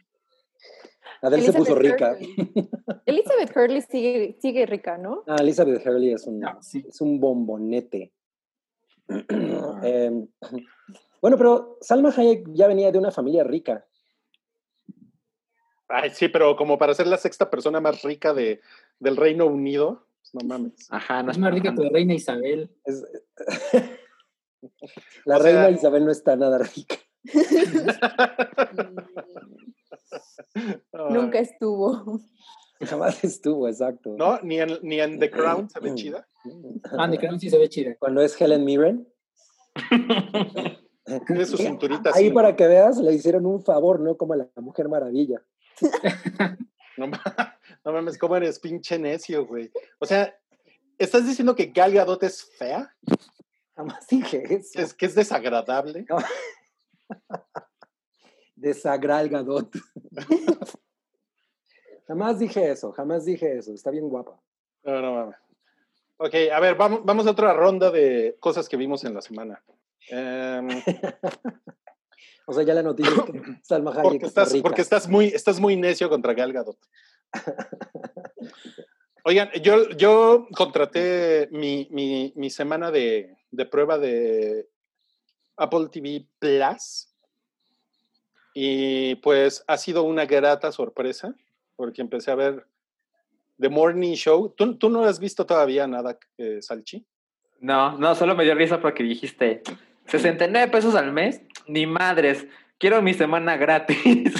[1.21, 2.11] Adele se puso rica.
[2.19, 2.69] Hurley.
[3.05, 5.23] Elizabeth Hurley sigue, sigue rica, ¿no?
[5.27, 6.83] Ah, Elizabeth Hurley es un, No, sí.
[6.87, 8.11] es un bombonete.
[9.07, 10.27] Em,
[11.21, 13.85] bueno, pero Salma Hayek ya venía de una familia rica.
[15.87, 18.61] Ay, sí, pero como para ser la sexta persona más rica de,
[18.99, 20.73] del Reino Unido, pues no mames.
[20.89, 22.71] Ajá, no Es más rica que la reina Isabel.
[22.85, 23.03] Es-
[25.25, 26.95] la O sea- reina Isabel no está nada rica.
[31.09, 32.19] Nunca estuvo.
[32.81, 34.15] Jamás estuvo, exacto.
[34.17, 36.27] No, ni en, ni en The Crown se ve chida.
[36.97, 37.95] Ah, de Crown sí se ve chida.
[37.97, 39.07] Cuando es Helen Mirren.
[41.27, 42.33] Tiene su cinturita Ahí así.
[42.33, 44.17] para que veas, le hicieron un favor, ¿no?
[44.17, 45.41] Como a la Mujer Maravilla.
[46.97, 47.07] No,
[47.85, 49.71] no mames, ¿cómo eres pinche necio, güey?
[49.99, 50.35] O sea,
[50.97, 52.95] ¿estás diciendo que Gal Gadot es fea?
[53.75, 54.79] Jamás dije eso.
[54.79, 56.05] ¿Es que es desagradable?
[58.55, 59.75] Desagral Gadot.
[62.07, 63.73] jamás dije eso, jamás dije eso.
[63.73, 64.39] Está bien guapa.
[64.83, 65.35] No, no mames.
[66.17, 69.63] Ok, a ver, vamos, vamos a otra ronda de cosas que vimos en la semana.
[70.09, 70.69] Em,
[72.45, 74.63] O sea, ya la noticia es que Salma Hayek porque, está estás, rica.
[74.63, 76.77] porque estás muy, estás muy necio contra Gal Gadot.
[79.25, 84.67] Oigan, yo, yo contraté mi, mi, mi semana de, de prueba de
[85.55, 87.09] Apple TV Plus
[88.53, 91.35] y pues ha sido una grata sorpresa
[91.75, 92.67] porque empecé a ver
[93.59, 94.49] The Morning Show.
[94.49, 97.05] ¿Tú, tú no has visto todavía nada, eh, Salchi?
[97.59, 99.63] No, no, solo me dio risa porque dijiste
[100.07, 102.45] 69 pesos al mes, ni madres,
[102.77, 104.33] quiero mi semana gratis.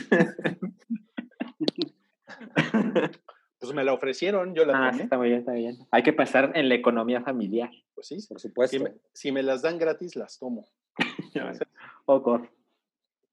[3.60, 5.04] Pues me la ofrecieron, yo la ah, sí, tomé.
[5.06, 5.78] está muy bien, está bien.
[5.92, 7.70] Hay que pensar en la economía familiar.
[7.96, 8.78] Pues sí, Por supuesto.
[8.78, 10.66] si me, si me las dan gratis, las tomo.
[12.06, 12.50] O cor-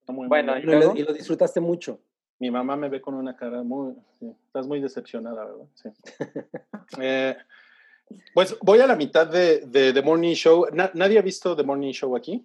[0.06, 0.56] muy Bueno.
[0.58, 2.00] Y lo, y lo disfrutaste mucho.
[2.38, 3.94] Mi mamá me ve con una cara muy...
[4.18, 5.66] sí, estás muy decepcionada, ¿verdad?
[5.74, 5.88] Sí.
[7.00, 7.36] Eh,
[8.34, 10.66] pues voy a la mitad de, de The Morning Show.
[10.72, 12.44] Na- ¿Nadie ha visto The Morning Show aquí?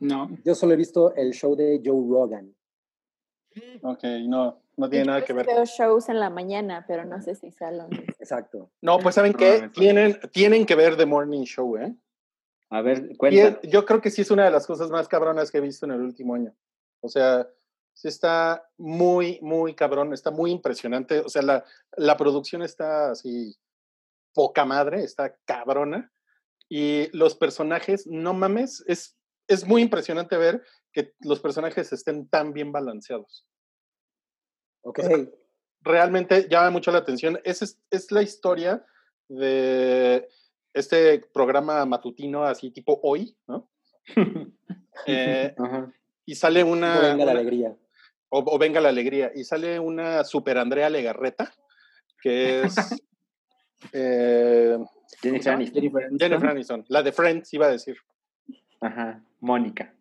[0.00, 0.28] No.
[0.44, 2.54] Yo solo he visto el show de Joe Rogan.
[3.82, 5.46] Ok, no, no tiene nada que ver.
[5.46, 7.88] Veo shows en la mañana, pero no sé si salón.
[8.20, 8.70] Exacto.
[8.80, 9.68] No, pues ¿saben qué?
[9.74, 11.94] Tienen, tienen que ver The Morning Show, ¿eh?
[12.70, 15.58] A ver, es- yo creo que sí es una de las cosas más cabronas que
[15.58, 16.54] he visto en el último año.
[17.00, 17.48] O sea,
[17.94, 21.20] sí está muy, muy cabrón, está muy impresionante.
[21.20, 21.64] O sea, la,
[21.96, 23.56] la producción está así,
[24.34, 26.12] poca madre, está cabrona.
[26.68, 29.16] Y los personajes, no mames, es,
[29.48, 30.62] es muy impresionante ver
[30.92, 33.46] que los personajes estén tan bien balanceados.
[34.82, 35.00] Ok.
[35.80, 37.40] Realmente llama mucho la atención.
[37.44, 38.84] Es, es, la historia
[39.28, 40.28] de
[40.74, 43.68] este programa matutino así tipo hoy, ¿no?
[45.06, 45.92] Eh, Ajá.
[46.26, 46.98] y sale una...
[46.98, 47.76] venga la alegría.
[48.30, 49.30] o, o venga la alegría.
[49.32, 51.54] Y sale una super Andrea Legarreta,
[52.20, 52.74] que es
[53.92, 54.76] eh,
[55.22, 55.74] Jennifer ¿cómo se Aniston.
[55.74, 56.18] Jennifer Aniston.
[56.18, 57.96] Jennifer Aniston, la de Friends, iba a decir.
[58.80, 59.22] Ajá.
[59.40, 59.94] Mónica.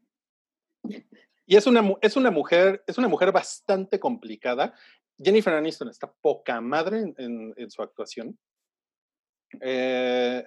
[1.45, 4.73] Y es una, es una mujer, es una mujer bastante complicada.
[5.17, 8.37] Jennifer Aniston está poca madre en, en- en su actuación.
[9.61, 10.43] Eh,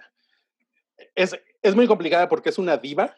[1.15, 3.17] es, es muy complicada porque es una diva,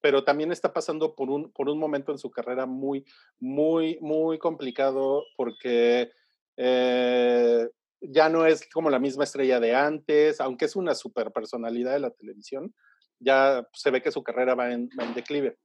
[0.00, 3.04] pero también está pasando por un, por un momento en su carrera muy,
[3.40, 6.12] muy, muy complicado porque
[6.56, 7.68] eh,
[8.00, 12.00] ya no es como la misma estrella de antes, aunque es una super personalidad de
[12.00, 12.74] la televisión,
[13.18, 15.58] ya se ve que su carrera va en, va en declive.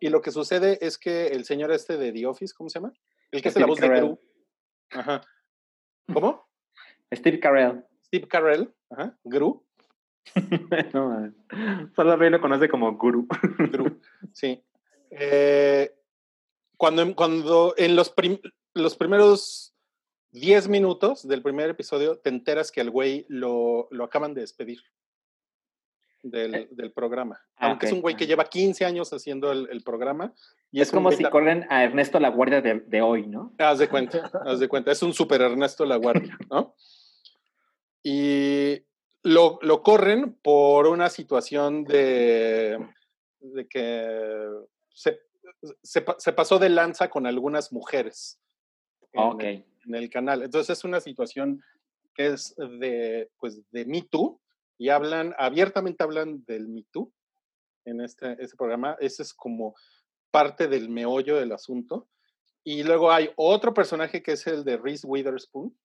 [0.00, 2.92] Y lo que sucede es que el señor este de The Office, ¿cómo se llama?
[3.30, 4.04] El que hace la voz de Carell.
[4.04, 4.20] Gru.
[4.90, 5.22] Ajá.
[6.12, 6.48] ¿Cómo?
[7.14, 7.84] Steve Carell.
[8.06, 9.64] Steve Carell, ajá, Gru.
[10.92, 11.32] no.
[11.96, 13.26] Solo lo conoce como Guru.
[13.72, 14.00] Gru,
[14.32, 14.62] sí.
[15.10, 15.94] Eh,
[16.76, 18.40] cuando, cuando en los, prim-
[18.74, 19.74] los primeros
[20.32, 24.80] 10 minutos del primer episodio te enteras que al güey lo, lo acaban de despedir
[26.22, 27.40] del, del programa.
[27.56, 28.28] Ah, Aunque es un güey que ajá.
[28.28, 30.32] lleva 15 años haciendo el, el programa.
[30.70, 33.52] Y es como si corren a Ernesto La Guardia de, de hoy, ¿no?
[33.58, 34.90] Haz de cuenta, haz de cuenta.
[34.92, 36.74] Es un super Ernesto La Guardia, ¿no?
[38.02, 38.82] Y
[39.22, 42.78] lo, lo corren por una situación de,
[43.40, 44.48] de que
[44.92, 45.20] se,
[45.82, 48.40] se, pa- se pasó de lanza con algunas mujeres
[49.12, 49.42] en, Ok.
[49.44, 50.42] el, en el canal.
[50.42, 51.62] Entonces es una situación
[52.14, 54.40] que es de, pues, de Me Too
[54.78, 57.12] y hablan, abiertamente hablan del Me Too
[57.84, 58.96] en este, este programa.
[59.00, 59.74] Ese es como
[60.30, 62.08] parte del meollo del asunto.
[62.64, 65.76] Y luego hay otro personaje que es el de Reese Witherspoon,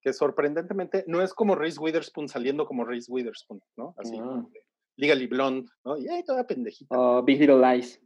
[0.00, 3.94] que sorprendentemente no es como Reese Witherspoon saliendo como Reese Witherspoon, ¿no?
[3.98, 4.64] Así, de
[4.96, 5.96] Legally Blonde, ¿no?
[5.96, 6.96] Y ahí toda pendejita.
[6.96, 8.00] O Big Little Lies.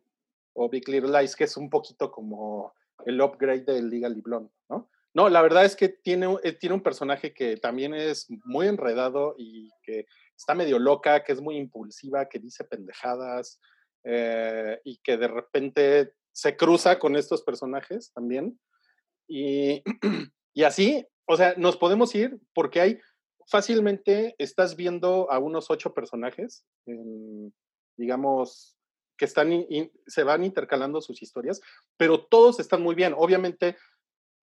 [0.54, 2.72] O Big Little Lies, que es un poquito como
[3.04, 4.88] el upgrade del Legally Blonde, ¿no?
[5.14, 9.34] No, la verdad es que tiene, eh, tiene un personaje que también es muy enredado
[9.38, 10.06] y que
[10.36, 13.60] está medio loca, que es muy impulsiva, que dice pendejadas
[14.04, 18.60] eh, y que de repente se cruza con estos personajes también.
[19.26, 19.82] Y,
[20.54, 23.00] y así, o sea, nos podemos ir porque hay
[23.48, 26.64] fácilmente, estás viendo a unos ocho personajes,
[27.96, 28.76] digamos,
[29.16, 29.66] que están
[30.06, 31.60] se van intercalando sus historias,
[31.96, 33.14] pero todos están muy bien.
[33.16, 33.76] Obviamente,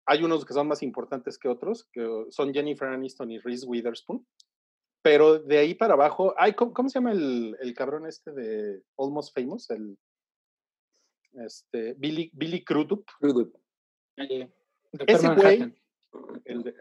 [0.05, 4.25] hay unos que son más importantes que otros, que son Jennifer Aniston y Reese Witherspoon,
[5.01, 9.35] pero de ahí para abajo, hay, ¿cómo, se llama el, el, cabrón este de Almost
[9.35, 9.69] Famous?
[9.69, 9.97] El,
[11.33, 13.05] este, Billy, Billy Crudup.
[13.19, 13.55] Crudup.
[14.15, 15.75] ese güey,
[16.45, 16.75] el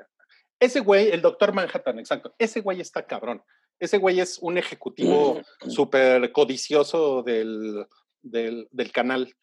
[0.60, 3.42] ese güey, el doctor Manhattan, exacto, ese güey está cabrón.
[3.78, 7.86] Ese güey es un ejecutivo súper codicioso del,
[8.22, 9.34] del, del canal.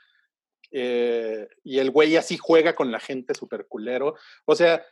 [0.72, 4.15] Eh, y el güey así juega con la gente súper culero.
[4.45, 4.84] O sea,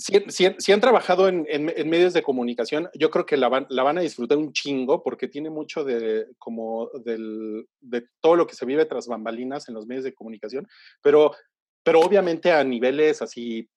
[0.00, 4.00] si, han trabajado en, medios de comunicación, yo creo que la van, la van, a
[4.00, 8.86] disfrutar un chingo porque tiene mucho de, como del, de todo lo que se vive
[8.86, 10.66] tras bambalinas en los medios de comunicación,
[11.02, 11.34] pero,
[11.82, 13.68] pero obviamente a niveles así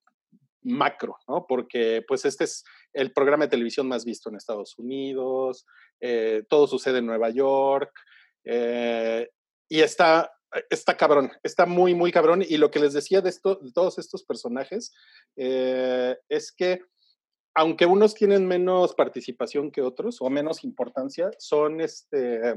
[0.61, 1.45] macro, ¿no?
[1.45, 2.63] Porque pues este es
[2.93, 5.65] el programa de televisión más visto en Estados Unidos,
[5.99, 7.91] eh, todo sucede en Nueva York,
[8.45, 9.29] eh,
[9.69, 10.32] y está
[10.69, 12.43] está cabrón, está muy, muy cabrón.
[12.47, 14.93] Y lo que les decía de, esto, de todos estos personajes
[15.35, 16.81] eh, es que,
[17.55, 22.55] aunque unos tienen menos participación que otros o menos importancia, son este,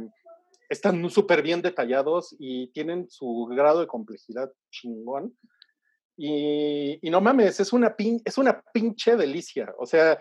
[0.68, 5.36] están súper bien detallados y tienen su grado de complejidad chingón.
[6.18, 7.94] Y, no mames, es una,
[8.24, 9.74] es una pinche delicia.
[9.78, 10.18] O sea,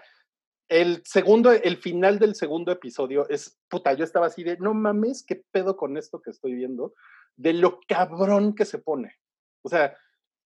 [0.67, 5.23] el segundo, el final del segundo episodio es, puta, yo estaba así de, no mames,
[5.23, 6.93] qué pedo con esto que estoy viendo
[7.35, 9.15] de lo cabrón que se pone.
[9.61, 9.95] O sea,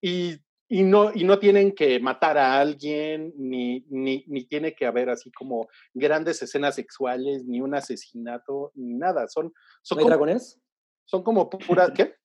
[0.01, 0.37] y,
[0.67, 5.09] y, no, y no tienen que matar a alguien, ni, ni, ni tiene que haber
[5.09, 9.27] así como grandes escenas sexuales, ni un asesinato, ni nada.
[9.27, 10.59] Son, son ¿No hay dragones?
[11.05, 12.15] Son como pura, ¿qué?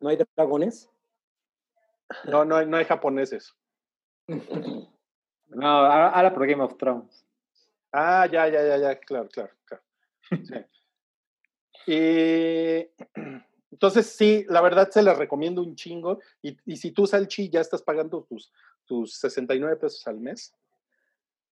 [0.00, 0.88] ¿No hay dragones?
[2.24, 3.54] No, no no hay japoneses.
[5.54, 7.24] No, ahora por Game of Thrones.
[7.92, 9.82] Ah, ya, ya, ya, ya, claro, claro, claro.
[11.86, 12.86] Y
[13.70, 16.20] entonces, sí, la verdad se la recomiendo un chingo.
[16.40, 18.52] Y, y si tú, Salchi, ya estás pagando tus,
[18.86, 20.54] tus 69 pesos al mes.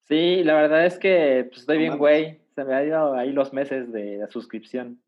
[0.08, 2.40] Sí, la verdad es que pues, estoy bien, güey.
[2.54, 5.00] Se me ha ido ahí los meses de la suscripción.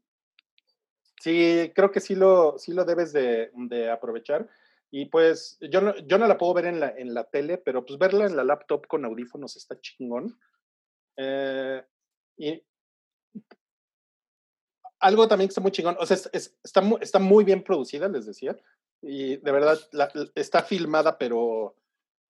[1.21, 4.49] Sí, creo que sí lo, sí lo debes de, de aprovechar.
[4.95, 7.85] Y pues yo no, yo no la puedo ver en la, en la tele, pero
[7.85, 10.39] pues verla en la laptop con audífonos está chingón.
[11.17, 11.83] Eh,
[12.37, 12.63] y
[15.01, 16.17] algo también que está muy chingón, o sea,
[16.63, 18.57] está, muy, está muy bien producida, les decía,
[19.01, 19.79] y de verdad
[20.35, 21.75] está filmada, pero,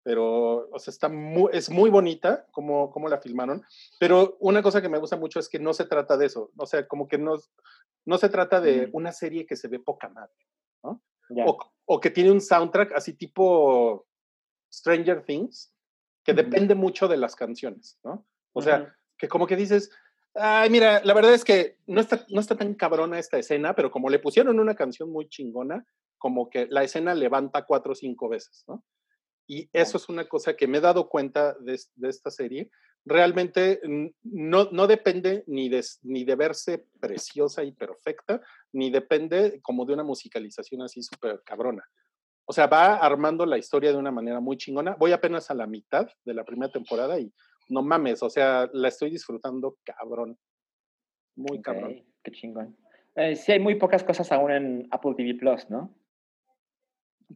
[0.05, 3.63] pero, o sea, está muy, es muy bonita como, como la filmaron,
[3.99, 6.67] pero una cosa que me gusta mucho es que no se trata de eso, o
[6.67, 7.35] sea, como que no,
[8.07, 10.47] no se trata de una serie que se ve poca madre,
[11.35, 11.57] ¿no?
[11.85, 14.07] O, que tiene un soundtrack así tipo
[14.73, 15.75] Stranger Things,
[16.25, 18.27] que depende mucho de las canciones, ¿no?
[18.53, 19.91] O sea, que como que dices,
[20.35, 23.91] Ay, mira, la verdad es que no está, no está tan cabrona esta escena, pero
[23.91, 25.87] como le pusieron una canción muy chingona,
[26.17, 28.83] como que la escena levanta cuatro o cinco veces, ¿no?
[29.47, 32.71] Y eso es una cosa que me he dado cuenta de, de esta serie.
[33.05, 33.81] Realmente
[34.23, 38.41] no, no depende ni de, ni de verse preciosa y perfecta,
[38.73, 41.85] ni depende como de una musicalización así súper cabrona.
[42.45, 44.95] O sea, va armando la historia de una manera muy chingona.
[44.99, 47.33] Voy apenas a la mitad de la primera temporada y
[47.69, 50.39] no mames, o sea, la estoy disfrutando cabrón.
[51.37, 52.05] Muy cabrón.
[52.23, 52.77] Qué chingón.
[53.15, 55.95] Eh, sí, hay muy pocas cosas aún en Apple TV Plus, ¿no?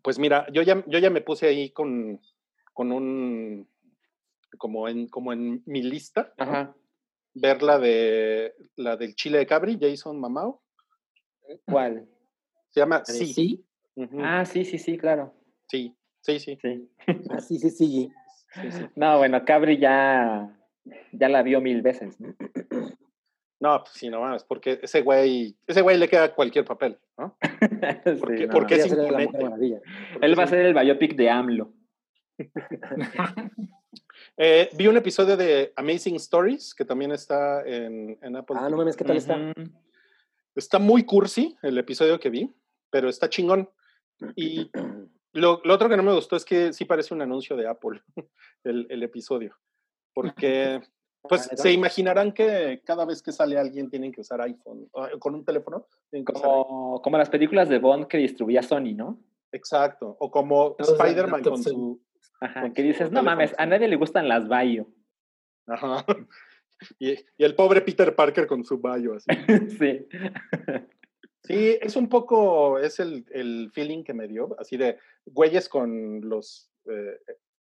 [0.03, 2.21] Pues mira, yo ya, yo ya me puse ahí con,
[2.73, 3.69] con un,
[4.57, 6.33] como en, como en mi lista,
[7.35, 10.63] ver la de la del chile de Cabri, Jason Mamao.
[11.67, 12.09] ¿Cuál?
[12.71, 13.27] Se llama Sí.
[13.27, 13.65] ¿Sí?
[14.21, 15.33] Ah, sí, sí, sí, claro.
[15.69, 16.59] Sí, sí, sí.
[16.61, 16.91] Sí.
[17.31, 18.13] ah, sí, sí, sí.
[18.95, 20.57] No, bueno, Cabri ya,
[21.13, 22.35] ya la vio mil veces, ¿no?
[23.59, 27.37] No, pues sí, no más, porque ese güey, ese güey le queda cualquier papel, ¿no?
[28.21, 29.39] Porque, porque es imponente.
[30.21, 31.73] Él va a ser el biopic de AMLO.
[34.37, 38.57] eh, vi un episodio de Amazing Stories, que también está en, en Apple.
[38.59, 39.53] Ah, no mames, ¿qué tal está?
[40.55, 42.55] Está muy cursi el episodio que vi,
[42.91, 43.69] pero está chingón.
[44.35, 44.71] Y
[45.37, 48.01] Lo, otro que no me gustó es que sí parece un anuncio de Apple,
[48.65, 49.55] el, el episodio.
[50.15, 50.81] Porque,
[51.23, 54.89] pues, se imaginarán que cada vez que sale alguien tienen que usar iPhone,
[55.19, 55.87] con un teléfono.
[56.25, 59.21] Como, como las películas de Bond que distribuía Sony, ¿no?
[59.53, 60.17] Exacto.
[60.19, 62.01] O como Spider-Man con su.
[62.41, 64.87] Ajá, que dices, no mames, a nadie le gustan las Bayo.
[65.67, 66.05] Ajá.
[66.99, 69.27] Y, y, el pobre Peter Parker con su Bayo, así.
[69.79, 70.07] sí.
[71.43, 76.21] Sí, es un poco, es el, el feeling que me dio, así de güeyes con
[76.29, 77.19] los eh,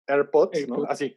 [0.08, 0.76] AirPods, ¿no?
[0.76, 0.92] AirPods.
[0.92, 1.16] Así,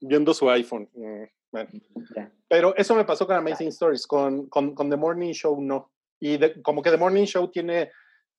[0.00, 0.88] viendo su iPhone.
[0.94, 1.70] Mm, bueno.
[2.14, 2.30] Ya.
[2.46, 5.90] Pero eso me pasó con Amazing Stories, con, con, con The Morning Show no.
[6.20, 7.90] Y de- como que The Morning Show tiene,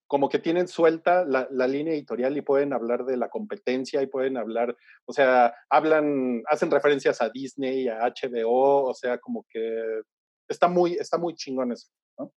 [0.10, 4.08] como que tienen suelta la, la línea editorial y pueden hablar de la competencia y
[4.08, 4.76] pueden hablar,
[5.06, 10.02] o sea, hablan, hacen referencias a Disney, a HBO, o sea, como que
[10.48, 12.34] está muy, está muy chingón eso, ¿no?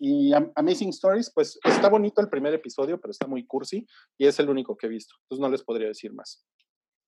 [0.00, 3.86] Y Am- Amazing Stories, pues está bonito el primer episodio, pero está muy cursi
[4.18, 6.44] y es el único que he visto, entonces no les podría decir más.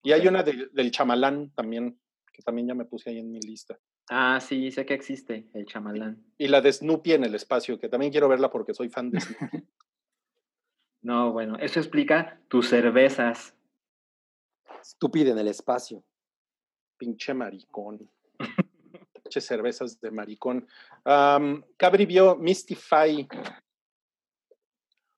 [0.04, 2.00] Y hay una de- del chamalán también,
[2.32, 3.76] que también ya me puse ahí en mi lista.
[4.10, 6.22] Ah, sí, sé que existe, el chamalán.
[6.38, 9.18] Y la de Snoopy en el espacio, que también quiero verla porque soy fan de
[9.20, 9.38] Snoopy.
[11.04, 13.54] No, bueno, eso explica tus cervezas.
[14.80, 16.02] Estúpido en el espacio.
[16.96, 18.10] Pinche maricón.
[19.12, 20.66] Pinche cervezas de maricón.
[21.76, 23.28] Cabri vio Mystify.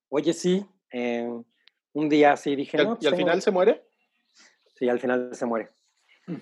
[0.09, 1.29] Oye, sí, eh,
[1.93, 3.87] un día sí dije, ¿Y al, no, y pues al tengo- final se muere?
[4.75, 5.71] Sí, al final se muere.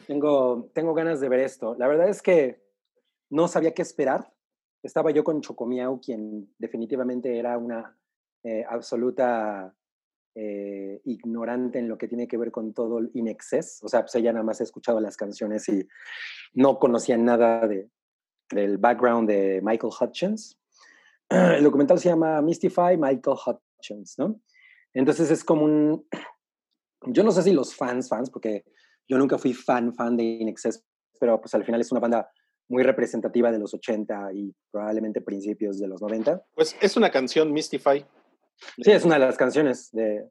[0.06, 1.74] Tengo, tengo ganas de ver esto.
[1.78, 2.62] La verdad es que
[3.28, 4.32] no sabía qué esperar.
[4.82, 7.94] Estaba yo con Chocomiao, quien definitivamente era una
[8.44, 9.74] eh, absoluta
[10.34, 13.80] eh, ignorante en lo que tiene que ver con todo el In Excess.
[13.82, 15.88] O sea, pues ella nada más ha escuchado las canciones y
[16.52, 17.88] no conocía nada de,
[18.50, 20.58] del background de Michael Hutchins.
[21.30, 24.40] El documental se llama Mystify Michael Hutchins, ¿no?
[24.92, 26.06] Entonces es como un...
[27.06, 28.64] Yo no sé si los fans, fans, porque
[29.06, 30.82] yo nunca fui fan, fan de In Excess,
[31.20, 32.30] pero pues al final es una banda
[32.68, 36.42] muy representativa de los 80 y probablemente principios de los 90.
[36.54, 38.06] Pues es una canción, Mystify.
[38.82, 40.28] Sí, es una de las canciones de,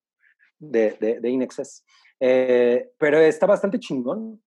[0.59, 1.83] de, de, de In Excess.
[2.19, 4.41] Eh, pero está bastante chingón.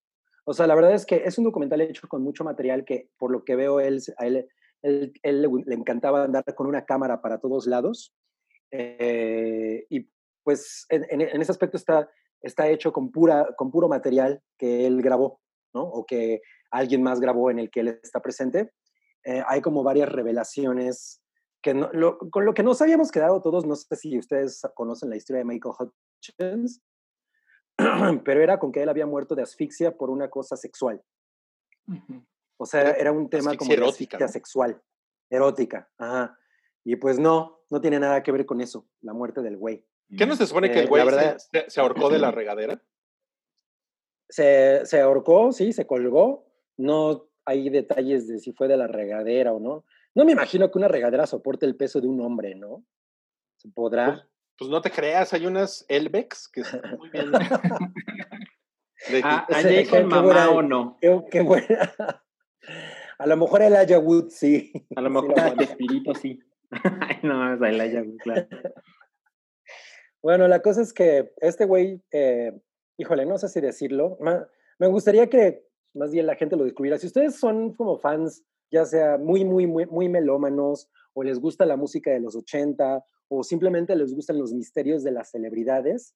[0.44, 3.30] O sea, la verdad es que es un documental hecho con mucho material que, por
[3.30, 4.48] lo que veo, él, a él,
[4.82, 8.14] él, él le, le encantaba andar con una cámara para todos lados.
[8.70, 10.08] Eh, y
[10.42, 12.08] pues en, en, en, ese aspecto está,
[12.40, 15.40] está hecho con, pura, con puro material que él grabó,
[15.74, 15.82] ¿no?
[15.82, 16.40] O que
[16.70, 18.70] alguien más grabó en el que él está presente.
[19.24, 21.20] Eh, hay como varias revelaciones
[21.66, 25.10] que no, lo, con lo que nos habíamos quedado todos, no sé si ustedes conocen
[25.10, 26.80] la historia de Michael Hutchins,
[28.24, 31.02] pero era con que él había muerto de asfixia por una cosa sexual.
[31.88, 32.26] Uh -huh.
[32.59, 34.32] O sea, era un tema asfixia como de erótica, asfixia ¿no?
[34.32, 34.82] sexual,
[35.28, 35.90] erótica.
[35.98, 36.38] Ajá.
[36.84, 39.84] Y pues no, no tiene nada que ver con eso, la muerte del güey.
[40.16, 42.80] ¿Qué no se supone que el Eh, güey verdad- se, se ahorcó de la regadera?
[44.28, 46.47] Se, se ahorcó, sí, se colgó.
[46.76, 49.84] No hay detalles de si fue de la regadera o no.
[50.16, 52.84] No me imagino que una regadera soporte el peso de un hombre, ¿no?
[53.56, 54.28] ¿Se podrá?
[54.59, 57.30] Pues no te creas, hay unas Elbex que están muy bien.
[59.10, 60.97] De- ¿A, a Ese- Jason qué mamá buena- o no?
[61.01, 61.93] Qué, qué buena.
[63.18, 64.72] A lo mejor el Aya Wood, sí.
[64.97, 66.38] A lo mejor el espíritu sí.
[66.70, 68.47] Ay, no, es Elijah Wood, claro.
[70.22, 72.52] Bueno, la cosa es que este güey, eh,
[72.98, 74.16] híjole, no sé si decirlo.
[74.20, 74.47] ma-
[74.78, 75.64] Me gustaría que
[75.94, 76.98] más bien la gente lo descubriera.
[76.98, 81.66] Si ustedes son como fans, ya sea muy, muy, muy, muy melómanos, o les gusta
[81.66, 86.14] la música de los 80, o simplemente les gustan los misterios de las celebridades,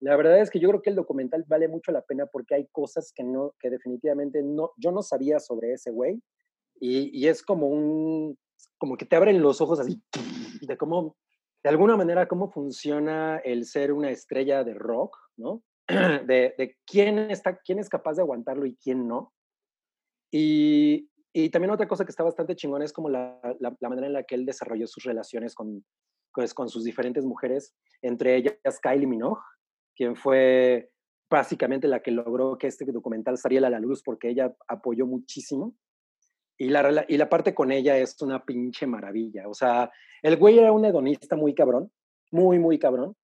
[0.00, 2.66] la verdad es que yo creo que el documental vale mucho la pena porque hay
[2.70, 6.22] cosas que no, que definitivamente no, yo no sabía sobre ese güey.
[6.78, 8.38] Y, y es como un,
[8.76, 10.02] como que te abren los ojos así,
[10.68, 11.16] de cómo,
[11.62, 15.62] de alguna manera, cómo funciona el ser una estrella de rock, ¿no?
[16.26, 19.32] De, de quién, está, quién es capaz de aguantarlo y quién no.
[20.32, 24.06] Y, y también otra cosa que está bastante chingona es como la, la, la manera
[24.06, 25.84] en la que él desarrolló sus relaciones con,
[26.32, 29.42] pues, con sus diferentes mujeres, entre ellas Kylie Minogue,
[29.94, 30.90] quien fue
[31.28, 35.74] básicamente la que logró que este documental saliera a la luz porque ella apoyó muchísimo.
[36.56, 39.46] Y la, y la parte con ella es una pinche maravilla.
[39.46, 39.92] O sea,
[40.22, 41.92] el güey era un hedonista muy cabrón,
[42.30, 43.14] muy, muy cabrón.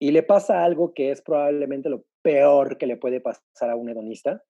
[0.00, 3.88] Y le pasa algo que es probablemente lo peor que le puede pasar a un
[3.88, 4.42] hedonista,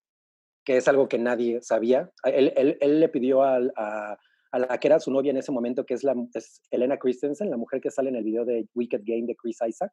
[0.67, 2.11] que es algo que nadie sabía.
[2.23, 4.19] A- Él, él- él le pidió al- a,
[4.51, 7.49] a la que era su novia en ese momento, que es, la, es Elena Christensen,
[7.51, 9.93] la mujer que sale en el video de Wicked Game de Chris Isaac.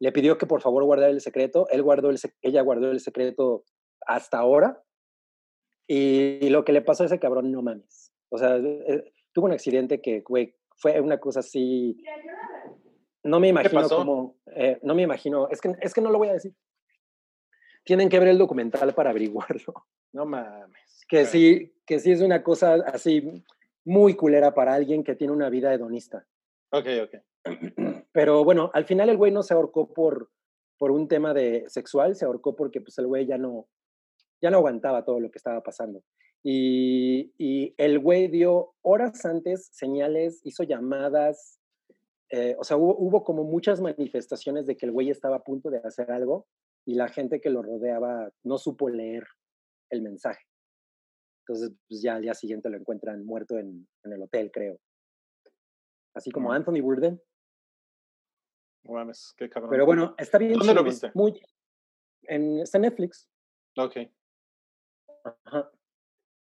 [0.00, 1.66] Le pidió que por favor guardara el secreto.
[1.70, 3.64] Él guardó el, ella guardó el secreto
[4.06, 4.82] hasta ahora.
[5.86, 8.12] Y lo que le pasó a ese cabrón, no mames.
[8.30, 11.96] O sea, eh, tuvo un accidente que, güey, fue una cosa así.
[13.24, 14.36] No me imagino cómo.
[14.54, 15.48] eh, no me imagino.
[15.50, 16.52] Es que, es que no lo voy a decir.
[17.88, 19.72] Tienen que ver el documental para averiguarlo.
[20.12, 21.06] No mames.
[21.08, 23.42] Que sí, que sí es una cosa así
[23.84, 26.26] muy culera para alguien que tiene una vida hedonista.
[26.70, 27.14] Ok, ok.
[28.12, 30.30] Pero bueno, al final el güey no se ahorcó por,
[30.78, 33.68] por un tema de sexual, se ahorcó porque pues el güey ya no,
[34.42, 36.02] ya no aguantaba todo lo que estaba pasando.
[36.42, 41.58] Y, y el güey dio horas antes señales, hizo llamadas,
[42.30, 45.70] eh, o sea, hubo, hubo como muchas manifestaciones de que el güey estaba a punto
[45.70, 46.46] de hacer algo
[46.88, 49.26] y la gente que lo rodeaba no supo leer
[49.90, 50.42] el mensaje.
[51.42, 54.80] Entonces, pues ya al día siguiente lo encuentran muerto en, en el hotel, creo.
[56.14, 56.52] Así como Mm.
[56.52, 56.80] Anthony.
[58.84, 59.70] No mames, qué cabrón.
[59.70, 60.54] Pero bueno, está bien.
[60.54, 61.10] ¿Dónde lo viste?
[61.12, 61.38] Muy,
[62.22, 63.28] en, está en Netflix.
[63.76, 63.96] Ok.
[65.44, 65.70] Ajá.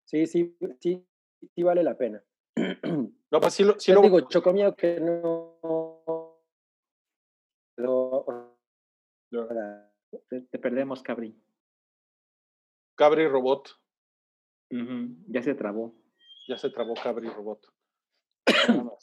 [0.04, 1.04] Sí, sí, sí,
[1.52, 2.22] sí vale la pena.
[3.30, 5.58] No, pues sí lo, sí Yo lo- digo, Chocomio que no...
[9.30, 9.87] Ya.
[10.28, 11.34] Te, te perdemos, Cabri.
[12.96, 13.68] Cabri Robot.
[14.70, 15.94] Ujú, Ya se trabó.
[16.48, 17.66] Ya se trabó Cabri Robot.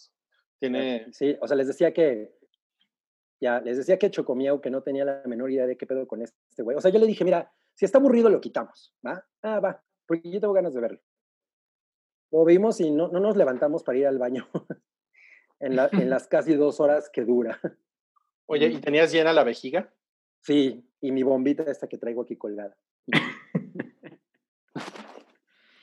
[0.59, 1.11] Tiene.
[1.13, 2.33] Sí, o sea, les decía que...
[3.41, 6.21] Ya, les decía que Chocomiao que no tenía la menor idea de qué pedo con
[6.21, 6.77] este güey.
[6.77, 9.27] O sea, yo le dije, mira, si está aburrido lo quitamos, ¿va?
[9.43, 11.01] Ah, va, porque yo tengo ganas de verlo.
[12.31, 14.47] Lo vimos y no, no nos levantamos para ir al baño
[15.59, 17.59] en, la- en las casi dos horas que dura.
[18.47, 19.93] Oye, ¿y tenías llena la vejiga?
[20.45, 22.75] Sí, y mi bombita esta que traigo aquí colgada.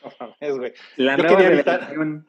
[0.03, 0.73] No mames, güey.
[0.97, 2.27] La Yo quería evitar- revelación.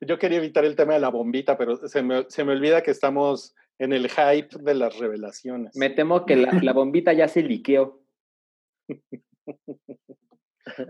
[0.00, 2.90] Yo quería evitar el tema de la bombita, pero se me, se me olvida que
[2.90, 5.76] estamos en el hype de las revelaciones.
[5.76, 8.02] Me temo que la, la bombita ya se liqueó.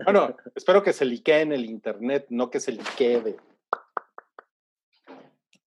[0.05, 3.19] Bueno, espero que se liquee en el internet, no que se liquee.
[3.19, 3.35] de-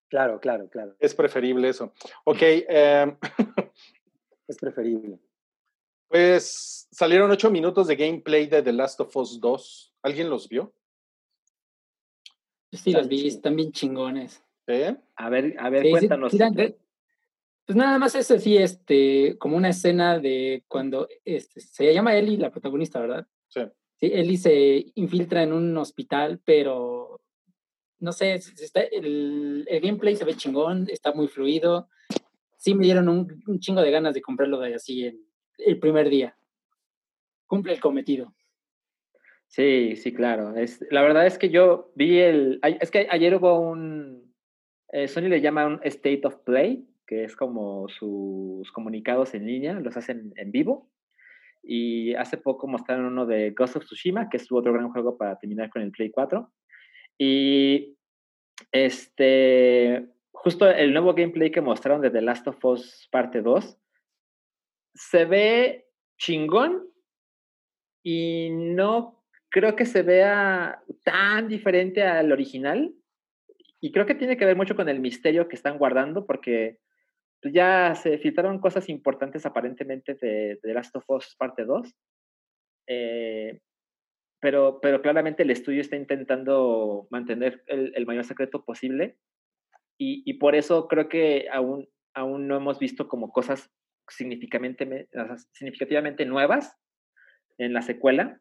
[0.08, 0.96] Claro, claro, claro.
[0.98, 1.92] Es preferible eso.
[2.24, 3.18] Ok, em,
[4.48, 5.18] Es preferible.
[6.08, 9.94] pues salieron ocho minutos de gameplay de The Last of Us 2.
[10.02, 10.72] ¿Alguien los vio?
[12.72, 14.42] Sí, los vi, están bien chingones.
[14.66, 14.96] ¿Eh?
[15.16, 16.32] A ver, a ver, Sí, cuéntanos.
[16.32, 16.38] sí
[17.66, 22.38] pues nada más eso sí, este, como una escena de cuando este, se llama Ellie,
[22.38, 23.26] la protagonista, ¿verdad?
[23.48, 23.60] Sí.
[23.96, 27.20] Sí, Ellie se infiltra en un hospital, pero
[27.98, 31.90] no sé, está, el, el gameplay se ve chingón, está muy fluido.
[32.58, 35.20] Sí me dieron un, chingo de ganas de comprarlo de así el,
[35.58, 36.36] el primer día.
[37.46, 38.34] Cumple el cometido.
[39.46, 40.54] Sí, sí, claro.
[40.56, 42.60] Es, la verdad es que yo vi el.
[42.80, 44.34] Es que ayer hubo un.
[44.92, 49.74] eh, Sony le llama un State of Play, que es como sus comunicados en línea,
[49.80, 50.90] los hacen en vivo.
[51.62, 55.16] Y hace poco mostraron uno de Ghost of Tsushima, que es su otro gran juego
[55.16, 56.52] para terminar con el Play 4.
[57.18, 57.96] Y
[58.72, 60.08] este.
[60.48, 63.78] Justo el nuevo gameplay que mostraron de The Last of Us Parte 2
[64.94, 66.88] se ve chingón
[68.02, 72.94] y no creo que se vea tan diferente al original.
[73.78, 76.78] Y creo que tiene que ver mucho con el misterio que están guardando, porque
[77.42, 81.94] ya se filtraron cosas importantes aparentemente de, de Last of Us Parte 2.
[82.86, 83.60] Eh,
[84.40, 89.18] pero, pero claramente el estudio está intentando mantener el mayor secreto posible.
[89.98, 93.70] Y, y por eso creo que aún, aún no hemos visto como cosas
[94.08, 95.08] significativamente,
[95.52, 96.76] significativamente nuevas
[97.58, 98.40] en la secuela.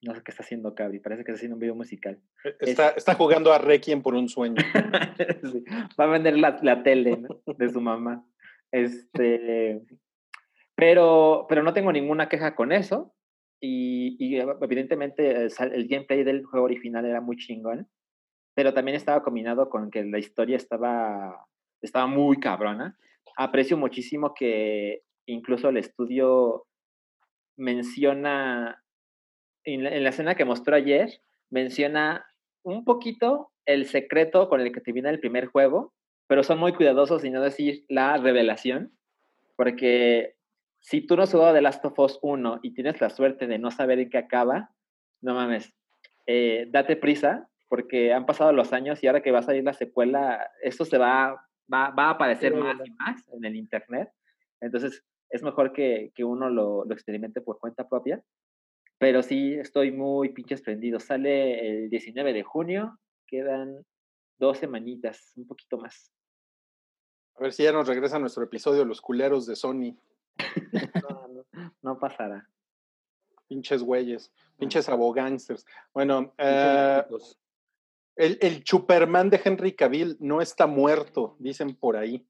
[0.00, 2.20] No sé qué está haciendo Cabri, parece que está haciendo un video musical.
[2.60, 4.56] Está, está jugando a Requiem por un sueño.
[5.42, 5.64] Sí,
[5.98, 7.40] Va a vender la, la tele ¿no?
[7.46, 8.24] de su mamá.
[8.70, 9.82] Este,
[10.76, 13.14] pero, pero no tengo ninguna queja con eso.
[13.60, 17.88] Y, y evidentemente el gameplay del juego original era muy chingón,
[18.58, 21.46] pero también estaba combinado con que la historia estaba,
[21.80, 22.98] estaba muy cabrona.
[23.36, 26.66] Aprecio muchísimo que incluso el estudio
[27.56, 28.82] menciona,
[29.62, 31.20] en la, en la escena que mostró ayer,
[31.50, 32.26] menciona
[32.64, 35.94] un poquito el secreto con el que termina el primer juego,
[36.26, 38.92] pero son muy cuidadosos y no decir la revelación,
[39.54, 40.34] porque
[40.80, 43.60] si tú no has jugado The Last of Us 1 y tienes la suerte de
[43.60, 44.74] no saber en qué acaba,
[45.20, 45.72] no mames,
[46.26, 49.72] eh, date prisa, porque han pasado los años y ahora que va a salir la
[49.74, 51.32] secuela, esto se va,
[51.72, 52.84] va, va a aparecer Sí, más ¿verdad?
[52.86, 54.10] y más en el Internet.
[54.60, 58.22] Entonces, es mejor que, que uno lo, lo experimente por cuenta propia.
[58.98, 60.98] Pero sí, estoy muy pinches prendido.
[60.98, 63.84] Sale el 19 de junio, quedan
[64.38, 66.12] dos semanitas, un poquito más.
[67.36, 69.96] A ver si ya nos regresa nuestro episodio Los culeros de Sony.
[71.02, 71.44] No, no,
[71.82, 72.48] no pasará.
[73.46, 75.64] Pinches güeyes, pinches abogánsters.
[75.94, 77.02] Bueno, eh,
[78.18, 82.28] el, el Superman de Henry Cavill no está muerto, dicen por ahí.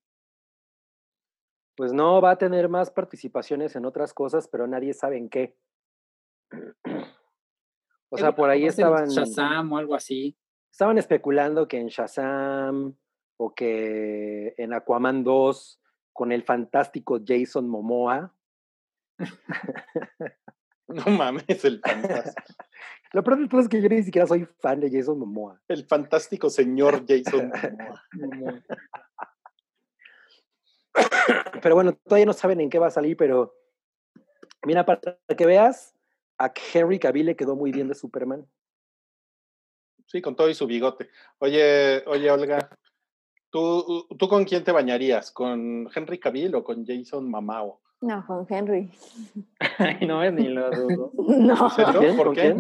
[1.77, 5.57] Pues no, va a tener más participaciones en otras cosas, pero nadie sabe en qué.
[8.11, 10.35] O sea, por ahí estaban, Shazam o algo así.
[10.73, 12.97] estaban especulando que en Shazam
[13.37, 15.81] o que en Aquaman 2
[16.15, 18.35] con el fantástico Jason Momoa.
[20.89, 22.55] No mames, el fantástico.
[23.13, 25.61] Lo peor de todo es que yo ni siquiera soy fan de Jason Momoa.
[25.69, 27.51] El fantástico señor Jason
[28.13, 28.65] Momoa.
[31.63, 33.55] Pero bueno, todavía no saben en qué va a salir, pero
[34.65, 35.01] mira, para
[35.37, 35.95] que veas,
[36.39, 38.47] a Henry Cavill le quedó muy bien de Superman.
[40.07, 41.11] Sí, con todo y su bigote.
[41.39, 42.71] Oye, oye, Olga,
[43.51, 45.31] ¿tú, ¿tú con quién te bañarías?
[45.31, 47.81] ¿Con Henry Cavill o con Jason Mamao?
[48.01, 48.91] No, con Henry.
[49.79, 51.13] Ay, no, ni lo dudo.
[51.17, 52.01] No, ¿En serio?
[52.01, 52.17] quién?
[52.17, 52.57] ¿Por ¿Con qué?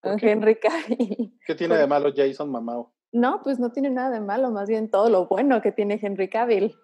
[0.00, 1.38] con Henry Cavill.
[1.46, 2.92] ¿Qué tiene de malo Jason Mamao?
[3.12, 6.28] No, pues no tiene nada de malo, más bien todo lo bueno que tiene Henry
[6.28, 6.74] Cavill.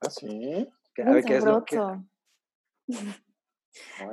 [0.00, 0.68] ¿Ah, sí?
[0.94, 1.80] Que- es lo que.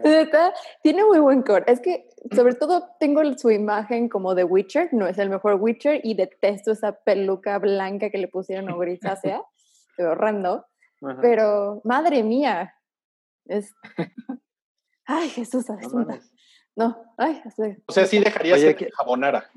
[0.04, 0.54] Neta,
[0.84, 1.66] Tiene muy buen core.
[1.68, 4.94] Es que, sobre todo, tengo su imagen como de Witcher.
[4.94, 9.42] No es el mejor Witcher y detesto esa peluca blanca que le pusieron o grisácea.
[9.98, 10.66] Horrendo.
[11.02, 11.20] Ajá.
[11.22, 12.74] Pero, madre mía.
[13.45, 13.74] Es.
[15.06, 16.20] Ay, Jesús, No asunta.
[16.76, 17.40] No, ay,
[17.86, 19.52] O sea, sí dejarías Oye, que jabonara.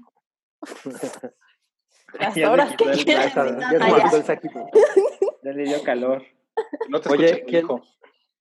[2.18, 3.58] las horas que el quieran.
[3.60, 4.66] Ya ya se el saquito.
[5.42, 6.24] Ya le dio calor.
[6.88, 7.80] No te Oye, ¿quién- hijo.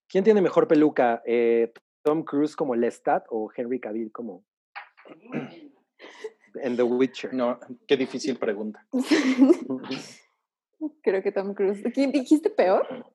[0.08, 1.22] ¿Quién tiene mejor peluca?
[1.24, 4.44] Eh, ¿Tom Cruise como Lestat o Henry Cavill como
[6.54, 7.32] en The Witcher?
[7.32, 8.86] No, qué difícil pregunta.
[11.02, 11.82] Creo que Tom Cruise.
[11.94, 13.06] ¿Quién dijiste peor?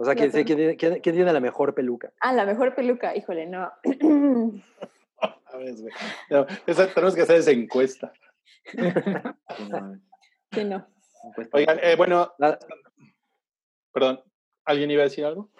[0.00, 2.10] O sea, ¿quién, tiene- quién- quién tiene la mejor peluca?
[2.20, 3.14] Ah, la mejor peluca.
[3.14, 3.70] Híjole, no.
[5.52, 5.92] A ver, güey.
[6.30, 8.10] No, esa- tenemos que hacer esa encuesta.
[10.52, 10.86] Sí, no.
[11.52, 12.58] Oigan, eh, bueno, La-
[13.92, 14.22] perdón,
[14.64, 15.50] ¿alguien iba a decir algo?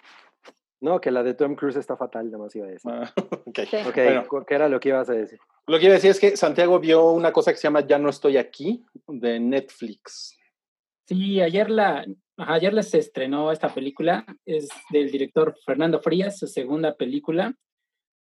[0.83, 2.91] no, que la de Tom Cruise está fatal, nada más iba a decir.
[2.91, 3.13] Ah,
[3.47, 3.59] ok.
[3.71, 3.77] Sí.
[3.87, 4.27] Ok, Bueno.
[4.27, 5.39] cu- ¿qué era lo que ibas a decir?
[5.67, 7.99] Lo que iba a decir es que Santiago vio una cosa que se llama Ya
[7.99, 10.39] no estoy aquí, de Netflix.
[11.07, 12.07] Sí, ayer la,
[12.41, 17.55] ajá, ayer les estrenó esta película, es del director Fernando Frías, su segunda película,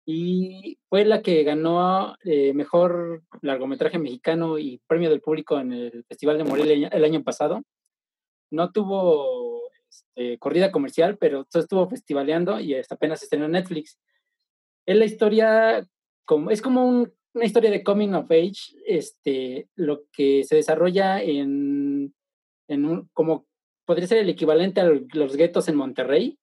[0.05, 6.03] y fue la que ganó eh, mejor largometraje mexicano y premio del público en el
[6.05, 7.61] Festival de Morelia el año pasado.
[8.51, 13.99] No tuvo este, corrida comercial, pero estuvo festivaleando y hasta apenas estrenó en Netflix.
[14.87, 15.87] Es la historia,
[16.25, 21.21] como, es como un- una historia de coming of age, este, lo que se desarrolla
[21.21, 22.13] en
[22.69, 23.47] en un, como
[23.89, 26.37] podría ser el equivalente a los guetos en Monterrey,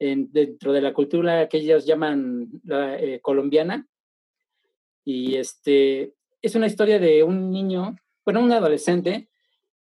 [0.00, 3.86] en- dentro de la cultura que ellos llaman la, eh, colombiana.
[5.04, 7.94] Y este es una historia de un niño,
[8.24, 9.28] bueno, un adolescente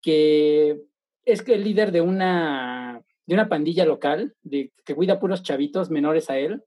[0.01, 0.81] que
[1.27, 6.31] es el líder de una, de una pandilla local de, que cuida puros chavitos menores
[6.31, 6.63] a él.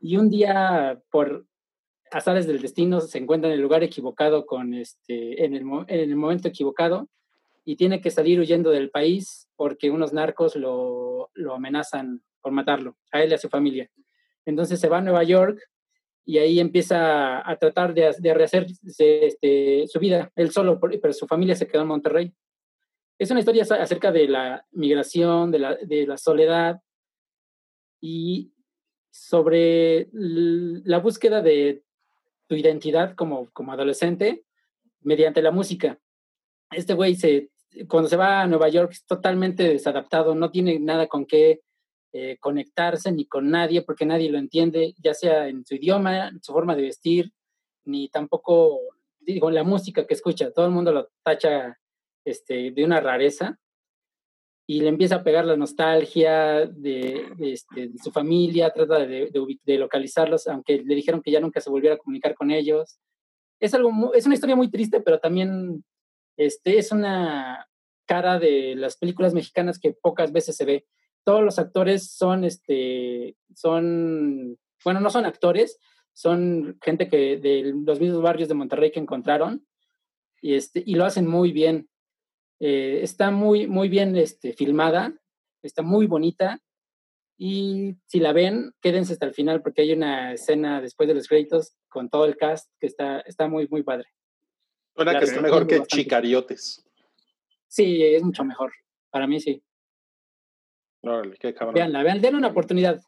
[0.00, 1.44] Y un día, por
[2.10, 6.16] azares del destino, se encuentra en el lugar equivocado, con este, en, el, en el
[6.16, 7.10] momento equivocado,
[7.68, 12.96] y tiene que salir huyendo del país porque unos narcos lo, lo amenazan por matarlo,
[13.12, 13.90] a él y a su familia.
[14.46, 15.60] Entonces se va a Nueva York
[16.24, 21.26] y ahí empieza a tratar de, de rehacer este, su vida, él solo, pero su
[21.26, 22.32] familia se quedó en Monterrey.
[23.18, 26.80] Es una historia acerca de la migración, de la, de la soledad
[28.00, 28.50] y
[29.10, 31.82] sobre la búsqueda de
[32.46, 34.46] tu identidad como, como adolescente
[35.02, 36.00] mediante la música.
[36.70, 37.50] Este güey se,
[37.86, 41.60] cuando se va a Nueva York es totalmente desadaptado, no tiene nada con qué
[42.12, 46.42] eh, conectarse ni con nadie porque nadie lo entiende, ya sea en su idioma, en
[46.42, 47.32] su forma de vestir,
[47.84, 48.80] ni tampoco,
[49.20, 50.50] digo, la música que escucha.
[50.50, 51.78] Todo el mundo lo tacha
[52.24, 53.58] este, de una rareza
[54.66, 59.30] y le empieza a pegar la nostalgia de, de, este, de su familia, trata de,
[59.64, 62.98] de localizarlos, aunque le dijeron que ya nunca se volviera a comunicar con ellos.
[63.60, 65.84] Es, algo es una historia muy triste, pero también
[66.38, 67.67] este, es una
[68.08, 70.86] cara de las películas mexicanas que pocas veces se ve.
[71.24, 75.78] Todos los actores son, este, son, bueno, no son actores,
[76.14, 79.66] son gente que de los mismos barrios de Monterrey que encontraron
[80.40, 81.88] y, este, y lo hacen muy bien.
[82.60, 85.14] Eh, está muy, muy bien este, filmada,
[85.62, 86.60] está muy bonita
[87.36, 91.28] y si la ven, quédense hasta el final porque hay una escena después de los
[91.28, 94.08] créditos con todo el cast que está, está muy, muy padre.
[94.96, 96.02] La que está mejor que bastante.
[96.02, 96.87] Chicariotes.
[97.68, 98.72] Sí, es mucho mejor.
[99.10, 99.62] Para mí sí.
[101.02, 101.74] Órale, qué cabrón.
[101.74, 103.00] Veanla, vean, denle una oportunidad.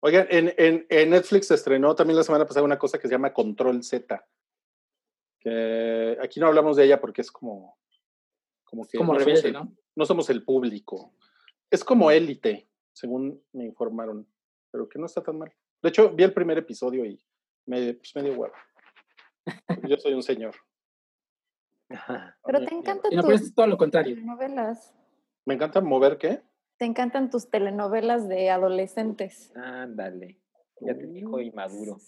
[0.00, 3.14] Oigan, en, en, en Netflix se estrenó también la semana pasada una cosa que se
[3.14, 4.26] llama Control Z.
[5.38, 7.78] Que aquí no hablamos de ella porque es como.
[8.64, 9.76] Como que Como no, rebelde, somos el, ¿no?
[9.94, 11.14] no somos el público.
[11.70, 14.26] Es como élite, según me informaron.
[14.70, 15.52] Pero que no está tan mal.
[15.82, 17.22] De hecho, vi el primer episodio y
[17.66, 18.54] me, pues, me dio huevo.
[19.88, 20.54] Yo soy un señor.
[22.44, 24.14] Pero te encantan no, tus es todo lo contrario.
[24.14, 24.94] telenovelas.
[25.44, 26.40] Me encanta mover qué.
[26.78, 29.52] Te encantan tus telenovelas de adolescentes.
[29.56, 30.38] Ándale.
[30.80, 31.98] Ya un hijo inmaduro.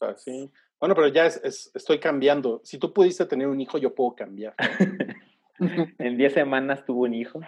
[0.00, 0.50] Así.
[0.80, 2.60] Bueno, pero ya es- es- estoy cambiando.
[2.64, 4.54] Si tú pudiste tener un hijo, yo puedo cambiar.
[5.98, 7.40] en 10 semanas tuvo un hijo.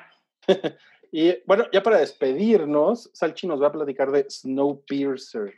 [1.10, 5.55] Y bueno, ya para despedirnos, Salchi nos va a platicar de Snowpiercer.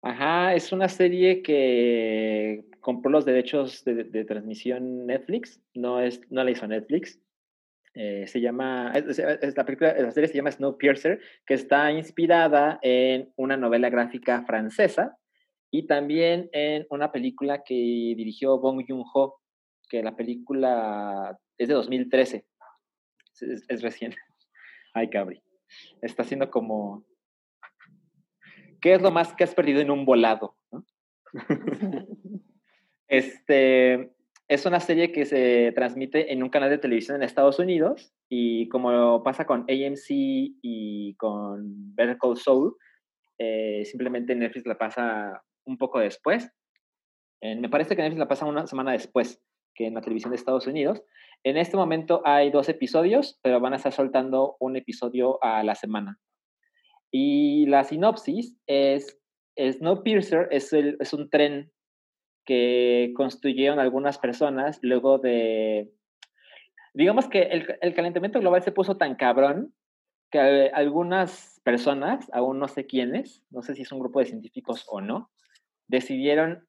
[0.00, 6.44] Ajá, es una serie que compró los derechos de, de transmisión Netflix, no, es, no
[6.44, 7.20] la hizo Netflix.
[7.94, 11.90] Eh, se llama, es, es- es la, película, la serie se llama Snowpiercer, que está
[11.90, 15.18] inspirada en una novela gráfica francesa
[15.72, 19.40] y también en una película que dirigió Bong Joon-ho,
[19.88, 22.46] que la película es de 2013,
[23.32, 24.14] es, es- recién.
[24.94, 25.42] Ay, cabri.
[26.02, 27.04] Está haciendo como
[28.80, 30.56] ¿Qué es lo más que has perdido en un volado?
[30.70, 30.84] ¿no?
[33.08, 34.12] este,
[34.48, 38.68] es una serie que se transmite en un canal de televisión en Estados Unidos y
[38.68, 42.76] como pasa con AMC y con Better Call Saul,
[43.38, 46.50] eh, simplemente Netflix la pasa un poco después.
[47.42, 49.40] Me parece que Netflix la pasa una semana después
[49.76, 51.02] que en la televisión de Estados Unidos.
[51.44, 55.74] En este momento hay dos episodios, pero van a estar soltando un episodio a la
[55.74, 56.18] semana.
[57.12, 59.18] Y la sinopsis es,
[59.56, 61.70] Snowpiercer es, el, es un tren
[62.46, 65.92] que construyeron algunas personas luego de,
[66.94, 69.74] digamos que el, el calentamiento global se puso tan cabrón
[70.30, 74.86] que algunas personas, aún no sé quiénes, no sé si es un grupo de científicos
[74.88, 75.30] o no,
[75.88, 76.66] decidieron,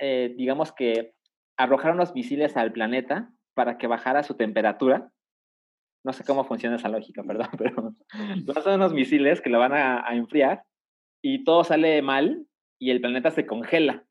[0.00, 1.14] eh, digamos que,
[1.58, 5.12] arrojar unos misiles al planeta para que bajara su temperatura
[6.04, 7.94] no sé cómo funciona esa lógica, perdón, pero
[8.46, 10.64] lanzan unos misiles que lo van a, a, enfriar
[11.22, 12.46] y todo sale mal
[12.78, 14.04] y el planeta se congela.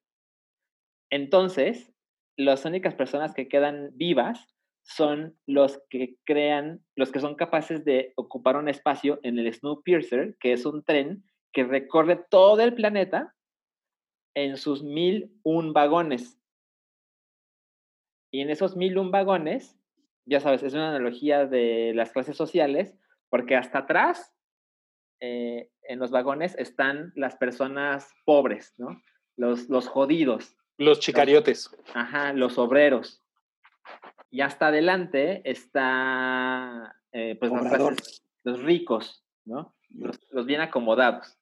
[1.11, 1.93] Entonces,
[2.37, 4.47] las únicas personas que quedan vivas
[4.83, 10.37] son los que crean, los que son capaces de ocupar un espacio en el Snowpiercer,
[10.39, 11.23] que es un tren
[11.53, 13.35] que recorre todo el planeta
[14.33, 16.41] en sus mil un vagones.
[18.33, 19.77] Y en esos mil un vagones
[20.25, 22.95] ya sabes, es una analogía de las clases sociales,
[23.29, 24.33] porque hasta atrás,
[25.19, 29.01] eh, en los vagones, están las personas pobres, ¿no?
[29.37, 30.55] Los, los jodidos.
[30.81, 31.69] Los chicariotes.
[31.71, 33.21] Los, ajá, los obreros.
[34.31, 37.51] Y hasta adelante está, eh, pues,
[38.43, 39.75] los ricos, ¿no?
[39.89, 41.37] Los, los bien acomodados.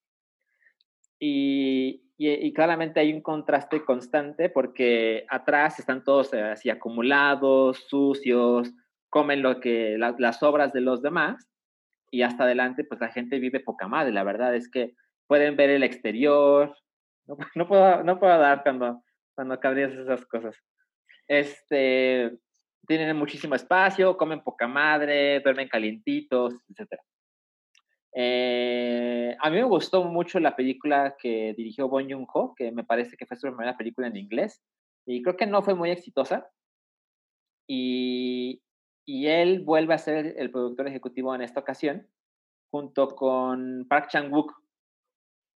[1.19, 8.73] Y, y, y, claramente hay un contraste constante porque atrás están todos así acumulados, sucios,
[9.09, 11.47] comen lo que, la, las obras de los demás
[12.11, 14.95] y hasta adelante pues la gente vive poca madre, la verdad es que
[15.27, 16.75] pueden ver el exterior,
[17.25, 19.03] no, no puedo, no puedo dar cuando,
[19.39, 20.53] cuando cabrías esas cosas.
[21.25, 22.37] Este,
[22.85, 27.01] tienen muchísimo espacio, comen poca madre, duermen calientitos, etcétera.
[28.13, 33.15] Eh, a mí me gustó mucho la película que dirigió Bon Joon-ho, que me parece
[33.15, 34.61] que fue su primera película en inglés,
[35.05, 36.51] y creo que no fue muy exitosa.
[37.65, 38.61] Y,
[39.05, 42.09] y él vuelve a ser el productor ejecutivo en esta ocasión,
[42.71, 44.51] junto con Park Chan-wook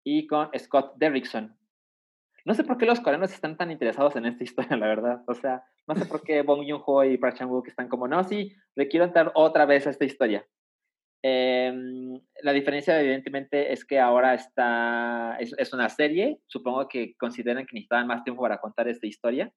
[0.05, 1.57] y con Scott Derrickson.
[2.45, 5.23] No sé por qué los coreanos están tan interesados en esta historia, la verdad.
[5.27, 8.55] O sea, no sé por qué Bong Joon-ho y Park Chan-wook están como, no, sí,
[8.75, 10.47] le quiero entrar otra vez a esta historia.
[11.23, 11.73] Eh,
[12.43, 16.41] la diferencia, evidentemente, es que ahora está, es, es, una serie.
[16.47, 19.53] Supongo que consideran que necesitaban más tiempo para contar esta historia.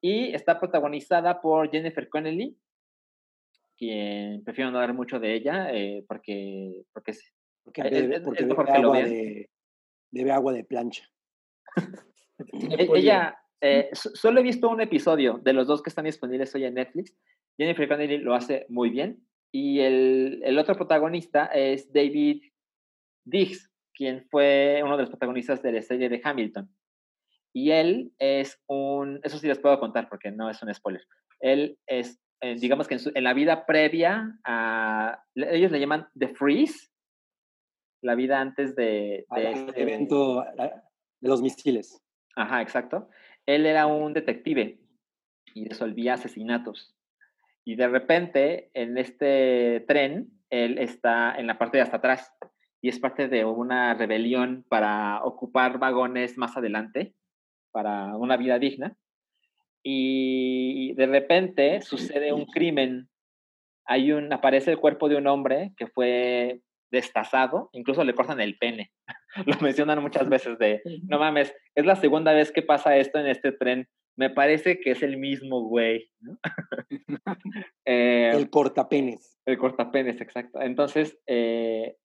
[0.00, 2.56] Y está protagonizada por Jennifer Connelly,
[3.76, 7.12] quien prefiero no hablar mucho de ella, eh, porque, porque,
[7.64, 9.50] porque, porque es bebe, agua de,
[10.10, 11.10] bebe agua de plancha.
[12.94, 16.74] Ella, eh, solo he visto un episodio de los dos que están disponibles hoy en
[16.74, 17.16] Netflix.
[17.58, 19.26] Jennifer Connelly lo hace muy bien.
[19.52, 22.42] Y el, el, otro protagonista es David
[23.24, 26.68] Diggs, quien fue uno de los protagonistas de la serie de Hamilton.
[27.54, 31.06] Y él es un, eso sí les puedo contar porque no es un spoiler.
[31.38, 36.08] Él es, eh, digamos que en, su, en, la vida previa a, ellos le llaman
[36.18, 36.90] The Freeze,
[38.02, 39.24] la vida antes de...
[39.34, 40.44] de el este, evento
[41.20, 42.02] de los misiles.
[42.36, 43.08] Ajá, exacto.
[43.46, 44.80] Él era un detective
[45.54, 46.94] y resolvía asesinatos.
[47.64, 52.32] Y de repente, en este tren, él está en la parte de hasta atrás
[52.80, 57.14] y es parte de una rebelión para ocupar vagones más adelante,
[57.72, 58.96] para una vida digna.
[59.82, 63.08] Y de repente sucede un crimen.
[63.86, 66.60] Hay un, aparece el cuerpo de un hombre que fue
[66.90, 68.92] destazado, incluso le cortan el pene.
[69.46, 73.26] Lo mencionan muchas veces de, no mames, es la segunda vez que pasa esto en
[73.26, 76.10] este tren me parece que es el mismo güey.
[76.20, 76.38] ¿no?
[77.84, 79.38] eh, el cortapenes.
[79.44, 80.60] El cortapenes, exacto.
[80.60, 81.96] Entonces, eh,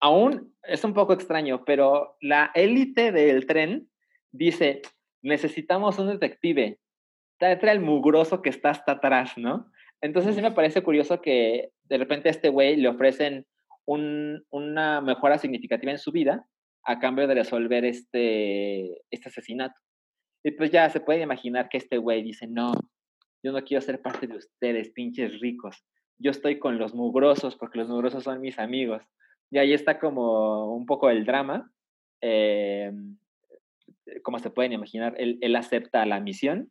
[0.00, 3.88] aún es un poco extraño, pero la élite del tren
[4.30, 4.82] dice,
[5.22, 6.78] necesitamos un detective,
[7.38, 9.70] trae el mugroso que está hasta atrás, ¿no?
[10.00, 13.46] Entonces sí me parece curioso que de repente a este güey le ofrecen
[13.88, 16.44] un, una mejora significativa en su vida
[16.84, 19.74] a cambio de resolver este, este asesinato.
[20.44, 22.72] Y pues ya se puede imaginar que este güey dice, no,
[23.42, 25.86] yo no quiero ser parte de ustedes, pinches ricos.
[26.18, 29.02] Yo estoy con los mugrosos porque los mugrosos son mis amigos.
[29.50, 31.72] Y ahí está como un poco el drama.
[32.20, 32.92] Eh,
[34.22, 36.70] como se pueden imaginar, él, él acepta la misión,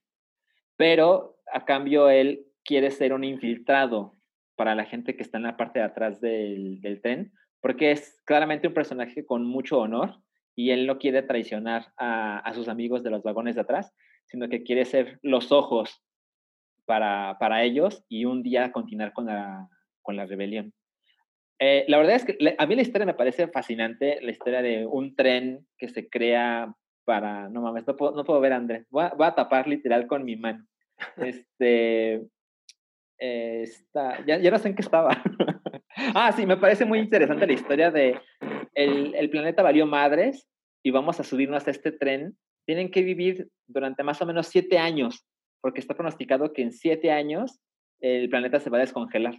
[0.76, 4.17] pero a cambio él quiere ser un infiltrado
[4.58, 7.32] para la gente que está en la parte de atrás del, del tren,
[7.62, 10.20] porque es claramente un personaje con mucho honor
[10.56, 13.94] y él no quiere traicionar a, a, sus amigos de los vagones de atrás,
[14.26, 16.04] sino que quiere ser los ojos
[16.86, 19.70] para, para ellos y un día continuar con la,
[20.02, 20.74] con la rebelión.
[21.60, 24.86] Eh, la verdad es que a mí la historia me parece fascinante, la historia de
[24.86, 26.74] un tren que se crea
[27.04, 29.68] para, no mames, no puedo, no puedo ver a Andrés, voy a, voy a tapar
[29.68, 30.66] literal con mi mano.
[31.18, 32.26] Este,
[33.18, 35.10] está, ya, ya, no sé en qué estaba.
[36.16, 38.20] ah, sí, me parece muy interesante la historia de
[38.74, 40.48] el, el, planeta valió madres
[40.84, 42.38] y vamos a subirnos a este tren.
[42.66, 45.26] Tienen que vivir durante más o menos siete años,
[45.62, 47.60] porque está pronosticado que en siete años
[48.00, 49.36] el planeta se va a descongelar.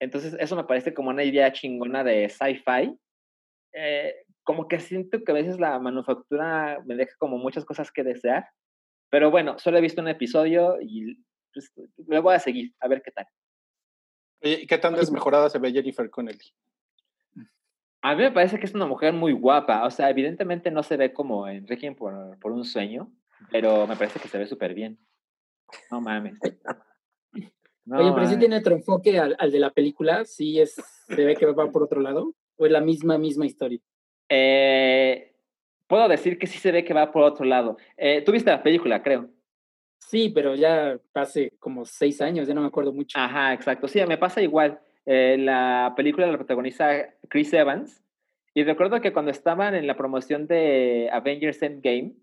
[0.00, 2.96] Entonces, eso me parece como una idea chingona de sci-fi.
[3.72, 8.04] Eh, como que siento que a veces la manufactura me deja como muchas cosas que
[8.04, 8.46] desear.
[9.10, 11.18] Pero bueno, solo he visto un episodio y
[11.74, 13.26] pues, me voy a seguir, a ver qué tal.
[14.40, 16.54] ¿Y qué tan desmejorada se ve Jennifer Connelly?
[18.00, 19.84] A mí me parece que es una mujer muy guapa.
[19.84, 23.10] O sea, evidentemente no se ve como en Requiem por, por un sueño,
[23.50, 24.98] pero me parece que se ve súper bien.
[25.90, 26.38] No mames.
[27.84, 30.24] No, Oye, pero sí tiene otro enfoque al, al, de la película.
[30.24, 32.34] Sí es, se ve que va por otro lado.
[32.56, 33.80] ¿O es la misma, misma historia?
[34.28, 35.34] Eh,
[35.86, 37.78] puedo decir que sí se ve que va por otro lado.
[37.96, 39.30] Eh, ¿Tú viste la película, creo?
[40.08, 43.18] Sí, pero ya hace como seis años, ya no me acuerdo mucho.
[43.18, 43.86] Ajá, exacto.
[43.88, 44.80] Sí, me pasa igual.
[45.04, 48.02] Eh, la película la protagoniza Chris Evans.
[48.54, 52.14] Y recuerdo que cuando estaban en la promoción de Avengers Endgame,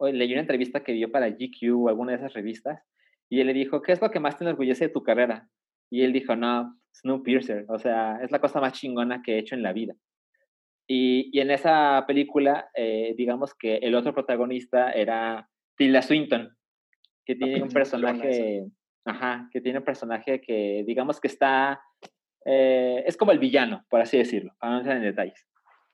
[0.00, 2.82] leí una entrevista que dio para GQ o alguna de esas revistas,
[3.28, 5.48] y él le dijo, ¿qué es lo que más te enorgullece de tu carrera?
[5.90, 9.54] Y él dijo, no, Snowpiercer, o sea, es la cosa más chingona que he hecho
[9.54, 9.94] en la vida.
[10.86, 16.56] Y, y en esa película, eh, digamos que el otro protagonista era Tilda Swinton,
[17.24, 18.66] que tiene un personaje,
[19.04, 21.80] ajá, que tiene un personaje que digamos que está,
[22.44, 25.46] eh, es como el villano, por así decirlo, para no entrar en detalles.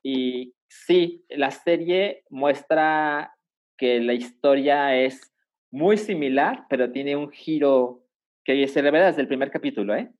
[0.03, 3.33] Y sí, la serie muestra
[3.77, 5.33] que la historia es
[5.71, 8.03] muy similar, pero tiene un giro
[8.43, 10.11] que se revela desde el primer capítulo, ¿eh?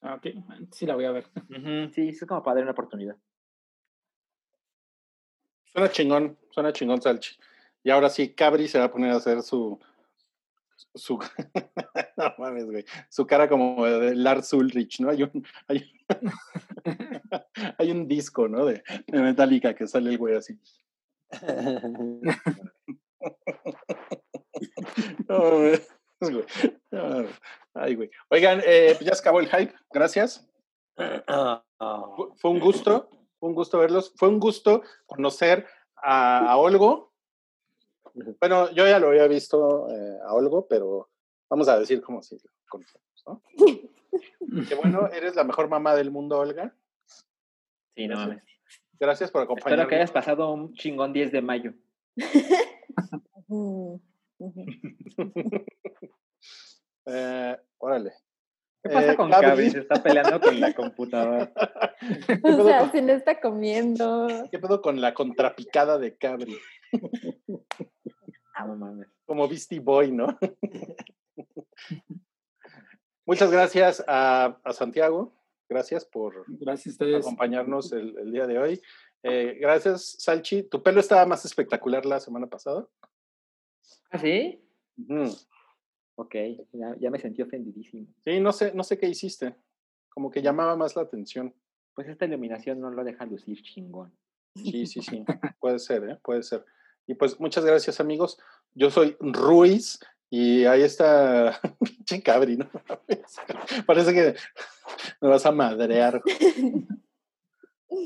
[0.00, 0.26] Ah, ok,
[0.70, 1.26] sí la voy a ver.
[1.50, 3.16] Uh -huh, sí, es como para dar una oportunidad.
[5.64, 7.36] Suena chingón, suena chingón, Salchi.
[7.82, 9.78] Y ahora sí, Cabri se va a poner a hacer su.
[10.96, 11.18] Su.
[13.10, 15.10] Su cara como de Lars Ulrich, ¿no?
[15.10, 15.46] Hay un,
[17.78, 18.64] hay, un disco, ¿no?
[18.64, 20.58] De, de Metallica que sale el güey así.
[25.28, 25.80] no, güey.
[27.74, 28.10] Ay, güey.
[28.30, 29.74] Oigan, eh, pues ya se acabó el hype.
[29.92, 30.48] Gracias.
[30.96, 34.14] Fue un gusto, fue un gusto verlos.
[34.16, 35.66] Fue un gusto conocer
[35.96, 37.12] a Olgo.
[38.40, 41.08] Bueno, yo ya lo había visto eh, a Olgo, pero
[41.50, 43.42] vamos a decir como si lo conocemos, ¿no?
[44.68, 46.74] que bueno, eres la mejor mamá del mundo, Olga.
[47.94, 48.42] Sí, no mames.
[48.98, 49.84] Gracias por acompañarnos.
[49.84, 51.74] Espero que hayas pasado un chingón 10 de mayo.
[57.06, 58.12] eh, órale.
[58.82, 59.48] ¿Qué pasa Eh, con Cabri.
[59.48, 59.70] Cabri?
[59.70, 61.52] Se está peleando con la computadora.
[62.26, 64.28] ¿Qué O sea, con- se le está comiendo.
[64.50, 66.56] ¿Qué pedo con la contrapicada de Cabri?
[68.66, 69.08] No mames.
[69.26, 70.26] Como Beastie Boy, ¿no?
[73.26, 75.34] Muchas gracias a, a Santiago.
[75.68, 77.26] Gracias por Gracias a ustedes.
[77.26, 78.80] acompañarnos el, el día de hoy.
[79.22, 80.62] Eh, gracias, Salchi.
[80.62, 82.86] Tu pelo estaba más espectacular la semana pasada.
[84.10, 84.62] ¿Ah, sí?
[84.96, 85.24] Ujú.
[86.14, 86.34] Ok,
[86.72, 88.06] ya, ya me sentí ofendidísimo.
[88.24, 89.56] Sí, no sé, no sé qué hiciste.
[90.08, 91.52] Como que llamaba más la atención.
[91.94, 94.16] Pues esta iluminación no lo deja lucir chingón.
[94.54, 95.24] Sí, sí, sí.
[95.60, 96.18] Puede ser, ¿eh?
[96.22, 96.64] Puede ser.
[97.06, 98.38] Y pues muchas gracias, amigos.
[98.74, 99.98] Yo soy Ruiz
[100.30, 102.68] y ahí está pinche cabri, ¿no?
[103.86, 104.34] Parece que
[105.20, 106.20] me vas a madrear.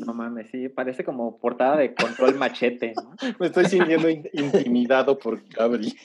[0.06, 2.92] No mames, sí, parece como portada de control machete.
[2.94, 3.14] ¿no?
[3.40, 5.96] Me estoy sintiendo in- intimidado por cabri.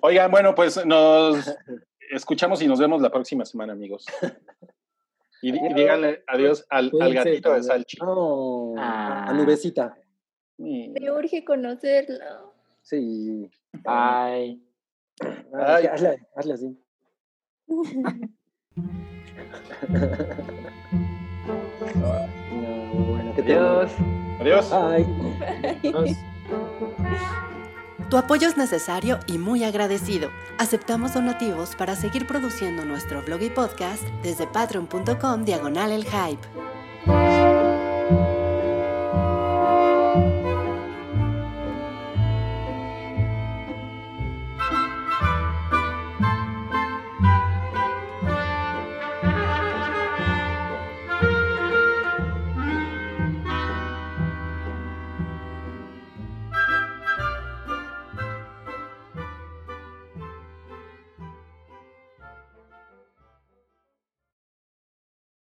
[0.00, 1.54] Oigan, bueno, pues nos
[2.10, 4.06] escuchamos y nos vemos la próxima semana, amigos.
[5.42, 7.98] Y, díganle adiós al, al gatito de Salchi.
[8.00, 9.32] Oh, a Ah.
[9.34, 9.96] Nubecita.
[10.58, 12.54] Me urge conocerlo.
[12.82, 13.50] Sí.
[13.72, 14.60] Bye.
[15.52, 15.86] Ay.
[15.86, 16.78] Hazle, hazle así.
[17.68, 17.82] No,
[23.08, 23.92] bueno, ¿qué te Adiós.
[24.40, 24.72] Adiós.
[24.72, 25.06] Ay.
[25.82, 26.16] Entonces,
[28.08, 30.30] Tu apoyo es necesario y muy agradecido.
[30.58, 36.46] Aceptamos donativos para seguir produciendo nuestro blog y podcast desde patreon.com diagonal el hype.